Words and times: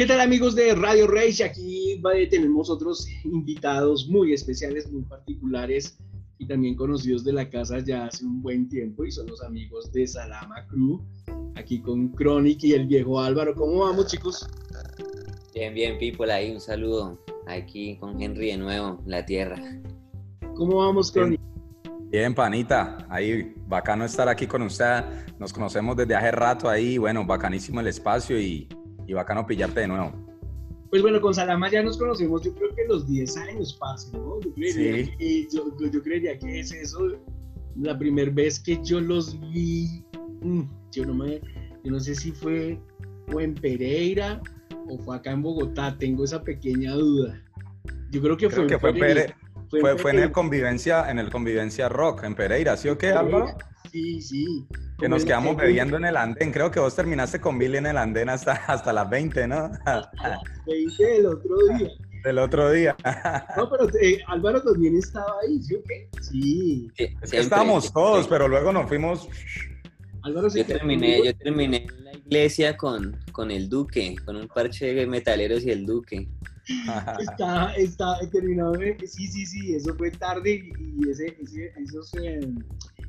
¿Qué 0.00 0.06
tal 0.06 0.22
amigos 0.22 0.54
de 0.54 0.74
Radio 0.74 1.06
Rage? 1.06 1.44
Aquí 1.44 2.00
tenemos 2.30 2.70
otros 2.70 3.06
invitados 3.22 4.08
muy 4.08 4.32
especiales, 4.32 4.90
muy 4.90 5.02
particulares 5.02 5.98
y 6.38 6.46
también 6.46 6.74
conocidos 6.74 7.22
de 7.22 7.34
la 7.34 7.50
casa 7.50 7.80
ya 7.80 8.06
hace 8.06 8.24
un 8.24 8.40
buen 8.40 8.66
tiempo 8.70 9.04
y 9.04 9.12
son 9.12 9.26
los 9.26 9.42
amigos 9.42 9.92
de 9.92 10.06
Salama 10.06 10.66
Crew, 10.68 11.04
aquí 11.54 11.82
con 11.82 12.14
Chronic 12.14 12.64
y 12.64 12.72
el 12.72 12.86
viejo 12.86 13.20
Álvaro. 13.20 13.54
¿Cómo 13.54 13.80
vamos 13.80 14.06
chicos? 14.06 14.48
Bien, 15.52 15.74
bien, 15.74 15.98
people, 15.98 16.32
ahí 16.32 16.50
un 16.50 16.60
saludo 16.60 17.22
aquí 17.46 17.98
con 17.98 18.22
Henry 18.22 18.52
de 18.52 18.56
nuevo, 18.56 19.02
la 19.04 19.26
tierra. 19.26 19.58
¿Cómo 20.54 20.78
vamos, 20.78 21.12
Chronic? 21.12 21.38
Bien, 22.10 22.34
panita, 22.34 23.06
ahí 23.10 23.52
bacano 23.68 24.06
estar 24.06 24.30
aquí 24.30 24.46
con 24.46 24.62
usted. 24.62 25.04
Nos 25.38 25.52
conocemos 25.52 25.94
desde 25.94 26.14
hace 26.14 26.30
rato 26.30 26.70
ahí, 26.70 26.96
bueno, 26.96 27.26
bacanísimo 27.26 27.80
el 27.80 27.88
espacio 27.88 28.40
y 28.40 28.66
y 29.10 29.12
bacano 29.12 29.44
pillarte 29.44 29.80
de 29.80 29.88
nuevo. 29.88 30.12
Pues 30.88 31.02
bueno, 31.02 31.20
con 31.20 31.34
Salama 31.34 31.68
ya 31.68 31.82
nos 31.82 31.98
conocemos, 31.98 32.42
yo 32.42 32.54
creo 32.54 32.74
que 32.74 32.84
los 32.88 33.08
10 33.08 33.36
años 33.38 33.76
pasan, 33.78 34.22
¿no? 34.22 34.40
Yo 34.40 34.54
creería, 34.54 35.04
sí. 35.04 35.16
que, 35.18 35.48
yo, 35.92 36.02
creería 36.02 36.38
que 36.38 36.60
es 36.60 36.72
eso, 36.72 37.00
la 37.76 37.98
primera 37.98 38.30
vez 38.30 38.60
que 38.60 38.80
yo 38.84 39.00
los 39.00 39.38
vi, 39.52 40.04
mm, 40.42 40.62
yo 40.92 41.04
no, 41.06 41.14
me, 41.14 41.40
yo 41.82 41.90
no 41.90 41.98
sé 41.98 42.14
si 42.14 42.30
fue 42.30 42.78
o 43.32 43.40
en 43.40 43.54
Pereira 43.54 44.40
o 44.88 44.98
fue 44.98 45.16
acá 45.16 45.32
en 45.32 45.42
Bogotá, 45.42 45.96
tengo 45.98 46.24
esa 46.24 46.42
pequeña 46.42 46.92
duda. 46.94 47.42
Yo 48.10 48.20
creo 48.20 48.36
que 48.36 48.48
creo 48.48 48.62
fue, 48.62 48.66
que 48.68 48.78
fue, 48.78 48.92
Pereira. 48.92 49.36
Fue, 49.70 49.98
fue, 49.98 50.10
en 50.12 50.18
el 50.20 50.32
convivencia, 50.32 51.10
en 51.10 51.18
el 51.18 51.30
convivencia 51.30 51.88
rock, 51.88 52.24
en 52.24 52.34
Pereira, 52.36 52.76
¿sí 52.76 52.88
o 52.88 52.98
qué, 52.98 53.08
Álvaro? 53.08 53.56
Sí, 53.90 54.20
sí. 54.20 54.66
Que 54.98 55.08
nos 55.08 55.24
quedamos 55.24 55.56
bebiendo 55.56 55.96
en 55.96 56.04
el 56.04 56.16
andén. 56.16 56.52
Creo 56.52 56.70
que 56.70 56.78
vos 56.78 56.94
terminaste 56.94 57.40
con 57.40 57.58
Billy 57.58 57.78
en 57.78 57.86
el 57.86 57.96
andén 57.96 58.28
hasta, 58.28 58.52
hasta 58.52 58.92
las 58.92 59.10
20, 59.10 59.48
¿no? 59.48 59.70
Hasta 59.84 60.28
las 60.28 60.42
20 60.66 61.04
del 61.04 61.26
otro 61.26 61.56
día. 61.76 61.90
Del 62.24 62.38
otro 62.38 62.70
día. 62.70 62.96
No, 63.56 63.68
pero 63.70 63.88
eh, 64.00 64.20
Álvaro 64.28 64.62
también 64.62 64.96
estaba 64.96 65.32
ahí, 65.42 65.60
¿sí 65.62 65.74
o 65.74 65.82
qué? 65.82 66.08
Sí. 66.20 66.90
es 66.98 67.30
que 67.30 67.38
estábamos 67.38 67.92
todos, 67.92 68.28
pero 68.28 68.46
luego 68.46 68.72
nos 68.72 68.88
fuimos. 68.88 69.28
Álvaro 70.22 70.48
yo, 70.54 70.66
terminé, 70.66 71.24
yo 71.24 71.34
terminé 71.36 71.86
en 71.88 72.04
la 72.04 72.12
iglesia 72.12 72.76
con, 72.76 73.18
con 73.32 73.50
el 73.50 73.68
Duque, 73.68 74.14
con 74.24 74.36
un 74.36 74.48
parche 74.48 74.94
de 74.94 75.06
metaleros 75.06 75.64
y 75.64 75.70
el 75.70 75.86
Duque. 75.86 76.28
está, 77.18 77.72
está 77.74 78.18
terminado. 78.30 78.74
Sí, 79.06 79.26
sí, 79.26 79.46
sí, 79.46 79.74
eso 79.74 79.94
fue 79.96 80.10
tarde 80.10 80.70
y 80.78 81.08
ese, 81.08 81.36
ese, 81.40 81.72
eso 81.82 82.02
se 82.02 82.40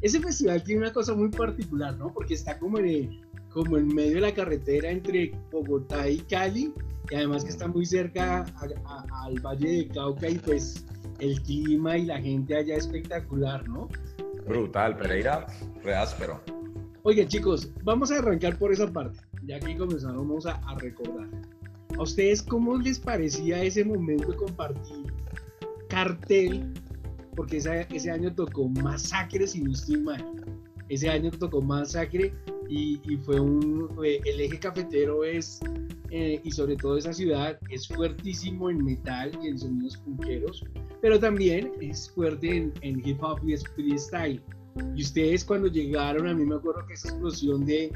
ese 0.02 0.19
festival 0.19 0.63
tiene 0.63 0.81
una 0.81 0.94
cosa 0.94 1.13
muy 1.13 1.30
particular, 1.30 1.95
¿no? 1.97 2.11
Porque 2.11 2.33
está 2.33 2.57
como 2.57 2.80
en, 2.80 3.21
como 3.49 3.77
en 3.77 3.88
medio 3.88 4.16
de 4.16 4.21
la 4.21 4.33
carretera 4.33 4.89
entre 4.89 5.31
Bogotá 5.52 6.09
y 6.09 6.19
Cali, 6.19 6.73
y 7.09 7.16
además 7.16 7.44
que 7.44 7.52
está 7.52 7.67
muy 7.67 7.85
cerca 7.85 8.45
al 9.23 9.39
Valle 9.41 9.69
de 9.69 9.88
Cauca 9.89 10.29
y 10.29 10.39
pues 10.39 10.85
el 11.19 11.41
clima 11.44 11.97
y 11.97 12.05
la 12.05 12.19
gente 12.19 12.55
allá 12.55 12.75
espectacular, 12.75 13.67
¿no? 13.69 13.88
Brutal, 14.47 14.97
Pereira, 14.97 15.45
re 15.83 15.95
áspero. 15.95 16.41
Oye 17.03 17.27
chicos, 17.27 17.72
vamos 17.83 18.11
a 18.11 18.19
arrancar 18.19 18.57
por 18.57 18.72
esa 18.72 18.91
parte, 18.91 19.19
ya 19.44 19.59
que 19.59 19.77
comenzamos 19.77 20.45
a, 20.45 20.53
a 20.67 20.75
recordar. 20.79 21.27
¿A 21.97 22.02
ustedes 22.02 22.41
cómo 22.41 22.77
les 22.77 22.99
parecía 22.99 23.61
ese 23.61 23.83
momento 23.83 24.31
de 24.31 24.38
compartir 24.38 25.13
cartel 25.89 26.73
porque 27.36 27.58
ese, 27.58 28.12
año 28.12 28.34
tocó 28.34 28.68
Masacre, 28.70 29.48
si 29.48 29.62
no 29.62 29.72
estoy 29.72 29.98
mal. 29.98 30.26
Ese 30.90 31.10
año 31.10 31.32
tocó 31.32 31.62
Masacre 31.62 32.34
y, 32.70 33.00
y 33.04 33.18
fue 33.18 33.40
un. 33.40 33.90
El 34.04 34.42
eje 34.42 34.60
cafetero 34.60 35.24
es, 35.24 35.59
eh, 36.09 36.42
y 36.44 36.52
sobre 36.52 36.76
todo 36.76 36.98
esa 36.98 37.14
ciudad, 37.14 37.58
es 37.70 37.88
fuertísimo 37.88 38.70
en 38.70 38.84
metal 38.84 39.31
y 39.41 39.47
en 39.47 39.58
sonidos 39.58 39.97
punqueros, 39.97 40.66
pero 41.02 41.20
también 41.20 41.72
es 41.80 42.09
fuerte 42.12 42.58
en, 42.58 42.74
en 42.81 43.02
hip 43.08 43.24
hop 43.24 43.40
y 43.47 43.56
freestyle. 43.58 44.41
Y 44.96 45.02
ustedes 45.03 45.44
cuando 45.44 45.68
llegaron, 45.68 46.28
a 46.28 46.34
mí 46.34 46.46
me 46.46 46.56
acuerdo 46.56 46.86
que 46.88 46.94
esa 46.94 47.09
explosión 47.09 47.66
de, 47.66 47.91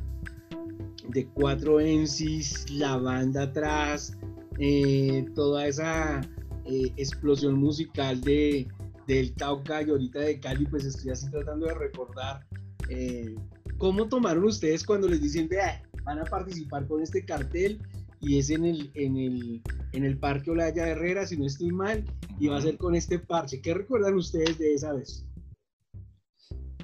de 1.09 1.25
cuatro 1.27 1.79
MCs, 1.79 2.69
la 2.71 2.97
banda 2.97 3.43
atrás, 3.43 4.17
eh, 4.59 5.25
toda 5.35 5.67
esa 5.67 6.21
eh, 6.65 6.91
explosión 6.97 7.55
musical 7.55 8.19
de, 8.21 8.67
del 9.07 9.33
Cauca 9.35 9.81
y 9.81 9.89
ahorita 9.89 10.19
de 10.19 10.39
Cali, 10.39 10.65
pues 10.65 10.85
estoy 10.85 11.11
así 11.11 11.29
tratando 11.29 11.67
de 11.67 11.73
recordar 11.73 12.45
eh, 12.89 13.35
cómo 13.77 14.07
tomaron 14.07 14.45
ustedes 14.45 14.83
cuando 14.83 15.07
les 15.07 15.21
dicen, 15.21 15.47
vea, 15.47 15.81
van 16.03 16.19
a 16.19 16.25
participar 16.25 16.87
con 16.87 17.01
este 17.01 17.25
cartel 17.25 17.81
y 18.21 18.39
es 18.39 18.49
en 18.49 18.65
el, 18.65 18.91
en 18.95 19.17
el, 19.17 19.61
en 19.91 20.03
el 20.03 20.17
Parque 20.17 20.51
Olaya 20.51 20.87
Herrera, 20.87 21.27
si 21.27 21.37
no 21.37 21.45
estoy 21.45 21.71
mal, 21.71 22.03
y 22.39 22.47
va 22.47 22.57
a 22.57 22.61
ser 22.61 22.77
con 22.77 22.95
este 22.95 23.19
parche. 23.19 23.61
¿Qué 23.61 23.73
recuerdan 23.73 24.15
ustedes 24.15 24.57
de 24.57 24.73
esa 24.73 24.93
vez? 24.93 25.25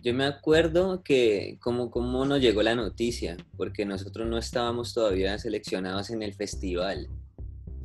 Yo 0.04 0.14
me 0.16 0.26
acuerdo 0.26 1.04
que 1.04 1.58
como, 1.62 1.92
como 1.92 2.26
nos 2.26 2.42
llegó 2.42 2.64
la 2.64 2.76
noticia, 2.76 3.38
porque 3.56 3.86
nosotros 3.86 4.28
no 4.28 4.38
estábamos 4.38 4.94
todavía 4.94 5.38
seleccionados 5.38 6.10
en 6.10 6.24
el 6.24 6.34
festival, 6.34 7.08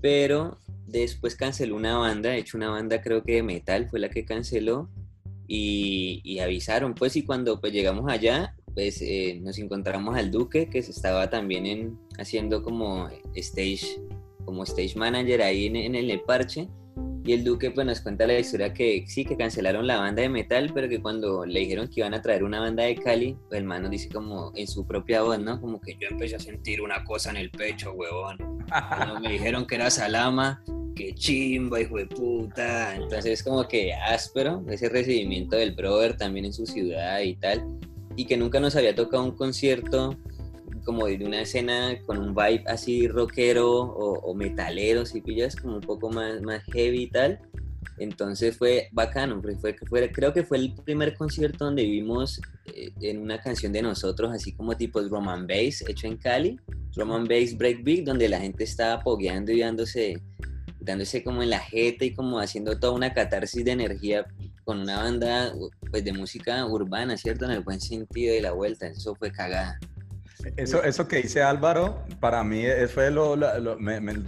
pero 0.01 0.59
Después 0.87 1.35
canceló 1.35 1.77
una 1.77 1.99
banda, 1.99 2.31
de 2.31 2.39
hecho 2.39 2.57
una 2.57 2.71
banda 2.71 3.01
creo 3.03 3.23
que 3.23 3.35
de 3.35 3.43
metal 3.43 3.89
fue 3.89 3.99
la 3.99 4.09
que 4.09 4.25
canceló 4.25 4.89
y, 5.49 6.39
avisaron 6.39 6.95
pues 6.95 7.17
y 7.17 7.23
cuando 7.23 7.61
pues 7.61 7.73
llegamos 7.73 8.11
allá 8.11 8.55
pues 8.75 9.01
eh, 9.01 9.41
nos 9.43 9.59
encontramos 9.59 10.17
al 10.17 10.31
Duque 10.31 10.69
que 10.69 10.83
se 10.83 10.91
estaba 10.91 11.31
también 11.31 11.67
en, 11.67 11.99
haciendo 12.19 12.63
como 12.63 13.09
stage, 13.35 14.01
como 14.45 14.65
stage 14.65 14.97
manager 14.97 15.43
ahí 15.43 15.67
en, 15.67 15.77
en 15.77 15.95
el 15.95 16.21
parche 16.21 16.69
y 17.27 17.33
el 17.33 17.43
Duque 17.43 17.73
pues 17.73 17.85
nos 17.85 18.01
cuenta 18.01 18.25
la 18.25 18.39
historia 18.39 18.73
que 18.73 19.05
sí, 19.09 19.25
que 19.25 19.37
cancelaron 19.37 19.87
la 19.87 19.99
banda 19.99 20.23
de 20.23 20.29
metal, 20.29 20.71
pero 20.73 20.89
que 20.89 21.03
cuando 21.03 21.45
le 21.45 21.61
dijeron 21.61 21.89
que 21.89 22.01
iban 22.01 22.15
a 22.15 22.23
traer 22.23 22.45
una 22.45 22.61
banda 22.61 22.85
de 22.85 22.95
Cali, 22.95 23.37
pues 23.49 23.59
el 23.59 23.67
man 23.67 23.91
dice 23.91 24.09
como 24.09 24.53
en 24.55 24.69
su 24.69 24.87
propia 24.87 25.23
voz, 25.23 25.41
¿no? 25.41 25.61
Como 25.61 25.81
que 25.81 25.97
yo 26.01 26.07
empecé 26.09 26.37
a 26.37 26.39
sentir 26.39 26.81
una 26.81 27.03
cosa 27.03 27.31
en 27.31 27.39
el 27.39 27.51
pecho, 27.51 27.93
huevón. 27.93 28.39
Cuando 28.69 29.19
me 29.21 29.33
dijeron 29.33 29.67
que 29.67 29.75
era 29.75 29.91
Salama, 29.91 30.63
que 30.95 31.15
chimba, 31.15 31.81
hijo 31.81 31.97
de 31.97 32.07
puta. 32.07 32.95
Entonces 32.95 33.27
es 33.27 33.43
como 33.43 33.67
que 33.67 33.93
áspero 33.93 34.65
ese 34.69 34.89
recibimiento 34.89 35.57
del 35.57 35.73
brother 35.75 36.17
también 36.17 36.45
en 36.45 36.53
su 36.53 36.65
ciudad 36.65 37.21
y 37.21 37.35
tal. 37.35 37.67
Y 38.15 38.27
que 38.27 38.37
nunca 38.37 38.61
nos 38.61 38.77
había 38.77 38.95
tocado 38.95 39.25
un 39.25 39.33
concierto 39.33 40.17
como 40.87 41.07
de 41.07 41.27
una 41.27 41.43
escena 41.43 42.01
con 42.07 42.17
un 42.17 42.35
vibe 42.35 42.63
así 42.67 43.09
rockero 43.09 43.69
o, 43.69 44.35
metalero, 44.35 45.05
si 45.05 45.21
pillas, 45.21 45.57
como 45.57 45.75
un 45.75 45.81
poco 45.83 46.09
más, 46.09 46.41
más 46.41 46.63
heavy 46.73 47.03
y 47.03 47.11
tal. 47.11 47.41
Entonces 47.99 48.57
fue 48.57 48.89
bacano, 48.93 49.43
fue, 49.43 49.75
fue, 49.89 50.13
creo 50.13 50.33
que 50.33 50.45
fue 50.45 50.59
el 50.59 50.75
primer 50.85 51.15
concierto 51.15 51.65
donde 51.65 51.83
vimos 51.83 52.41
eh, 52.67 52.91
en 53.01 53.21
una 53.21 53.41
canción 53.41 53.73
de 53.73 53.83
nosotros, 53.83 54.33
así 54.33 54.53
como 54.53 54.77
tipo 54.77 55.01
Roman 55.01 55.47
Bass, 55.47 55.83
hecho 55.89 56.07
en 56.07 56.17
Cali, 56.17 56.61
Roman 56.95 57.25
Bass 57.25 57.57
Breakbeat, 57.57 58.05
donde 58.05 58.29
la 58.29 58.39
gente 58.39 58.65
estaba 58.65 59.01
pogueando 59.01 59.51
y 59.51 59.61
dándose, 59.61 60.23
dándose 60.79 61.25
como 61.25 61.43
en 61.43 61.51
la 61.51 61.59
jeta 61.59 62.05
y 62.05 62.15
como 62.15 62.39
haciendo 62.39 62.79
toda 62.79 62.93
una 62.93 63.13
catarsis 63.13 63.65
de 63.65 63.73
energía 63.73 64.27
con 64.65 64.81
una 64.81 64.99
banda 64.99 65.55
pues 65.91 66.05
de 66.05 66.13
música 66.13 66.67
urbana, 66.67 67.17
¿cierto? 67.17 67.47
En 67.47 67.53
el 67.53 67.61
buen 67.61 67.81
sentido 67.81 68.35
de 68.35 68.43
la 68.43 68.53
vuelta, 68.53 68.89
eso 68.89 69.15
fue 69.15 69.33
cagada. 69.33 69.79
Eso, 70.57 70.83
eso 70.85 71.09
que 71.09 71.23
dice 71.23 71.43
Álvaro, 71.43 72.05
para 72.21 72.45
mí 72.45 72.65
fue 72.93 73.11
lo, 73.11 73.37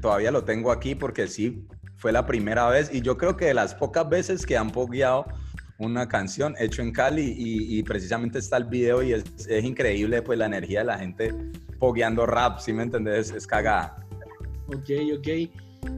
todavía 0.00 0.30
lo 0.30 0.44
tengo 0.44 0.72
aquí 0.72 0.94
porque 0.94 1.28
sí, 1.28 1.66
fue 1.96 2.12
la 2.12 2.26
primera 2.26 2.68
vez 2.68 2.90
y 2.92 3.02
yo 3.02 3.16
creo 3.16 3.36
que 3.36 3.46
de 3.46 3.54
las 3.54 3.74
pocas 3.74 4.08
veces 4.08 4.44
que 4.44 4.56
han 4.56 4.70
pogueado 4.70 5.26
una 5.78 6.08
canción 6.08 6.56
hecho 6.58 6.82
en 6.82 6.92
Cali 6.92 7.34
y, 7.36 7.82
precisamente 7.84 8.40
está 8.40 8.56
el 8.56 8.64
video 8.64 9.02
y 9.02 9.12
es, 9.12 9.24
es, 9.48 9.64
increíble 9.64 10.22
pues 10.22 10.38
la 10.38 10.46
energía 10.46 10.80
de 10.80 10.86
la 10.86 10.98
gente 10.98 11.32
pogueando 11.78 12.26
rap, 12.26 12.58
¿sí 12.58 12.72
me 12.72 12.82
entendés? 12.82 13.30
Es 13.30 13.46
cagada. 13.46 14.04
Ok, 14.66 14.90
ok. 15.16 15.28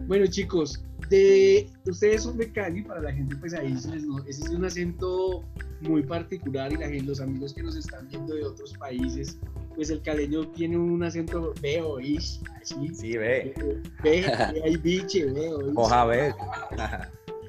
Bueno 0.07 0.27
chicos, 0.27 0.85
de, 1.09 1.71
ustedes 1.87 2.25
son 2.25 2.37
de 2.37 2.53
Cali, 2.53 2.83
para 2.83 3.01
la 3.01 3.13
gente 3.13 3.37
pues 3.37 3.55
ahí 3.55 3.73
ese 3.73 3.97
es 4.45 4.51
un 4.51 4.65
acento 4.65 5.45
muy 5.81 6.03
particular 6.03 6.73
y 6.73 6.77
la 6.77 6.89
gente, 6.89 7.07
los 7.07 7.21
amigos 7.21 7.55
que 7.55 7.63
nos 7.63 7.77
están 7.77 8.07
viendo 8.09 8.35
de 8.35 8.45
otros 8.45 8.75
países 8.75 9.39
pues 9.75 9.91
el 9.91 10.03
caleño 10.03 10.49
tiene 10.49 10.77
un 10.77 11.03
acento 11.03 11.55
veo 11.61 11.99
así. 11.99 12.89
Sí, 12.93 13.17
ve. 13.17 13.55
Ve, 14.03 14.25
hay 14.65 14.77
biche, 14.77 15.27
veo. 15.27 15.59
Oja, 15.75 16.05
ve. 16.07 16.35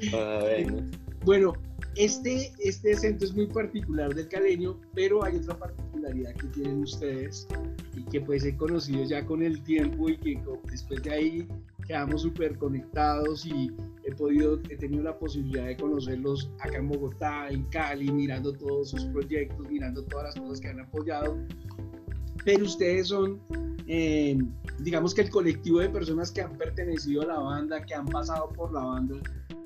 bueno, 1.25 1.53
este, 1.95 2.51
este 2.59 2.93
acento 2.93 3.25
es 3.25 3.33
muy 3.33 3.47
particular 3.47 4.13
del 4.13 4.27
caleño, 4.29 4.79
pero 4.93 5.23
hay 5.23 5.37
otra 5.37 5.57
particularidad 5.57 6.33
que 6.35 6.47
tienen 6.47 6.83
ustedes 6.83 7.47
y 7.95 8.03
que 8.05 8.21
pues 8.21 8.45
he 8.45 8.55
conocido 8.55 9.03
ya 9.03 9.25
con 9.25 9.43
el 9.43 9.61
tiempo 9.63 10.09
y 10.09 10.17
que 10.17 10.41
después 10.69 11.03
de 11.03 11.11
ahí 11.11 11.47
quedamos 11.85 12.21
súper 12.21 12.57
conectados 12.57 13.45
y 13.45 13.71
he 14.05 14.15
podido, 14.15 14.59
he 14.69 14.77
tenido 14.77 15.03
la 15.03 15.17
posibilidad 15.17 15.65
de 15.65 15.75
conocerlos 15.75 16.49
acá 16.59 16.77
en 16.77 16.87
Bogotá, 16.87 17.49
en 17.49 17.63
Cali, 17.65 18.09
mirando 18.11 18.53
todos 18.53 18.91
sus 18.91 19.03
proyectos, 19.07 19.69
mirando 19.69 20.03
todas 20.05 20.27
las 20.27 20.35
cosas 20.35 20.61
que 20.61 20.69
han 20.69 20.79
apoyado 20.79 21.37
pero 22.43 22.65
ustedes 22.65 23.07
son, 23.07 23.39
eh, 23.87 24.37
digamos 24.79 25.13
que 25.13 25.21
el 25.21 25.29
colectivo 25.29 25.79
de 25.79 25.89
personas 25.89 26.31
que 26.31 26.41
han 26.41 26.57
pertenecido 26.57 27.21
a 27.21 27.25
la 27.25 27.39
banda, 27.39 27.85
que 27.85 27.93
han 27.93 28.07
pasado 28.07 28.49
por 28.49 28.73
la 28.73 28.81
banda, 28.81 29.15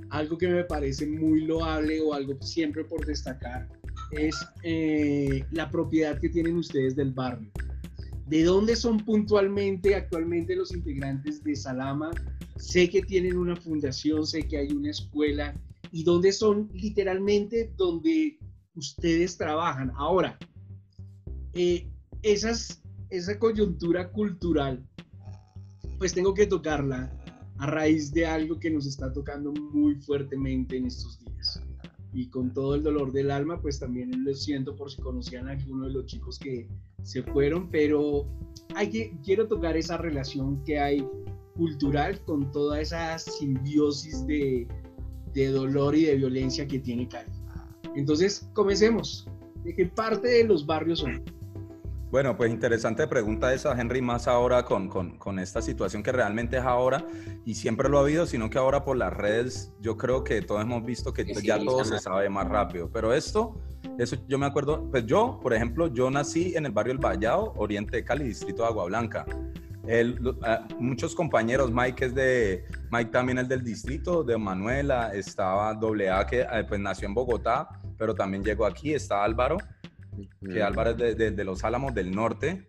algo 0.10 0.38
que 0.38 0.48
me 0.48 0.63
parece 0.63 1.07
muy 1.07 1.42
loable 1.42 2.01
o 2.01 2.13
algo 2.13 2.39
siempre 2.42 2.83
por 2.83 3.06
destacar 3.06 3.68
es 4.12 4.36
eh, 4.63 5.44
la 5.51 5.69
propiedad 5.69 6.19
que 6.19 6.30
tienen 6.30 6.57
ustedes 6.57 6.95
del 6.95 7.12
barrio. 7.12 7.51
¿De 8.27 8.44
dónde 8.44 8.75
son 8.75 8.98
puntualmente 9.06 9.95
actualmente 9.95 10.56
los 10.56 10.74
integrantes 10.74 11.44
de 11.44 11.56
Salama? 11.56 12.12
Sé 12.57 12.89
que 12.89 13.01
tienen 13.01 13.38
una 13.38 13.56
fundación, 13.56 14.25
sé 14.25 14.48
que 14.48 14.57
hay 14.57 14.72
una 14.72 14.92
escuela 14.92 15.54
y 15.92 16.04
dónde 16.04 16.31
son 16.31 16.69
literalmente 16.74 17.72
donde 17.77 18.38
ustedes 18.75 19.38
trabajan. 19.38 19.92
Ahora, 19.95 20.38
eh, 21.54 21.88
esas, 22.25 22.81
esa 23.12 23.38
coyuntura 23.38 24.12
cultural, 24.12 24.83
pues 26.00 26.12
tengo 26.13 26.33
que 26.33 26.48
tocarla 26.48 27.16
a 27.60 27.68
raíz 27.68 28.12
de 28.12 28.25
algo 28.25 28.60
que 28.60 28.72
nos 28.72 28.88
está 28.88 29.13
tocando 29.13 29.54
muy 29.54 29.95
fuertemente 29.95 30.75
en 30.75 30.88
estos 30.88 31.19
días. 31.19 31.62
Y 32.13 32.30
con 32.30 32.51
todo 32.51 32.75
el 32.75 32.83
dolor 32.83 33.12
del 33.12 33.30
alma, 33.30 33.62
pues 33.62 33.80
también 33.80 34.24
lo 34.24 34.33
siento 34.33 34.75
por 34.75 34.92
si 34.92 35.01
conocían 35.01 35.48
a 35.48 35.51
alguno 35.51 35.86
de 35.86 35.94
los 35.94 36.07
chicos 36.07 36.39
que 36.39 36.68
se 37.04 37.22
fueron, 37.22 37.69
pero 37.69 38.25
hay 38.74 38.89
que, 38.89 39.18
quiero 39.24 39.48
tocar 39.48 39.77
esa 39.77 39.98
relación 39.98 40.63
que 40.63 40.80
hay 40.80 41.07
cultural 41.56 42.19
con 42.25 42.51
toda 42.51 42.81
esa 42.81 43.19
simbiosis 43.19 44.25
de, 44.25 44.68
de 45.33 45.48
dolor 45.50 45.95
y 45.95 46.06
de 46.06 46.16
violencia 46.16 46.68
que 46.68 46.80
tiene 46.80 47.07
Cali. 47.07 47.31
Entonces, 47.95 48.50
comencemos. 48.54 49.27
¿De 49.63 49.75
qué 49.75 49.86
parte 49.86 50.27
de 50.27 50.44
los 50.44 50.66
barrios 50.66 51.00
son? 51.00 51.24
Bueno, 52.12 52.38
pues 52.38 52.52
interesante 52.52 53.07
pregunta 53.07 53.54
esa, 53.54 53.80
Henry, 53.80 54.02
más 54.02 54.28
ahora 54.28 54.63
con, 54.63 54.88
con, 54.88 55.18
con, 55.18 55.40
esta 55.40 55.62
situación 55.62 56.04
que 56.04 56.12
realmente 56.12 56.57
es 56.57 56.63
ahora 56.63 57.04
y 57.46 57.56
siempre 57.56 57.90
lo 57.90 57.98
ha 57.98 58.02
habido, 58.02 58.25
sino 58.25 58.50
que 58.50 58.57
ahora 58.57 58.86
por 58.86 58.96
las 58.96 59.12
redes 59.12 59.74
yo 59.81 59.98
creo 59.98 60.24
que 60.24 60.42
todos 60.42 60.62
hemos 60.62 60.86
visto 60.86 61.12
que 61.12 61.25
ya 61.25 61.57
todo 61.57 61.84
se 61.84 62.00
sabe 62.00 62.30
más 62.30 62.48
rápido. 62.48 62.90
Pero 62.94 63.12
esto, 63.12 63.60
eso 63.98 64.18
yo 64.28 64.38
me 64.38 64.46
acuerdo, 64.46 64.90
pues 64.92 65.06
yo, 65.06 65.40
por 65.42 65.54
ejemplo, 65.54 65.88
yo 65.88 66.10
nací 66.12 66.56
en 66.56 66.68
el 66.68 66.72
barrio 66.72 66.94
El 66.94 67.00
Vallado, 67.00 67.54
Oriente 67.57 67.98
de 67.98 68.04
Cali, 68.04 68.25
distrito 68.25 68.62
de 68.62 68.69
Agua 68.69 68.86
Blanca. 68.86 69.25
El, 69.88 70.19
uh, 70.25 70.36
muchos 70.80 71.13
compañeros, 71.13 71.72
Mike 71.72 72.06
es 72.06 72.16
de, 72.16 72.66
Mike 72.92 73.12
también 73.12 73.40
es 73.40 73.50
del 73.50 73.63
distrito, 73.63 74.24
de 74.24 74.38
Manuela, 74.38 75.13
estaba 75.13 75.74
doble 75.74 76.10
A 76.10 76.25
que 76.25 76.42
uh, 76.42 76.68
pues 76.68 76.80
nació 76.80 77.08
en 77.08 77.13
Bogotá, 77.13 77.68
pero 77.98 78.16
también 78.16 78.44
llegó 78.44 78.66
aquí, 78.66 78.94
está 78.94 79.24
Álvaro 79.24 79.58
que 80.42 80.62
Álvarez 80.62 80.98
de, 80.98 81.16
de, 81.16 81.32
de, 81.32 81.44
los 81.44 81.64
Álamos 81.64 81.94
del 81.94 82.12
Norte. 82.12 82.68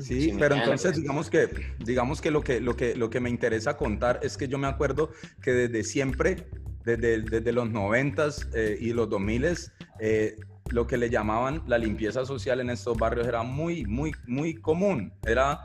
Sí, 0.00 0.20
sí, 0.20 0.36
pero 0.38 0.56
entonces 0.56 0.96
digamos 0.96 1.30
que, 1.30 1.48
digamos 1.78 2.20
que 2.20 2.30
lo 2.30 2.42
que, 2.42 2.60
lo, 2.60 2.76
que, 2.76 2.94
lo 2.94 3.08
que 3.08 3.18
me 3.18 3.30
interesa 3.30 3.78
contar 3.78 4.20
es 4.22 4.36
que 4.36 4.46
yo 4.46 4.58
me 4.58 4.66
acuerdo 4.66 5.10
que 5.42 5.52
desde 5.52 5.84
siempre, 5.84 6.48
desde, 6.84 7.22
desde 7.22 7.52
los 7.52 7.70
noventas 7.70 8.46
eh, 8.54 8.76
y 8.78 8.92
los 8.92 9.08
2000 9.08 9.56
eh, 10.00 10.36
lo 10.70 10.86
que 10.86 10.98
le 10.98 11.08
llamaban 11.08 11.62
la 11.66 11.78
limpieza 11.78 12.26
social 12.26 12.60
en 12.60 12.70
estos 12.70 12.96
barrios 12.98 13.26
era 13.26 13.42
muy, 13.42 13.86
muy, 13.86 14.12
muy 14.26 14.54
común. 14.54 15.12
Era 15.26 15.64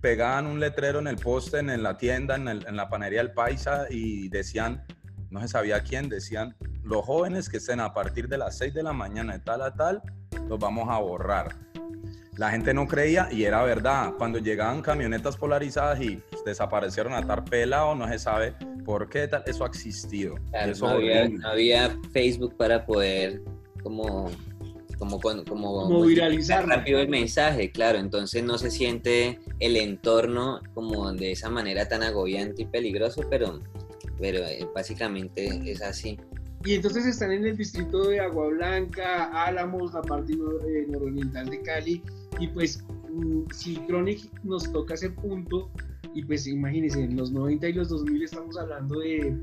pegaban 0.00 0.46
un 0.46 0.60
letrero 0.60 0.98
en 0.98 1.06
el 1.06 1.16
poste, 1.16 1.58
en, 1.58 1.82
la 1.82 1.96
tienda, 1.96 2.36
en, 2.36 2.48
el, 2.48 2.66
en 2.66 2.76
la 2.76 2.88
panería 2.88 3.20
del 3.20 3.32
Paisa 3.32 3.86
y 3.90 4.28
decían, 4.28 4.84
no 5.36 5.42
se 5.42 5.48
sabía 5.48 5.82
quién, 5.82 6.08
decían 6.08 6.56
los 6.82 7.04
jóvenes 7.04 7.50
que 7.50 7.58
estén 7.58 7.78
a 7.80 7.92
partir 7.92 8.26
de 8.26 8.38
las 8.38 8.56
6 8.56 8.72
de 8.72 8.82
la 8.82 8.94
mañana 8.94 9.34
de 9.34 9.40
tal 9.40 9.60
a 9.60 9.74
tal, 9.74 10.00
los 10.48 10.58
vamos 10.58 10.88
a 10.88 10.98
borrar. 10.98 11.54
La 12.38 12.50
gente 12.50 12.72
no 12.72 12.88
creía 12.88 13.28
y 13.30 13.44
era 13.44 13.62
verdad. 13.62 14.14
Cuando 14.16 14.38
llegaban 14.38 14.80
camionetas 14.80 15.36
polarizadas 15.36 16.00
y 16.00 16.22
desaparecieron 16.46 17.12
a 17.12 17.26
tal 17.26 17.44
pelado, 17.44 17.94
no 17.94 18.08
se 18.08 18.18
sabe 18.18 18.54
por 18.86 19.10
qué 19.10 19.28
tal. 19.28 19.42
Eso 19.46 19.64
ha 19.64 19.66
existido. 19.66 20.36
eso 20.54 20.86
no, 20.86 20.92
había, 20.94 21.28
no, 21.28 21.48
había, 21.48 21.98
Facebook 22.12 22.56
para 22.56 22.86
poder 22.86 23.42
como 23.82 24.30
como, 24.98 25.20
como, 25.20 25.44
como 25.44 26.02
viralizar 26.02 26.66
rápido 26.66 27.00
el 27.00 27.08
mensaje, 27.08 27.70
claro, 27.70 27.98
entonces 27.98 28.42
no 28.42 28.56
se 28.56 28.70
siente 28.70 29.40
el 29.60 29.76
entorno 29.76 30.60
como 30.72 31.12
de 31.12 31.32
esa 31.32 31.50
manera 31.50 31.86
tan 31.86 32.02
agobiante 32.02 32.62
y 32.62 32.64
peligroso, 32.64 33.22
pero, 33.28 33.60
pero 34.18 34.38
eh, 34.38 34.66
básicamente 34.74 35.70
es 35.70 35.82
así. 35.82 36.18
Y 36.64 36.74
entonces 36.74 37.06
están 37.06 37.32
en 37.32 37.46
el 37.46 37.56
distrito 37.56 38.08
de 38.08 38.18
Agua 38.18 38.48
Blanca, 38.48 39.44
Álamos, 39.44 39.94
la 39.94 40.02
parte 40.02 40.32
eh, 40.32 40.86
nororiental 40.88 41.48
de 41.48 41.60
Cali. 41.62 42.02
Y 42.40 42.48
pues, 42.48 42.82
mm, 43.08 43.42
si 43.52 43.76
Chronic 43.86 44.28
nos 44.42 44.70
toca 44.72 44.94
ese 44.94 45.10
punto, 45.10 45.70
y 46.14 46.24
pues 46.24 46.46
imagínense, 46.46 47.04
en 47.04 47.16
los 47.16 47.30
90 47.30 47.68
y 47.68 47.72
los 47.74 47.88
2000 47.90 48.22
estamos 48.24 48.58
hablando 48.58 48.98
de 49.00 49.36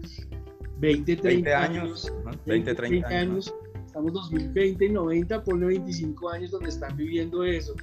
20, 0.80 1.16
30 1.18 1.64
años, 1.64 2.12
20, 2.46 2.76
30, 2.76 3.08
años. 3.08 3.54
Estamos 3.86 4.12
2020 4.14 4.86
y 4.86 4.90
90, 4.90 5.44
ponle 5.44 5.68
25 5.68 6.30
años 6.30 6.52
donde 6.52 6.70
están 6.70 6.98
viviendo 6.98 7.44
eso. 7.44 7.76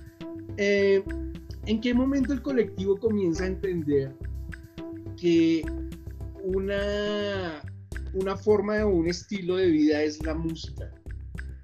Eh, 0.57 1.03
¿En 1.67 1.81
qué 1.81 1.95
momento 1.95 2.33
el 2.33 2.43
colectivo 2.43 2.99
comienza 2.99 3.45
a 3.45 3.47
entender 3.47 4.13
que 5.17 5.63
una 6.55 7.63
una 8.13 8.37
forma 8.37 8.85
o 8.85 8.91
un 8.91 9.09
estilo 9.09 9.57
de 9.57 9.71
vida 9.71 10.03
es 10.03 10.23
la 10.25 10.35
música. 10.35 10.91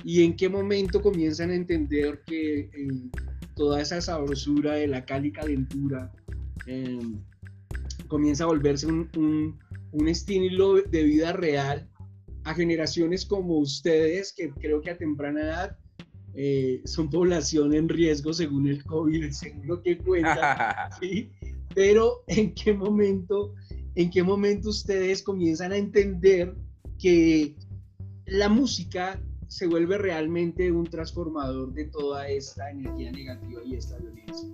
¿Y 0.05 0.23
en 0.23 0.37
qué 0.37 0.49
momento 0.49 1.03
comienzan 1.03 1.51
a 1.51 1.55
entender 1.55 2.23
que 2.27 2.61
eh, 2.61 3.11
toda 3.57 3.81
esa 3.81 4.01
sabrosura 4.01 4.75
de 4.75 4.87
la 4.87 5.05
cal 5.05 5.27
y 5.27 5.33
calentura 5.33 6.13
eh, 6.67 7.01
comienza 8.07 8.45
a 8.45 8.49
volverse 8.49 8.87
un, 8.87 9.11
un, 9.17 9.59
un, 9.93 10.09
estilo 10.09 10.75
de 10.75 11.03
vida 11.03 11.33
real 11.33 11.89
a 12.45 12.55
generaciones 12.55 13.27
como 13.27 13.59
ustedes, 13.59 14.33
que 14.33 14.51
creo 14.51 14.81
que 14.81 14.91
a 14.91 14.99
temprana 14.99 15.41
edad 15.41 15.79
eh, 16.35 16.83
son 16.85 17.11
población 17.11 17.75
en 17.75 17.89
riesgo 17.89 18.33
según 18.33 18.69
el 18.69 18.85
COVID, 18.85 19.31
según 19.31 19.67
lo 19.67 19.83
que 19.83 19.99
cuenta, 19.99 20.91
¿sí? 21.01 21.31
pero 21.75 22.23
en 22.29 22.55
qué 22.55 22.73
momento 22.73 23.55
en 23.97 24.11
qué 24.11 24.23
momento 24.23 24.69
ustedes 24.69 25.23
comienzan 25.23 25.73
a 25.73 25.77
entender 25.77 26.55
que 26.99 27.57
la 28.27 28.49
música 28.49 29.21
se 29.49 29.67
vuelve 29.67 29.97
realmente 29.97 30.71
un 30.71 30.85
transformador 30.85 31.73
de 31.73 31.87
toda 31.87 32.29
esta 32.29 32.71
energía 32.71 33.11
negativa 33.11 33.63
y 33.65 33.75
esta 33.75 33.97
violencia. 33.99 34.49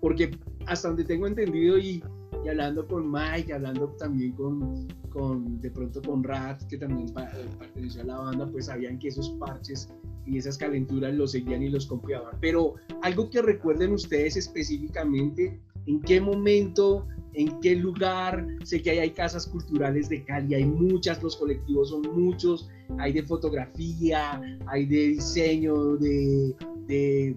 Porque 0.00 0.38
hasta 0.66 0.88
donde 0.88 1.04
tengo 1.04 1.26
entendido 1.26 1.78
y, 1.78 2.02
y 2.44 2.48
hablando 2.48 2.86
con 2.86 3.10
Mike, 3.10 3.52
hablando 3.52 3.88
también 3.98 4.32
con, 4.32 4.86
con 5.10 5.60
de 5.60 5.70
pronto 5.70 6.00
con 6.02 6.22
Rat, 6.22 6.62
que 6.68 6.78
también 6.78 7.08
eh, 7.08 7.46
perteneció 7.58 8.02
a 8.02 8.04
la 8.04 8.18
banda, 8.18 8.48
pues 8.50 8.66
sabían 8.66 8.98
que 8.98 9.08
esos 9.08 9.30
parches 9.30 9.88
y 10.26 10.38
esas 10.38 10.58
calenturas 10.58 11.14
los 11.14 11.32
seguían 11.32 11.62
y 11.62 11.70
los 11.70 11.86
confiaban. 11.86 12.36
Pero 12.40 12.74
algo 13.02 13.30
que 13.30 13.42
recuerden 13.42 13.92
ustedes 13.92 14.36
específicamente, 14.36 15.60
en 15.86 16.00
qué 16.00 16.20
momento 16.20 17.06
en 17.36 17.60
qué 17.60 17.76
lugar. 17.76 18.46
Sé 18.64 18.82
que 18.82 18.90
hay 18.98 19.10
casas 19.10 19.46
culturales 19.46 20.08
de 20.08 20.24
Cali, 20.24 20.54
hay 20.54 20.64
muchas, 20.64 21.22
los 21.22 21.36
colectivos 21.36 21.90
son 21.90 22.02
muchos, 22.14 22.68
hay 22.98 23.12
de 23.12 23.22
fotografía, 23.22 24.40
hay 24.66 24.86
de 24.86 25.08
diseño, 25.08 25.96
de, 25.96 27.36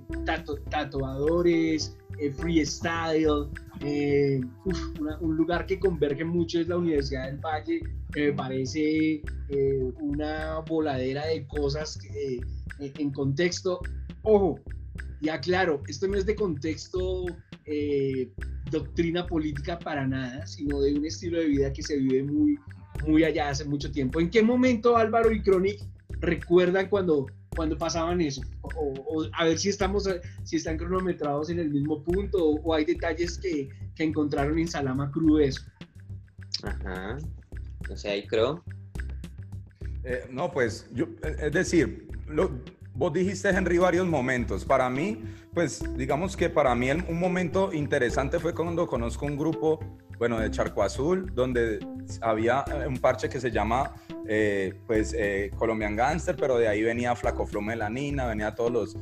tatuadores, 0.69 1.95
eh, 2.19 2.31
freestyle. 2.31 3.49
Eh, 3.81 4.41
un 5.21 5.35
lugar 5.35 5.65
que 5.65 5.79
converge 5.79 6.25
mucho 6.25 6.59
es 6.59 6.67
la 6.67 6.77
Universidad 6.77 7.27
del 7.27 7.37
Valle, 7.37 7.81
que 8.11 8.27
me 8.27 8.33
parece 8.33 9.21
eh, 9.49 9.93
una 10.01 10.59
voladera 10.61 11.25
de 11.27 11.45
cosas 11.47 11.99
en 12.79 13.11
contexto. 13.11 13.79
Ojo, 14.23 14.59
ya 15.21 15.39
claro, 15.39 15.81
esto 15.87 16.07
no 16.07 16.15
es 16.15 16.25
de 16.25 16.35
contexto 16.35 17.25
eh, 17.69 18.31
doctrina 18.71 19.25
política 19.25 19.77
para 19.77 20.07
nada, 20.07 20.45
sino 20.47 20.81
de 20.81 20.95
un 20.95 21.05
estilo 21.05 21.39
de 21.39 21.47
vida 21.47 21.73
que 21.73 21.83
se 21.83 21.97
vive 21.97 22.23
muy, 22.23 22.57
muy 23.05 23.23
allá 23.23 23.49
hace 23.49 23.65
mucho 23.65 23.91
tiempo. 23.91 24.19
¿En 24.19 24.29
qué 24.29 24.41
momento 24.41 24.97
Álvaro 24.97 25.31
y 25.31 25.41
Chronic 25.41 25.79
recuerdan 26.19 26.89
cuando, 26.89 27.27
cuando 27.55 27.77
pasaban 27.77 28.21
eso? 28.21 28.41
O, 28.61 29.25
a 29.33 29.45
ver 29.45 29.57
si, 29.57 29.69
estamos, 29.69 30.09
si 30.43 30.57
están 30.57 30.77
cronometrados 30.77 31.49
en 31.49 31.59
el 31.59 31.69
mismo 31.69 32.03
punto 32.03 32.43
o, 32.43 32.73
hay 32.73 32.85
detalles 32.85 33.37
que, 33.37 33.69
que, 33.95 34.03
encontraron 34.03 34.57
en 34.57 34.67
Salama 34.67 35.11
Cru 35.11 35.39
eso. 35.39 35.61
Ajá. 36.63 37.17
O 37.89 37.95
sea, 37.95 38.15
¿y 38.15 38.25
Cro? 38.27 38.63
Eh, 40.03 40.25
no, 40.31 40.51
pues, 40.51 40.87
yo, 40.93 41.07
es 41.23 41.51
decir, 41.51 42.07
lo, 42.27 42.51
Vos 42.93 43.13
dijiste, 43.13 43.49
Henry, 43.49 43.77
varios 43.77 44.07
momentos. 44.07 44.65
Para 44.65 44.89
mí, 44.89 45.23
pues 45.53 45.81
digamos 45.95 46.35
que 46.35 46.49
para 46.49 46.75
mí 46.75 46.91
un 46.91 47.19
momento 47.19 47.71
interesante 47.73 48.39
fue 48.39 48.53
cuando 48.53 48.87
conozco 48.87 49.25
un 49.25 49.37
grupo, 49.37 49.79
bueno, 50.17 50.39
de 50.39 50.51
Charco 50.51 50.83
Azul, 50.83 51.31
donde 51.33 51.79
había 52.21 52.65
eh, 52.67 52.87
un 52.87 52.97
parche 52.97 53.29
que 53.29 53.39
se 53.39 53.51
llama, 53.51 53.93
eh, 54.27 54.73
pues, 54.85 55.15
eh, 55.17 55.51
Colombian 55.55 55.95
Gangster, 55.95 56.35
pero 56.35 56.57
de 56.57 56.67
ahí 56.67 56.83
venía 56.83 57.15
Flaco 57.15 57.45
Flow 57.45 57.61
Melanina, 57.61 58.25
venía 58.25 58.53
todos 58.53 58.71
los, 58.71 58.97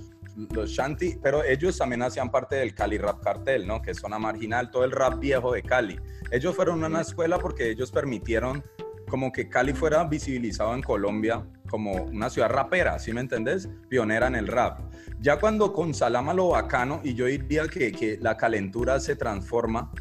los 0.53 0.69
Shanti, 0.69 1.17
pero 1.21 1.43
ellos 1.43 1.77
también 1.77 2.03
hacían 2.03 2.29
parte 2.29 2.57
del 2.57 2.75
Cali 2.75 2.99
Rap 2.99 3.23
Cartel, 3.23 3.65
¿no? 3.65 3.81
Que 3.81 3.91
es 3.91 3.97
zona 3.97 4.19
marginal, 4.19 4.69
todo 4.69 4.83
el 4.83 4.91
rap 4.91 5.19
viejo 5.19 5.53
de 5.53 5.63
Cali. 5.63 5.99
Ellos 6.29 6.55
fueron 6.55 6.83
a 6.83 6.87
una 6.87 7.01
escuela 7.01 7.39
porque 7.39 7.71
ellos 7.71 7.91
permitieron 7.91 8.63
como 9.09 9.31
que 9.31 9.49
Cali 9.49 9.73
fuera 9.73 10.03
visibilizado 10.03 10.75
en 10.75 10.83
Colombia 10.83 11.43
como 11.67 11.93
una 12.03 12.29
ciudad 12.29 12.49
rapera, 12.49 12.99
¿sí 12.99 13.13
me 13.13 13.21
entendés? 13.21 13.69
Pionera 13.89 14.27
en 14.27 14.35
el 14.35 14.47
rap. 14.47 14.79
Ya 15.19 15.39
cuando 15.39 15.73
con 15.73 15.93
Salama 15.93 16.33
lo 16.33 16.49
bacano, 16.49 17.01
y 17.03 17.13
yo 17.13 17.25
diría 17.25 17.67
que, 17.67 17.91
que 17.91 18.17
la 18.21 18.37
calentura 18.37 18.99
se 18.99 19.15
transforma, 19.15 19.91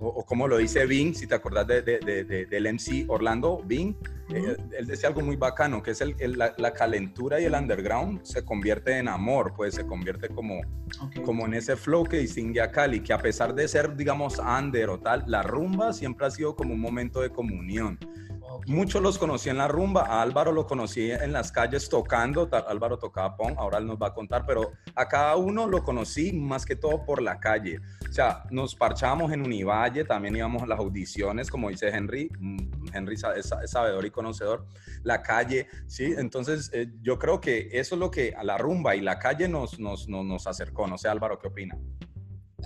o, 0.00 0.24
como 0.24 0.46
lo 0.46 0.58
dice 0.58 0.86
Bing, 0.86 1.14
si 1.14 1.26
te 1.26 1.34
acordás 1.34 1.66
de, 1.66 1.82
de, 1.82 2.46
del 2.46 2.72
MC 2.72 3.06
Orlando 3.08 3.62
Bing, 3.64 3.94
eh, 4.32 4.56
él 4.76 4.86
decía 4.86 5.08
algo 5.08 5.22
muy 5.22 5.36
bacano, 5.36 5.82
que 5.82 5.92
es 5.92 6.00
el, 6.00 6.16
la, 6.36 6.72
calentura 6.72 7.40
y 7.40 7.44
el 7.44 7.54
underground 7.54 8.22
se 8.24 8.44
convierte 8.44 8.98
en 8.98 9.08
amor, 9.08 9.54
pues 9.56 9.74
se 9.74 9.86
convierte 9.86 10.28
como, 10.28 10.60
como 11.24 11.46
en 11.46 11.54
ese 11.54 11.76
flow 11.76 12.04
que 12.04 12.18
distingue 12.18 12.60
a 12.60 12.70
Cali, 12.70 13.00
que 13.00 13.12
a 13.12 13.18
pesar 13.18 13.54
de 13.54 13.66
ser, 13.66 13.96
digamos, 13.96 14.38
under 14.38 14.90
o 14.90 15.00
tal, 15.00 15.24
la 15.26 15.42
rumba 15.42 15.92
siempre 15.92 16.26
ha 16.26 16.30
sido 16.30 16.54
como 16.54 16.74
un 16.74 16.80
momento 16.80 17.20
de 17.20 17.30
comunión. 17.30 17.98
Muchos 18.66 19.02
los 19.02 19.18
conocí 19.18 19.48
en 19.48 19.58
la 19.58 19.68
rumba, 19.68 20.02
a 20.02 20.22
Álvaro 20.22 20.52
lo 20.52 20.66
conocí 20.66 21.10
en 21.10 21.32
las 21.32 21.52
calles 21.52 21.88
tocando, 21.88 22.48
Álvaro 22.66 22.98
tocaba 22.98 23.36
pong, 23.36 23.54
ahora 23.56 23.78
él 23.78 23.86
nos 23.86 23.96
va 23.96 24.08
a 24.08 24.14
contar, 24.14 24.44
pero 24.46 24.72
a 24.94 25.08
cada 25.08 25.36
uno 25.36 25.66
lo 25.66 25.82
conocí 25.82 26.32
más 26.32 26.66
que 26.66 26.76
todo 26.76 27.04
por 27.04 27.22
la 27.22 27.40
calle. 27.40 27.80
O 28.08 28.12
sea, 28.12 28.44
nos 28.50 28.74
parchábamos 28.74 29.32
en 29.32 29.42
Univalle, 29.42 30.04
también 30.04 30.36
íbamos 30.36 30.62
a 30.62 30.66
las 30.66 30.78
audiciones, 30.78 31.50
como 31.50 31.70
dice 31.70 31.88
Henry, 31.88 32.30
mm, 32.38 32.58
Henry 32.92 33.14
es, 33.14 33.54
sabedor 33.66 34.04
y 34.04 34.10
conocedor, 34.10 34.66
la 35.02 35.22
calle, 35.22 35.66
¿sí? 35.86 36.14
Entonces, 36.16 36.70
eh, 36.72 36.88
yo 37.00 37.18
creo 37.18 37.40
que 37.40 37.68
eso 37.72 37.94
es 37.94 37.98
lo 37.98 38.10
que 38.10 38.34
a 38.36 38.44
la 38.44 38.58
rumba 38.58 38.96
y 38.96 39.00
la 39.00 39.18
calle 39.18 39.48
nos, 39.48 39.78
nos, 39.78 40.08
nos, 40.08 40.24
nos 40.24 40.46
acercó. 40.46 40.86
No 40.86 40.98
sé, 40.98 41.08
Álvaro, 41.08 41.38
¿qué 41.38 41.48
opina? 41.48 41.78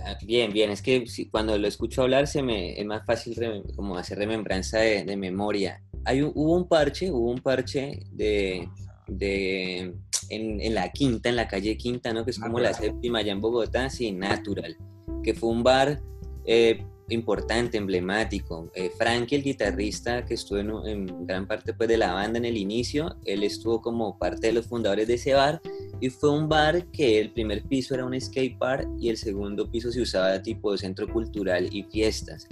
Ah, 0.05 0.17
bien, 0.21 0.51
bien, 0.51 0.69
es 0.69 0.81
que 0.81 1.05
cuando 1.31 1.57
lo 1.57 1.67
escucho 1.67 2.01
hablar 2.01 2.27
se 2.27 2.43
me, 2.43 2.77
es 2.79 2.85
más 2.85 3.05
fácil 3.05 3.63
como 3.75 3.97
hacer 3.97 4.17
remembranza 4.17 4.79
de, 4.79 5.15
memoria. 5.15 5.81
Hay 6.03 6.21
hubo 6.21 6.55
un 6.55 6.67
parche, 6.67 7.09
hubo 7.09 7.31
un 7.31 7.39
parche 7.39 8.03
de, 8.11 8.67
de 9.07 9.93
en, 10.29 10.73
la 10.73 10.91
Quinta, 10.91 11.29
en 11.29 11.37
la 11.37 11.47
calle 11.47 11.77
Quinta, 11.77 12.11
¿no? 12.11 12.25
Que 12.25 12.31
es 12.31 12.39
como 12.39 12.59
la 12.59 12.73
séptima 12.73 13.19
allá 13.19 13.31
en 13.31 13.39
Bogotá, 13.39 13.89
sí, 13.89 14.11
Natural, 14.11 14.75
que 15.23 15.33
fue 15.33 15.49
un 15.49 15.63
bar 15.63 16.01
eh, 16.45 16.85
importante, 17.09 17.77
emblemático. 17.77 18.71
Eh, 18.75 18.91
Frankie, 18.97 19.35
el 19.35 19.43
guitarrista 19.43 20.25
que 20.25 20.35
estuvo 20.35 20.85
en, 20.85 21.25
gran 21.25 21.47
parte 21.47 21.73
pues, 21.73 21.89
de 21.89 21.97
la 21.97 22.13
banda 22.13 22.39
en 22.39 22.45
el 22.45 22.57
inicio, 22.57 23.15
él 23.25 23.43
estuvo 23.43 23.81
como 23.81 24.17
parte 24.17 24.47
de 24.47 24.53
los 24.53 24.67
fundadores 24.67 25.07
de 25.07 25.15
ese 25.15 25.33
bar 25.33 25.61
y 25.99 26.09
fue 26.09 26.31
un 26.31 26.47
bar 26.47 26.85
que 26.87 27.19
el 27.19 27.31
primer 27.31 27.63
piso 27.63 27.93
era 27.93 28.05
un 28.05 28.19
skate 28.19 28.57
bar 28.57 28.87
y 28.99 29.09
el 29.09 29.17
segundo 29.17 29.69
piso 29.69 29.91
se 29.91 30.01
usaba 30.01 30.41
tipo 30.41 30.75
centro 30.77 31.07
cultural 31.07 31.69
y 31.71 31.83
fiestas. 31.83 32.47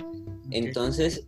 Entonces, 0.52 1.24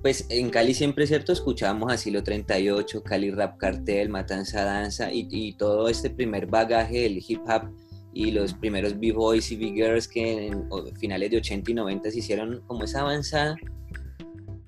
pues 0.00 0.26
en 0.30 0.50
Cali 0.50 0.74
siempre, 0.74 1.06
¿cierto? 1.06 1.32
Escuchábamos 1.32 1.92
Asilo 1.92 2.24
38, 2.24 3.02
Cali 3.04 3.30
Rap 3.30 3.56
Cartel, 3.58 4.08
Matanza 4.08 4.64
Danza 4.64 5.12
y, 5.12 5.28
y 5.30 5.52
todo 5.52 5.88
este 5.88 6.10
primer 6.10 6.46
bagaje 6.46 7.02
del 7.02 7.22
hip 7.26 7.40
hop 7.46 7.70
y 8.12 8.30
los 8.30 8.54
primeros 8.54 8.98
B-Boys 8.98 9.50
y 9.52 9.56
B-Girls 9.56 10.08
que 10.08 10.48
en 10.48 10.68
finales 10.98 11.30
de 11.30 11.38
80 11.38 11.70
y 11.70 11.74
90 11.74 12.10
se 12.10 12.18
hicieron 12.18 12.62
como 12.66 12.84
esa 12.84 13.00
avanzada, 13.00 13.56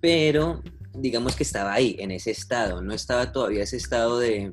pero 0.00 0.62
digamos 0.96 1.34
que 1.34 1.42
estaba 1.42 1.72
ahí, 1.72 1.96
en 1.98 2.10
ese 2.10 2.30
estado, 2.30 2.80
no 2.80 2.94
estaba 2.94 3.32
todavía 3.32 3.64
ese 3.64 3.76
estado 3.76 4.18
de, 4.18 4.52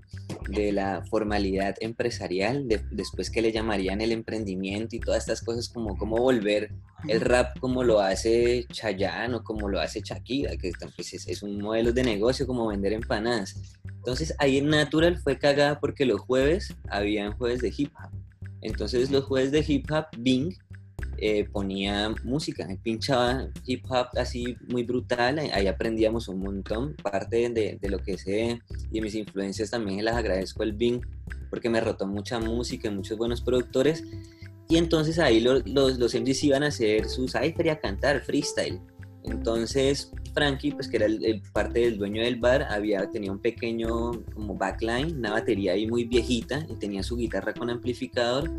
de 0.49 0.71
la 0.71 1.03
formalidad 1.09 1.75
empresarial, 1.79 2.67
después 2.91 3.29
que 3.29 3.41
le 3.41 3.51
llamarían 3.51 4.01
el 4.01 4.11
emprendimiento 4.11 4.95
y 4.95 4.99
todas 4.99 5.19
estas 5.19 5.41
cosas 5.41 5.69
como 5.69 5.97
cómo 5.97 6.17
volver 6.17 6.71
el 7.07 7.21
rap 7.21 7.59
como 7.59 7.83
lo 7.83 7.99
hace 7.99 8.65
Chayanne 8.71 9.35
o 9.35 9.43
como 9.43 9.69
lo 9.69 9.79
hace 9.79 10.01
Shakira, 10.01 10.57
que 10.57 10.71
pues, 10.95 11.13
es, 11.13 11.27
es, 11.27 11.43
un 11.43 11.59
modelo 11.59 11.93
de 11.93 12.03
negocio 12.03 12.47
como 12.47 12.67
vender 12.67 12.93
empanadas. 12.93 13.55
Entonces 13.85 14.33
ahí 14.39 14.57
en 14.57 14.67
Natural 14.67 15.17
fue 15.17 15.37
cagada 15.37 15.79
porque 15.79 16.05
los 16.05 16.21
jueves 16.21 16.75
habían 16.89 17.33
jueves 17.37 17.61
de 17.61 17.73
hip 17.75 17.91
hop 17.95 18.20
entonces 18.61 19.11
los 19.11 19.25
jueves 19.25 19.51
de 19.51 19.63
hip 19.67 19.91
hop, 19.91 20.05
Bing, 20.17 20.53
eh, 21.17 21.45
ponía 21.51 22.13
música, 22.23 22.67
pinchaba 22.81 23.47
hip 23.65 23.85
hop 23.89 24.07
así 24.17 24.55
muy 24.67 24.83
brutal, 24.83 25.39
ahí 25.39 25.67
aprendíamos 25.67 26.27
un 26.27 26.39
montón, 26.39 26.95
parte 26.95 27.49
de, 27.49 27.77
de 27.79 27.89
lo 27.89 27.99
que 27.99 28.17
sé 28.17 28.59
y 28.91 29.01
mis 29.01 29.15
influencias 29.15 29.69
también 29.69 30.03
las 30.03 30.15
agradezco 30.15 30.63
al 30.63 30.73
Bing, 30.73 31.01
porque 31.49 31.69
me 31.69 31.81
rotó 31.81 32.07
mucha 32.07 32.39
música 32.39 32.87
y 32.87 32.91
muchos 32.91 33.17
buenos 33.17 33.41
productores, 33.41 34.03
y 34.71 34.77
entonces 34.77 35.19
ahí 35.19 35.41
los, 35.41 35.67
los, 35.67 35.99
los 35.99 36.15
iban 36.43 36.63
a 36.63 36.67
hacer 36.67 37.09
sus, 37.09 37.35
ay, 37.35 37.53
quería 37.53 37.81
cantar, 37.81 38.21
freestyle, 38.21 38.79
entonces 39.23 40.11
Frankie, 40.33 40.71
pues 40.71 40.87
que 40.87 40.97
era 40.97 41.05
el, 41.05 41.41
parte 41.53 41.81
del 41.81 41.97
dueño 41.97 42.23
del 42.23 42.37
bar, 42.37 42.67
había 42.69 43.09
tenía 43.09 43.31
un 43.31 43.39
pequeño 43.39 44.11
como 44.33 44.55
backline, 44.55 45.17
una 45.17 45.31
batería 45.31 45.73
ahí 45.73 45.87
muy 45.87 46.05
viejita 46.05 46.65
y 46.69 46.75
tenía 46.75 47.03
su 47.03 47.17
guitarra 47.17 47.53
con 47.53 47.69
amplificador 47.69 48.49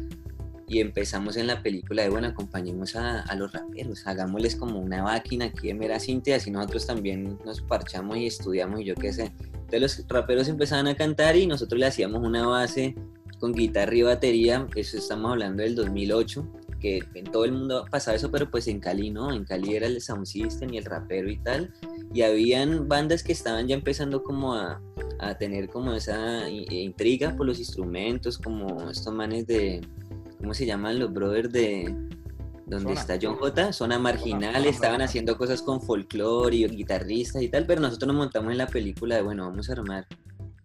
y 0.68 0.80
empezamos 0.80 1.36
en 1.36 1.46
la 1.46 1.62
película 1.62 2.02
de 2.02 2.08
bueno, 2.08 2.28
acompañemos 2.28 2.96
a, 2.96 3.34
los 3.34 3.52
raperos, 3.52 4.06
hagámosles 4.06 4.56
como 4.56 4.78
una 4.78 5.02
máquina 5.02 5.46
aquí 5.46 5.68
de 5.68 5.74
mera 5.74 5.98
cinta, 5.98 6.34
así 6.34 6.50
nosotros 6.50 6.86
también 6.86 7.38
nos 7.44 7.60
parchamos 7.60 8.16
y 8.16 8.26
estudiamos 8.26 8.80
y 8.80 8.84
yo 8.84 8.94
qué 8.94 9.12
sé. 9.12 9.32
Entonces 9.52 9.80
los 9.80 10.08
raperos 10.08 10.48
empezaban 10.48 10.86
a 10.86 10.94
cantar 10.94 11.36
y 11.36 11.46
nosotros 11.46 11.78
le 11.78 11.86
hacíamos 11.86 12.22
una 12.22 12.46
base 12.46 12.94
con 13.38 13.52
guitarra 13.52 13.94
y 13.94 14.02
batería, 14.02 14.66
eso 14.76 14.96
estamos 14.96 15.32
hablando 15.32 15.62
del 15.62 15.74
2008 15.74 16.61
que 16.82 17.02
en 17.14 17.24
todo 17.24 17.44
el 17.44 17.52
mundo 17.52 17.86
pasaba 17.90 18.16
eso, 18.16 18.30
pero 18.30 18.50
pues 18.50 18.66
en 18.66 18.80
Cali 18.80 19.10
no, 19.10 19.32
en 19.32 19.44
Cali 19.44 19.76
era 19.76 19.86
el 19.86 20.00
sound 20.02 20.26
system 20.26 20.74
y 20.74 20.78
el 20.78 20.84
rapero 20.84 21.30
y 21.30 21.38
tal, 21.38 21.72
y 22.12 22.22
habían 22.22 22.88
bandas 22.88 23.22
que 23.22 23.32
estaban 23.32 23.68
ya 23.68 23.76
empezando 23.76 24.22
como 24.24 24.54
a, 24.54 24.82
a 25.20 25.38
tener 25.38 25.68
como 25.68 25.94
esa 25.94 26.50
intriga 26.50 27.36
por 27.36 27.46
los 27.46 27.60
instrumentos, 27.60 28.36
como 28.36 28.90
estos 28.90 29.14
manes 29.14 29.46
de, 29.46 29.80
¿cómo 30.38 30.52
se 30.52 30.66
llaman 30.66 30.98
los 30.98 31.12
brothers 31.12 31.52
de, 31.52 31.94
donde 32.66 32.94
está 32.94 33.18
John 33.20 33.36
J, 33.36 33.72
zona 33.72 33.98
marginal, 33.98 34.66
estaban 34.66 35.02
haciendo 35.02 35.36
cosas 35.36 35.62
con 35.62 35.80
folclore 35.80 36.56
y 36.56 36.66
guitarristas 36.66 37.42
y 37.42 37.48
tal, 37.48 37.66
pero 37.66 37.80
nosotros 37.80 38.08
nos 38.08 38.16
montamos 38.16 38.50
en 38.52 38.58
la 38.58 38.66
película 38.66 39.16
de, 39.16 39.22
bueno, 39.22 39.48
vamos 39.48 39.68
a 39.68 39.72
armar 39.72 40.06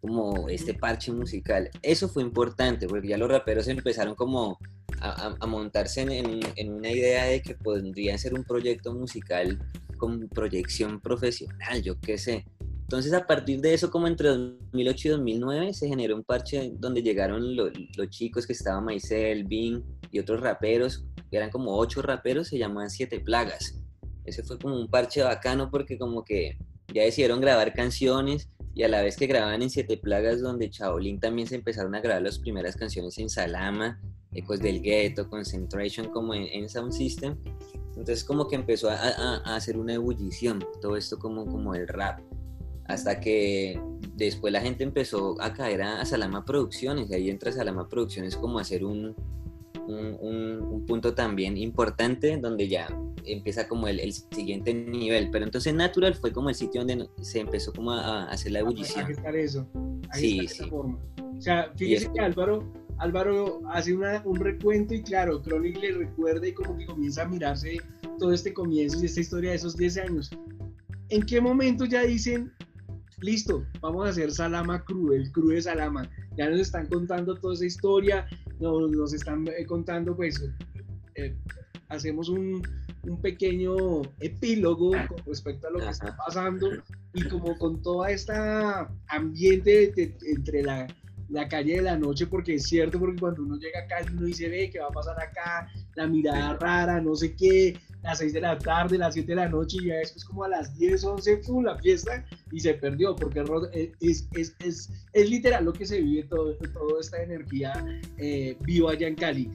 como 0.01 0.49
este 0.49 0.73
parche 0.73 1.11
musical. 1.11 1.69
Eso 1.81 2.07
fue 2.07 2.23
importante, 2.23 2.87
porque 2.87 3.09
ya 3.09 3.17
los 3.17 3.29
raperos 3.29 3.67
empezaron 3.67 4.15
como 4.15 4.57
a, 4.99 5.45
montarse 5.47 6.01
en, 6.01 6.73
una 6.73 6.91
idea 6.91 7.25
de 7.25 7.41
que 7.41 7.55
podría 7.55 8.17
ser 8.17 8.33
un 8.33 8.43
proyecto 8.43 8.93
musical 8.93 9.59
con 9.97 10.27
proyección 10.29 10.99
profesional, 10.99 11.81
yo 11.81 11.99
qué 11.99 12.17
sé. 12.17 12.45
Entonces 12.81 13.13
a 13.13 13.27
partir 13.27 13.59
de 13.59 13.73
eso, 13.73 13.91
como 13.91 14.07
entre 14.07 14.29
2008 14.29 15.07
y 15.07 15.11
2009, 15.11 15.73
se 15.73 15.87
generó 15.87 16.15
un 16.15 16.23
parche 16.23 16.71
donde 16.75 17.03
llegaron 17.03 17.55
los 17.55 18.09
chicos 18.09 18.47
que 18.47 18.53
estaban 18.53 18.85
Maicel, 18.85 19.43
Bing 19.43 19.83
y 20.11 20.19
otros 20.19 20.39
raperos, 20.39 21.03
que 21.29 21.37
eran 21.37 21.49
como 21.49 21.75
ocho 21.77 22.01
raperos, 22.01 22.47
se 22.47 22.57
llamaban 22.57 22.89
Siete 22.89 23.19
Plagas. 23.19 23.77
Ese 24.23 24.43
fue 24.43 24.57
como 24.57 24.79
un 24.79 24.89
parche 24.89 25.21
bacano 25.21 25.69
porque 25.69 25.97
como 25.97 26.23
que 26.23 26.57
ya 26.93 27.03
decidieron 27.03 27.41
grabar 27.41 27.73
canciones 27.73 28.49
y 28.77 28.83
a 28.83 28.87
la 28.87 29.01
vez 29.01 29.17
que 29.17 29.25
grababan 29.25 29.63
en 29.63 29.71
Siete 29.71 29.97
Plagas, 29.97 30.39
donde 30.39 30.69
Chaolín 30.69 31.19
también 31.19 31.47
se 31.47 31.55
empezaron 31.55 31.95
a 31.95 31.99
grabar 31.99 32.21
las 32.21 32.37
primeras 32.37 32.75
canciones 32.75 33.17
en 33.17 33.27
Salama, 33.27 33.99
Ecos 34.31 34.59
del 34.59 34.83
Ghetto, 34.83 35.27
Concentration, 35.31 36.09
como 36.11 36.35
en, 36.35 36.69
Sound 36.69 36.91
System. 36.91 37.37
Entonces 37.73 38.23
como 38.23 38.47
que 38.47 38.55
empezó 38.55 38.91
a, 38.91 39.37
hacer 39.55 39.79
una 39.79 39.95
ebullición, 39.95 40.63
todo 40.79 40.95
esto 40.95 41.17
como, 41.17 41.47
como 41.47 41.73
el 41.73 41.87
rap, 41.87 42.19
hasta 42.85 43.19
que 43.19 43.81
después 44.13 44.53
la 44.53 44.61
gente 44.61 44.83
empezó 44.83 45.41
a 45.41 45.55
caer 45.55 45.81
a, 45.81 46.05
Salama 46.05 46.45
Producciones, 46.45 47.09
y 47.09 47.15
ahí 47.15 47.29
entra 47.31 47.51
Salama 47.51 47.89
Producciones 47.89 48.35
como 48.35 48.59
a 48.59 48.61
hacer 48.61 48.85
un, 48.85 49.15
un, 49.87 50.85
punto 50.85 51.13
también 51.13 51.57
importante 51.57 52.37
donde 52.37 52.67
ya 52.67 52.87
empieza 53.25 53.67
como 53.67 53.87
el, 53.87 54.13
siguiente 54.13 54.73
nivel. 54.73 55.29
Pero 55.31 55.45
entonces 55.45 55.73
Natural 55.73 56.15
fue 56.15 56.31
como 56.31 56.49
el 56.49 56.55
sitio 56.55 56.81
donde 56.85 57.09
se 57.21 57.39
empezó 57.39 57.73
como 57.73 57.91
a, 57.91 58.25
hacer 58.25 58.51
la 58.53 58.59
ebullición. 58.59 59.05
eso. 59.35 59.67
sí, 60.13 60.47
sí. 60.47 60.69
O 60.71 61.41
sea, 61.41 61.71
fíjese 61.75 62.11
que 62.13 62.19
Álvaro 62.19 62.63
Álvaro 62.99 63.61
hace 63.69 63.93
un 63.93 64.35
recuento 64.35 64.93
y 64.93 65.03
claro, 65.03 65.41
Chronic 65.41 65.77
le 65.79 65.91
recuerda 65.91 66.47
y 66.47 66.53
como 66.53 66.75
que 66.77 66.85
comienza 66.85 67.23
a 67.23 67.27
mirarse 67.27 67.77
todo 68.17 68.33
este 68.33 68.53
comienzo 68.53 68.99
y 69.01 69.05
esta 69.05 69.19
historia 69.19 69.51
de 69.51 69.57
esos 69.57 69.77
10 69.77 69.97
años. 69.97 70.31
¿En 71.09 71.21
qué 71.23 71.39
momento 71.39 71.85
ya 71.85 72.01
dicen, 72.01 72.51
listo, 73.21 73.63
vamos 73.81 74.07
a 74.07 74.09
hacer 74.09 74.31
Salama 74.31 74.83
Cru, 74.83 75.13
el 75.13 75.31
Cru 75.31 75.49
de 75.49 75.61
Salama? 75.61 76.09
Ya 76.37 76.49
nos 76.49 76.59
están 76.59 76.87
contando 76.87 77.35
toda 77.35 77.53
esa 77.53 77.65
historia, 77.65 78.27
nos, 78.59 78.91
nos 78.91 79.13
están 79.13 79.47
eh, 79.47 79.65
contando 79.65 80.15
pues, 80.15 80.43
eh, 81.15 81.35
hacemos 81.89 82.29
un, 82.29 82.61
un 83.03 83.21
pequeño 83.21 84.01
epílogo 84.19 84.91
con 85.07 85.17
respecto 85.25 85.67
a 85.67 85.71
lo 85.71 85.79
que 85.79 85.89
está 85.89 86.15
pasando 86.17 86.69
y 87.13 87.23
como 87.27 87.57
con 87.57 87.81
toda 87.81 88.11
esta 88.11 88.91
ambiente 89.07 90.15
entre 90.21 90.63
la 90.63 90.87
la 91.29 91.47
calle 91.47 91.75
de 91.75 91.81
la 91.81 91.97
noche, 91.97 92.27
porque 92.27 92.55
es 92.55 92.63
cierto, 92.67 92.99
porque 92.99 93.19
cuando 93.19 93.43
uno 93.43 93.57
llega 93.57 93.79
acá 93.79 93.97
uno 94.11 94.25
dice, 94.25 94.49
ve, 94.49 94.69
¿qué 94.69 94.79
va 94.79 94.87
a 94.87 94.91
pasar 94.91 95.19
acá? 95.19 95.69
La 95.97 96.05
mirada 96.05 96.53
rara, 96.57 97.01
no 97.01 97.15
sé 97.15 97.35
qué, 97.35 97.75
las 98.03 98.19
6 98.19 98.33
de 98.33 98.41
la 98.41 98.57
tarde, 98.59 98.99
las 98.99 99.15
7 99.15 99.31
de 99.31 99.35
la 99.35 99.49
noche, 99.49 99.77
y 99.81 99.87
ya 99.87 99.95
después 99.95 100.23
como 100.23 100.43
a 100.43 100.49
las 100.49 100.77
10, 100.77 101.03
11, 101.03 101.37
fue 101.37 101.63
la 101.63 101.75
fiesta, 101.79 102.23
y 102.51 102.59
se 102.59 102.75
perdió, 102.75 103.15
porque 103.15 103.43
es, 103.99 104.27
es, 104.31 104.55
es, 104.59 104.91
es, 105.13 105.29
literal 105.29 105.65
lo 105.65 105.73
que 105.73 105.87
se 105.87 105.99
vive, 105.99 106.23
todo, 106.29 106.53
toda 106.71 107.01
esta 107.01 107.23
energía 107.23 107.83
eh, 108.17 108.55
viva 108.61 108.91
allá 108.91 109.07
en 109.07 109.15
Cali. 109.15 109.49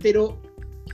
Pero, 0.00 0.40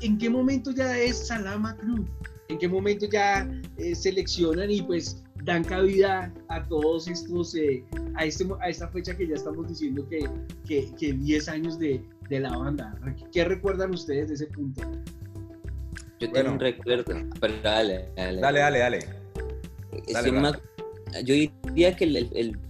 ¿en 0.01 0.17
qué 0.17 0.31
momento 0.31 0.71
ya 0.71 0.99
es 0.99 1.27
Salama 1.27 1.77
Club? 1.77 2.09
¿En 2.49 2.59
qué 2.59 2.67
momento 2.67 3.07
ya 3.07 3.47
eh, 3.77 3.95
seleccionan 3.95 4.71
y 4.71 4.81
pues 4.81 5.23
dan 5.45 5.65
cabida 5.65 6.33
a 6.49 6.63
todos 6.65 7.09
estos, 7.09 7.55
eh, 7.57 7.85
a, 8.15 8.25
este, 8.25 8.47
a 8.61 8.71
esta 8.71 8.89
fecha 8.89 9.15
que 9.15 9.27
ya 9.27 9.35
estamos 9.35 9.69
diciendo 9.69 10.09
que, 10.09 10.27
que, 10.67 10.91
que 10.99 11.13
10 11.13 11.49
años 11.49 11.79
de, 11.79 12.03
de, 12.29 12.41
la 12.41 12.57
banda. 12.57 12.95
¿Qué 13.33 13.45
recuerdan 13.45 13.93
ustedes 13.93 14.29
de 14.29 14.35
ese 14.35 14.47
punto? 14.47 14.83
Yo 16.19 16.31
tengo 16.31 16.53
un 16.53 16.61
recuerdo, 16.61 17.05
pero 17.41 17.55
dale, 17.63 18.11
dale. 18.17 18.41
Dale, 18.41 18.59
dale, 18.61 18.79
dale. 18.79 18.99
dale 20.13 20.72
yo 21.25 21.35
diría 21.35 21.95
que 21.97 22.05
el, 22.05 22.17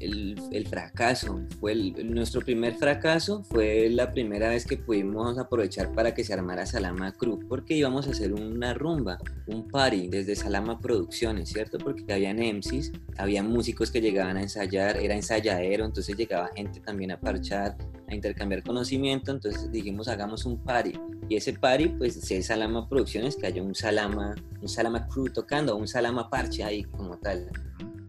el, 0.00 0.36
el, 0.50 0.66
fracaso, 0.66 1.40
fue 1.60 1.74
nuestro 2.04 2.40
primer 2.40 2.74
fracaso 2.74 3.42
fue 3.44 3.88
la 3.90 4.10
primera 4.10 4.48
vez 4.48 4.64
que 4.64 4.76
pudimos 4.76 5.38
aprovechar 5.38 5.92
para 5.92 6.14
que 6.14 6.24
se 6.24 6.32
armara 6.32 6.66
Salama 6.66 7.12
Crew, 7.12 7.40
porque 7.48 7.74
íbamos 7.74 8.06
a 8.06 8.10
hacer 8.10 8.32
una 8.32 8.74
rumba, 8.74 9.18
un 9.46 9.68
party 9.68 10.08
desde 10.08 10.36
Salama 10.36 10.78
Producciones, 10.80 11.50
¿cierto? 11.50 11.78
Porque 11.78 12.12
habían 12.12 12.38
MCs, 12.38 12.92
había 13.16 13.42
músicos 13.42 13.90
que 13.90 14.00
llegaban 14.00 14.36
a 14.36 14.42
ensayar, 14.42 14.96
era 14.96 15.14
ensayadero, 15.14 15.84
entonces 15.84 16.16
llegaba 16.16 16.50
gente 16.54 16.80
también 16.80 17.12
a 17.12 17.20
parchar, 17.20 17.76
a 18.08 18.14
intercambiar 18.14 18.62
conocimiento, 18.62 19.32
entonces 19.32 19.70
dijimos 19.70 20.08
hagamos 20.08 20.44
un 20.44 20.58
party, 20.62 20.92
y 21.28 21.36
ese 21.36 21.52
party 21.52 21.88
pues 21.88 22.30
es 22.30 22.46
Salama 22.46 22.88
Producciones, 22.88 23.36
que 23.36 23.46
haya 23.46 23.62
un 23.62 23.74
Salama, 23.74 24.34
un 24.60 24.68
Salama 24.68 25.06
Crew 25.08 25.28
tocando, 25.32 25.76
un 25.76 25.88
Salama 25.88 26.28
parche 26.28 26.64
ahí 26.64 26.84
como 26.84 27.16
tal. 27.18 27.48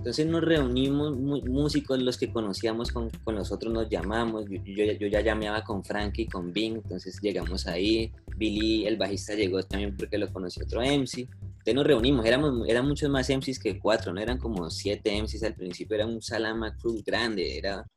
Entonces 0.04 0.28
nos 0.28 0.44
reunimos, 0.44 1.16
músicos, 1.16 1.98
los 2.02 2.18
que 2.18 2.30
conocíamos 2.30 2.92
con, 2.92 3.10
con 3.24 3.36
nosotros 3.36 3.72
nos 3.72 3.88
llamamos, 3.88 4.44
yo, 4.50 4.84
yo, 5.00 5.08
ya 5.08 5.22
llameaba 5.22 5.64
con 5.64 5.82
Frankie, 5.82 6.28
con 6.28 6.52
Bing, 6.52 6.76
entonces 6.76 7.22
llegamos 7.22 7.68
ahí, 7.68 8.12
Billy, 8.36 8.86
el 8.86 8.98
bajista, 8.98 9.34
llegó 9.34 9.64
también 9.64 9.96
porque 9.96 10.18
lo 10.18 10.30
conoció 10.34 10.66
otro 10.66 10.82
MC, 10.82 11.20
entonces 11.20 11.74
nos 11.74 11.88
reunimos, 11.88 12.26
éramos, 12.26 12.68
eran 12.68 12.86
muchos 12.86 13.10
más 13.10 13.30
MCs 13.30 13.60
que 13.60 13.80
cuatro, 13.80 14.12
no 14.12 14.20
eran 14.20 14.40
como 14.40 14.70
siete 14.70 15.22
MCs 15.22 15.44
al 15.44 15.56
principio, 15.56 15.96
era 15.96 16.06
un 16.06 16.22
Salama 16.22 16.76
Cruz 16.76 17.02
grande, 17.06 17.58
era 17.58 17.88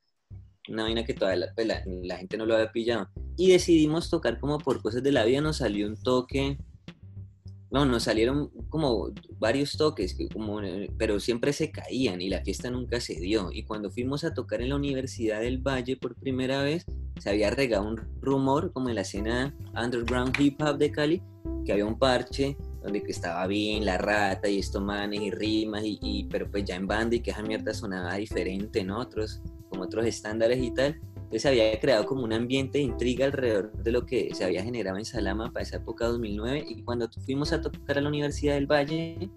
una 0.69 0.85
vaina 0.85 1.05
que 1.05 1.15
todavía 1.15 1.49
pues, 1.57 1.67
la, 1.67 1.83
la 2.05 2.19
gente 2.19 2.37
no 2.37 2.47
lo 2.47 2.55
había 2.55 2.71
pillado. 2.71 3.09
Y 3.37 3.51
decidimos 3.51 4.11
tocar 4.11 4.39
como 4.39 4.59
por 4.59 4.81
cosas 4.81 5.03
de 5.03 5.11
la 5.11 5.25
vida, 5.25 5.41
nos 5.41 5.57
salió 5.57 5.89
un 5.89 5.97
toque 5.97 6.57
no, 7.71 7.85
nos 7.85 8.05
salieron 8.05 8.51
como 8.69 9.11
varios 9.39 9.77
toques, 9.77 10.15
que 10.15 10.29
como, 10.29 10.63
eh, 10.63 10.91
pero 10.97 11.19
siempre 11.19 11.53
se 11.53 11.71
caían 11.71 12.21
y 12.21 12.29
la 12.29 12.43
fiesta 12.43 12.71
nunca 12.71 13.01
se 13.01 13.15
dio. 13.15 13.51
Y 13.53 13.65
cuando 13.65 13.91
fuimos 13.91 14.25
a 14.25 14.35
tocar 14.35 14.63
en 14.63 14.69
la 14.69 14.77
Universidad 14.77 15.41
del 15.41 15.59
Valle 15.59 15.97
por 15.97 16.15
primera 16.15 16.63
vez, 16.63 16.87
se 17.19 17.31
había 17.31 17.51
regado 17.51 17.89
un 17.89 17.97
rumor, 18.21 18.73
como 18.73 18.89
en 18.89 18.95
la 18.95 19.01
escena 19.01 19.55
underground 19.75 20.39
hip 20.39 20.61
hop 20.63 20.79
de 20.79 20.93
Cali, 20.93 21.23
que 21.65 21.73
había 21.73 21.87
un 21.87 21.99
parche 21.99 22.57
donde 22.83 23.03
estaba 23.09 23.47
bien 23.49 23.85
la 23.85 23.99
rata 23.99 24.49
y 24.49 24.61
esto 24.61 24.81
manes 24.81 25.21
y 25.21 25.31
rimas, 25.33 25.83
y, 25.85 26.29
pero 26.31 26.49
pues 26.49 26.65
ya 26.65 26.77
en 26.77 26.87
banda 26.87 27.17
y 27.17 27.21
que 27.21 27.33
esa 27.33 27.43
mierda 27.43 27.75
sonaba 27.75 28.15
diferente 28.15 28.81
en 28.81 28.93
otros, 28.93 29.43
como 29.69 29.83
otros 29.83 30.07
estándares 30.07 30.63
y 30.63 30.73
tal. 30.73 31.01
Entonces 31.27 31.43
se 31.43 31.49
había 31.49 31.81
creado 31.81 32.07
como 32.07 32.23
un 32.23 32.33
ambiente 32.33 32.79
de 32.79 32.85
intriga 32.85 33.27
alrededor 33.27 33.73
de 33.73 33.91
lo 33.91 34.07
que 34.07 34.33
se 34.33 34.45
había 34.45 34.63
generado 34.63 34.97
en 34.97 35.05
Salama 35.05 35.53
para 35.53 35.65
esa 35.65 35.79
época 35.79 36.07
2009 36.07 36.65
y 36.69 36.83
cuando 36.83 37.09
fuimos 37.25 37.53
a 37.53 37.61
tocar 37.61 37.99
a 37.99 38.01
la 38.01 38.09
Universidad 38.09 38.55
del 38.55 38.69
Valle, 38.69 39.29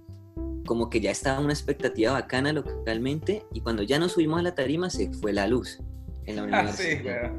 como 0.67 0.87
que 0.87 1.01
ya 1.01 1.09
estaba 1.09 1.39
una 1.39 1.51
expectativa 1.51 2.11
bacana 2.11 2.53
localmente 2.53 3.43
y 3.51 3.61
cuando 3.61 3.81
ya 3.81 3.97
nos 3.97 4.11
subimos 4.11 4.39
a 4.39 4.43
la 4.43 4.53
tarima 4.53 4.91
se 4.91 5.11
fue 5.11 5.33
la 5.33 5.47
luz 5.47 5.79
en 6.25 6.35
la 6.35 6.43
ah, 6.43 6.61
universidad. 6.61 7.33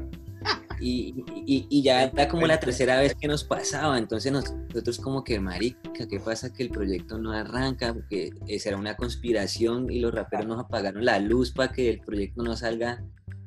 y, 0.81 1.23
y, 1.45 1.67
y, 1.69 1.81
ya 1.81 2.03
era 2.03 2.27
como 2.27 2.45
la 2.45 2.59
tercera 2.59 2.99
vez 2.99 3.15
que 3.15 3.29
nos 3.29 3.45
pasaba, 3.45 3.97
entonces 3.97 4.33
nosotros 4.33 4.97
como 4.97 5.23
que, 5.23 5.39
marica, 5.39 6.09
¿qué 6.09 6.19
pasa 6.19 6.51
que 6.51 6.63
el 6.63 6.71
proyecto 6.71 7.17
no 7.17 7.31
arranca? 7.31 7.93
Porque 7.93 8.31
esa 8.47 8.67
era 8.67 8.77
una 8.77 8.97
conspiración 8.97 9.89
y 9.89 10.01
los 10.01 10.13
raperos 10.13 10.45
nos 10.45 10.59
apagaron 10.59 11.05
la 11.05 11.19
luz 11.19 11.53
para 11.53 11.71
que 11.71 11.89
el 11.89 12.01
proyecto 12.01 12.43
no 12.43 12.57
salga 12.57 13.01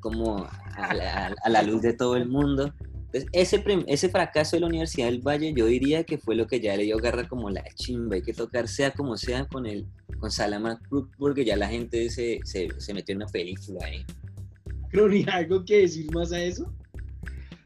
como 0.05 0.47
a 0.77 0.95
la, 1.49 1.63
luz 1.63 1.81
de 1.81 1.95
todo 1.95 2.15
el 2.17 2.29
mundo. 2.29 2.75
Entonces, 3.07 3.27
ese, 3.33 3.65
ese 3.87 4.11
fracaso 4.11 4.55
de 4.55 4.61
la 4.61 4.67
Universidad 4.67 5.07
del 5.07 5.23
Valle, 5.23 5.55
yo 5.57 5.65
diría 5.65 6.05
que 6.05 6.19
fue 6.19 6.35
lo 6.37 6.47
que 6.47 6.61
ya 6.61 6.77
le 6.77 6.83
dio 6.83 6.99
garra 6.99 7.27
como 7.27 7.49
la 7.49 7.65
chimba. 7.75 8.17
Hay 8.17 8.23
que 8.23 8.35
tocar, 8.35 8.69
sea 8.69 8.91
como 8.91 9.17
sea, 9.17 9.47
con 9.47 9.65
el 9.65 9.87
con 10.19 10.31
Salama 10.31 10.79
Cruz, 10.79 11.09
porque 11.17 11.47
ya 11.47 11.57
la 11.57 11.69
gente 11.69 12.11
se, 12.11 12.41
se, 12.45 12.69
se 12.77 12.93
metió 12.93 13.15
en 13.15 13.23
una 13.23 13.31
película 13.33 13.87
ahí. 13.87 14.05
Crony, 14.91 15.25
¿algo 15.33 15.65
que 15.65 15.79
decir 15.79 16.13
más 16.13 16.33
a 16.33 16.43
eso? 16.43 16.71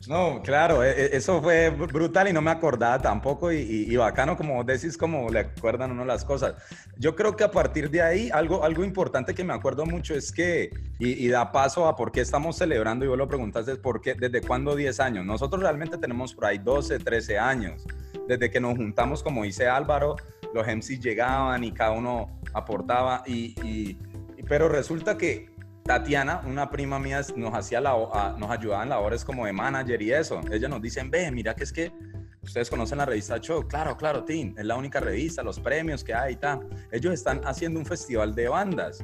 No, 0.07 0.41
claro, 0.43 0.85
e, 0.85 0.91
e, 0.91 1.17
eso 1.17 1.43
fue 1.43 1.71
brutal 1.71 2.29
y 2.29 2.33
no 2.33 2.41
me 2.41 2.53
acordaba 2.53 3.01
tampoco 3.01 3.51
y, 3.51 3.97
bacano 3.97 4.37
como 4.37 4.63
decís, 4.63 4.97
como 4.97 5.29
le 5.29 5.41
acuerdan 5.41 5.91
uno 5.91 6.05
las 6.05 6.25
cosas. 6.25 6.55
Yo 6.97 7.17
creo 7.17 7.37
que 7.37 7.45
a 7.45 7.51
partir 7.51 7.91
de 7.91 8.01
ahí, 8.01 8.31
algo, 8.33 8.63
algo 8.65 8.85
importante 8.85 9.35
que 9.35 9.43
me 9.43 9.53
acuerdo 9.53 9.85
mucho 9.87 10.15
es 10.15 10.31
que, 10.31 10.71
y, 11.01 11.29
da 11.29 11.51
paso 11.51 11.89
a 11.89 11.97
por 11.97 12.13
qué 12.13 12.21
estamos 12.21 12.57
celebrando, 12.57 13.05
y 13.05 13.09
vos 13.09 13.19
lo 13.19 13.29
preguntaste, 13.29 13.77
¿por 13.77 14.01
qué, 14.01 14.15
¿desde 14.15 14.41
cuándo 14.41 14.77
10 14.77 15.01
años? 15.01 15.27
Nosotros 15.27 15.63
realmente 15.63 15.99
tenemos 15.99 16.33
por 16.33 16.47
ahí 16.47 16.59
12, 16.59 17.01
13 17.01 17.39
años, 17.39 17.85
desde 18.29 18.51
que 18.51 18.61
nos 18.61 18.77
juntamos, 18.77 19.23
como 19.23 19.43
dice 19.43 19.67
Álvaro, 19.67 20.17
los 20.55 20.67
MCs 20.67 21.01
llegaban 21.01 21.65
y 21.65 21.73
cada 21.73 21.91
uno 21.91 22.41
aportaba, 22.55 23.25
y, 23.27 23.99
pero 24.49 24.69
resulta 24.69 25.19
que 25.19 25.51
Tatiana, 25.89 26.43
una 26.45 26.69
prima 26.69 26.99
mía, 26.99 27.23
nos, 27.35 27.55
hacía 27.55 27.81
la, 27.81 28.37
nos 28.39 28.51
ayudaba 28.51 28.83
en 28.83 28.91
labores 28.91 29.25
como 29.25 29.47
de 29.47 29.55
manager 29.55 30.03
y 30.03 30.13
eso. 30.13 30.43
Ella 30.53 30.69
nos 30.69 30.83
dicen, 30.83 31.11
ve, 31.11 31.31
mira 31.31 31.55
que 31.55 31.65
es 31.65 31.73
que 31.73 31.91
ustedes 32.43 32.69
conocen 32.69 32.99
la 32.99 33.07
revista 33.07 33.41
Show. 33.41 33.67
Claro, 33.67 33.97
claro, 33.97 34.23
Tim, 34.23 34.55
es 34.59 34.67
la 34.67 34.77
única 34.77 35.01
revista, 35.01 35.43
los 35.43 35.59
premios 35.59 36.05
que 36.05 36.13
hay 36.13 36.35
y 36.35 36.37
tal. 36.37 36.69
Ellos 36.93 37.15
están 37.15 37.41
haciendo 37.47 37.81
un 37.81 37.87
festival 37.87 38.35
de 38.35 38.49
bandas. 38.49 39.03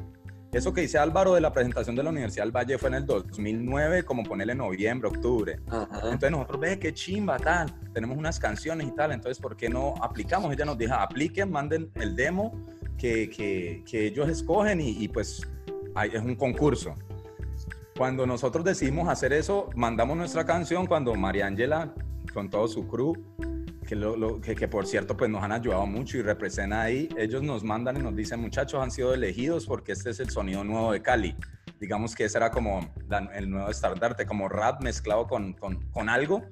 Eso 0.53 0.75
que 0.75 0.83
dice 0.83 0.99
Álvaro 0.99 1.33
de 1.33 1.41
la 1.41 1.55
presentación 1.55 1.97
de 1.97 2.03
la 2.03 2.11
Universidad 2.11 2.45
del 2.45 2.53
Valle 2.53 2.77
fue 2.77 2.91
en 2.91 2.97
el 2.97 3.07
2009, 3.07 4.05
como 4.05 4.23
ponerle 4.23 4.55
noviembre, 4.55 5.09
octubre. 5.09 5.61
Entonces 5.65 6.31
nosotros, 6.31 6.61
ve, 6.61 6.79
qué 6.79 6.93
chimba, 6.93 7.39
tal. 7.39 7.75
Tenemos 7.95 8.19
unas 8.19 8.39
canciones 8.39 8.89
y 8.89 8.91
tal. 8.91 9.13
Entonces, 9.13 9.41
¿por 9.41 9.57
qué 9.57 9.71
no 9.71 9.95
aplicamos? 10.03 10.53
Ella 10.53 10.67
nos 10.67 10.77
dijo, 10.77 10.93
apliquen, 10.93 11.51
manden 11.51 11.91
el 11.95 12.15
demo 12.15 12.63
que, 12.99 13.31
que, 13.31 13.83
que 13.91 14.09
ellos 14.09 14.29
escogen 14.29 14.83
y, 14.83 15.03
y 15.03 15.09
pues 15.09 15.47
es 16.03 16.23
un 16.23 16.35
concurso. 16.35 16.95
Cuando 17.97 18.27
nosotros 18.27 18.65
decidimos 18.65 19.09
hacer 19.09 19.33
eso, 19.33 19.71
mandamos 19.77 20.17
nuestra 20.17 20.45
canción 20.45 20.87
cuando 20.87 21.15
María 21.15 21.47
Ángela, 21.47 21.95
con 22.33 22.51
todo 22.51 22.67
su 22.67 22.89
crew, 22.89 23.15
que, 23.87 23.95
lo, 23.95 24.41
que, 24.41 24.55
que, 24.55 24.67
por 24.67 24.87
cierto 24.87 25.17
pues 25.17 25.31
nos 25.31 25.43
han 25.43 25.53
ayudado 25.53 25.87
mucho 25.87 26.19
y 26.19 26.23
representan 26.23 26.81
ahí, 26.81 27.09
ellos 27.17 27.43
nos 27.43 27.63
mandan 27.63 27.97
y 27.97 28.01
nos 28.01 28.17
dicen, 28.17 28.41
muchachos, 28.41 28.83
han 28.83 28.91
sido 28.91 29.15
elegidos 29.15 29.67
porque 29.67 29.93
este 29.93 30.11
es 30.11 30.21
el 30.21 30.31
sonido 30.31 30.65
nuevo 30.65 30.93
de 30.93 31.03
Cali. 31.03 31.37
Digamos 31.79 32.15
que 32.15 32.25
ese 32.25 32.39
era 32.39 32.51
como 32.51 32.81
el 33.35 33.51
nuevo 33.51 33.69
estandarte, 33.69 34.27
como 34.27 34.49
rap 34.49 34.83
mezclado 34.83 35.27
con, 35.27 35.53
con, 35.53 35.83
con 35.91 36.09
algo 36.09 36.43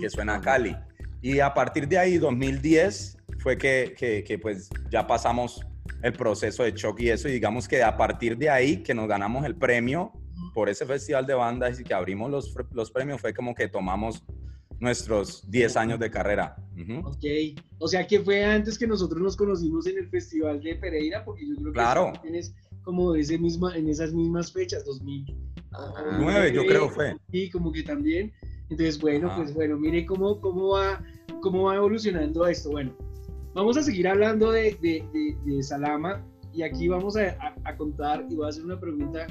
que 0.00 0.10
suena 0.10 0.36
a 0.36 0.40
Cali. 0.40 0.76
Y 1.20 1.40
a 1.40 1.52
partir 1.52 1.88
de 1.88 1.98
ahí, 1.98 2.18
2010, 2.18 3.18
fue 3.40 3.58
que, 3.58 3.94
que, 3.96 4.24
que 4.24 4.38
pues 4.38 4.70
ya 4.90 5.06
pasamos 5.06 5.66
el 6.02 6.12
proceso 6.12 6.62
de 6.62 6.72
shock 6.72 7.00
y 7.00 7.10
eso. 7.10 7.28
Y 7.28 7.32
digamos 7.32 7.68
que 7.68 7.82
a 7.82 7.96
partir 7.96 8.36
de 8.36 8.50
ahí 8.50 8.82
que 8.82 8.94
nos 8.94 9.08
ganamos 9.08 9.44
el 9.44 9.56
premio 9.56 10.12
por 10.54 10.68
ese 10.68 10.86
festival 10.86 11.26
de 11.26 11.34
bandas 11.34 11.80
y 11.80 11.84
que 11.84 11.94
abrimos 11.94 12.30
los, 12.30 12.54
los 12.72 12.90
premios, 12.90 13.20
fue 13.20 13.34
como 13.34 13.54
que 13.54 13.68
tomamos 13.68 14.24
nuestros 14.80 15.48
10 15.50 15.76
años 15.76 15.98
de 15.98 16.10
carrera. 16.10 16.56
Ok, 17.04 17.24
o 17.78 17.88
sea 17.88 18.06
que 18.06 18.20
fue 18.20 18.44
antes 18.44 18.78
que 18.78 18.86
nosotros 18.86 19.20
nos 19.20 19.36
conocimos 19.36 19.86
en 19.86 19.98
el 19.98 20.08
festival 20.08 20.60
de 20.60 20.76
Pereira, 20.76 21.24
porque 21.24 21.46
yo 21.46 21.54
creo 21.56 21.66
que 21.66 21.72
claro. 21.72 22.12
tienes 22.22 22.54
como 22.82 23.14
ese 23.14 23.36
misma, 23.38 23.76
en 23.76 23.88
esas 23.88 24.12
mismas 24.12 24.52
fechas, 24.52 24.84
2009 24.84 26.52
yo 26.52 26.64
creo 26.64 26.88
fue. 26.88 27.16
Y 27.32 27.50
como 27.50 27.72
que 27.72 27.82
también, 27.82 28.32
entonces 28.70 28.98
bueno, 29.00 29.32
pues 29.36 29.52
bueno, 29.52 29.76
mire 29.76 30.06
cómo, 30.06 30.40
cómo, 30.40 30.68
va, 30.68 31.02
cómo 31.42 31.64
va 31.64 31.76
evolucionando 31.76 32.46
esto. 32.46 32.70
Bueno, 32.70 32.96
Vamos 33.58 33.76
a 33.76 33.82
seguir 33.82 34.06
hablando 34.06 34.52
de, 34.52 34.78
de, 34.80 35.62
Salama 35.64 36.24
y 36.52 36.62
aquí 36.62 36.86
vamos 36.86 37.16
a, 37.16 37.36
a, 37.64 37.76
contar 37.76 38.24
y 38.30 38.36
voy 38.36 38.46
a 38.46 38.50
hacer 38.50 38.64
una 38.64 38.78
pregunta. 38.78 39.26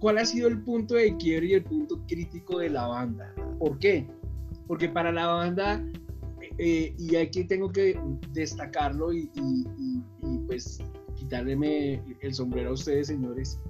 ¿Cuál 0.00 0.18
ha 0.18 0.24
sido 0.24 0.48
el 0.48 0.60
punto 0.64 0.96
de 0.96 1.16
quiebre 1.18 1.46
y 1.46 1.52
el 1.54 1.62
punto 1.62 2.04
crítico 2.08 2.58
de 2.58 2.70
la 2.70 2.88
banda? 2.88 3.32
¿Por 3.60 3.78
qué? 3.78 4.08
Porque 4.66 4.88
para 4.88 5.12
la 5.12 5.28
banda, 5.28 5.80
eh, 6.58 6.92
y 6.98 7.14
aquí 7.14 7.44
tengo 7.44 7.70
que 7.70 7.96
destacarlo 8.32 9.12
y, 9.12 9.30
y, 9.36 9.64
y, 10.20 10.38
pues 10.48 10.80
quitarle 11.14 12.02
el 12.20 12.34
sombrero 12.34 12.70
a 12.70 12.72
ustedes, 12.72 13.06
señores, 13.06 13.60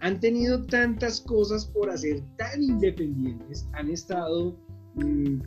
han 0.00 0.18
tenido 0.18 0.64
tantas 0.64 1.20
cosas 1.20 1.66
por 1.66 1.88
hacer 1.88 2.20
tan 2.36 2.60
independientes, 2.60 3.68
han 3.74 3.90
estado, 3.90 4.56
mm, 4.96 5.38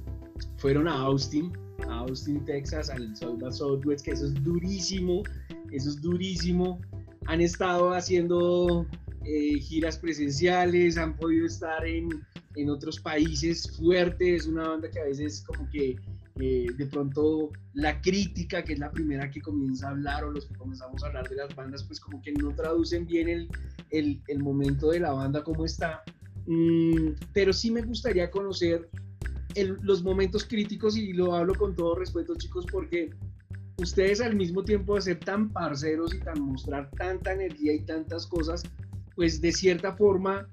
fueron 0.55 0.87
a 0.87 0.93
Austin, 1.01 1.51
Austin, 1.89 2.43
Texas, 2.45 2.89
al 2.89 3.15
South 3.15 3.41
Southwest, 3.51 4.05
que 4.05 4.11
eso 4.11 4.25
es 4.25 4.43
durísimo, 4.43 5.23
eso 5.71 5.89
es 5.89 6.01
durísimo. 6.01 6.79
Han 7.27 7.41
estado 7.41 7.93
haciendo 7.93 8.85
eh, 9.25 9.59
giras 9.59 9.97
presenciales, 9.97 10.97
han 10.97 11.15
podido 11.15 11.45
estar 11.45 11.85
en, 11.85 12.09
en 12.55 12.69
otros 12.69 12.99
países 12.99 13.69
fuertes, 13.77 14.47
una 14.47 14.69
banda 14.69 14.89
que 14.89 14.99
a 14.99 15.05
veces 15.05 15.43
como 15.45 15.69
que 15.69 15.95
eh, 16.39 16.67
de 16.75 16.85
pronto 16.87 17.49
la 17.73 18.01
crítica, 18.01 18.63
que 18.63 18.73
es 18.73 18.79
la 18.79 18.91
primera 18.91 19.29
que 19.29 19.41
comienza 19.41 19.87
a 19.87 19.91
hablar, 19.91 20.23
o 20.23 20.31
los 20.31 20.45
que 20.45 20.55
comenzamos 20.55 21.03
a 21.03 21.07
hablar 21.07 21.29
de 21.29 21.35
las 21.35 21.55
bandas, 21.55 21.83
pues 21.83 21.99
como 21.99 22.21
que 22.21 22.31
no 22.33 22.53
traducen 22.55 23.05
bien 23.05 23.29
el, 23.29 23.49
el, 23.91 24.21
el 24.27 24.39
momento 24.39 24.89
de 24.89 25.01
la 25.01 25.11
banda 25.11 25.43
como 25.43 25.65
está. 25.65 26.03
Mm, 26.47 27.13
pero 27.33 27.53
sí 27.53 27.69
me 27.69 27.81
gustaría 27.81 28.31
conocer 28.31 28.89
los 29.81 30.03
momentos 30.03 30.45
críticos 30.45 30.97
y 30.97 31.13
lo 31.13 31.35
hablo 31.35 31.55
con 31.55 31.75
todo 31.75 31.95
respeto, 31.95 32.35
chicos, 32.37 32.65
porque 32.71 33.09
ustedes 33.77 34.21
al 34.21 34.35
mismo 34.35 34.63
tiempo 34.63 34.95
de 34.95 35.01
ser 35.01 35.19
tan 35.19 35.49
parceros 35.49 36.13
y 36.13 36.19
tan 36.19 36.41
mostrar 36.41 36.89
tanta 36.91 37.33
energía 37.33 37.73
y 37.73 37.79
tantas 37.81 38.27
cosas, 38.27 38.63
pues 39.15 39.41
de 39.41 39.51
cierta 39.51 39.93
forma 39.93 40.47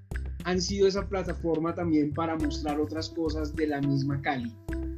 han 0.44 0.60
sido 0.60 0.86
esa 0.86 1.06
plataforma 1.06 1.74
también 1.74 2.12
para 2.12 2.36
mostrar 2.36 2.80
otras 2.80 3.10
cosas 3.10 3.54
de 3.54 3.66
la 3.66 3.80
misma 3.80 4.20
Cali. 4.22 4.54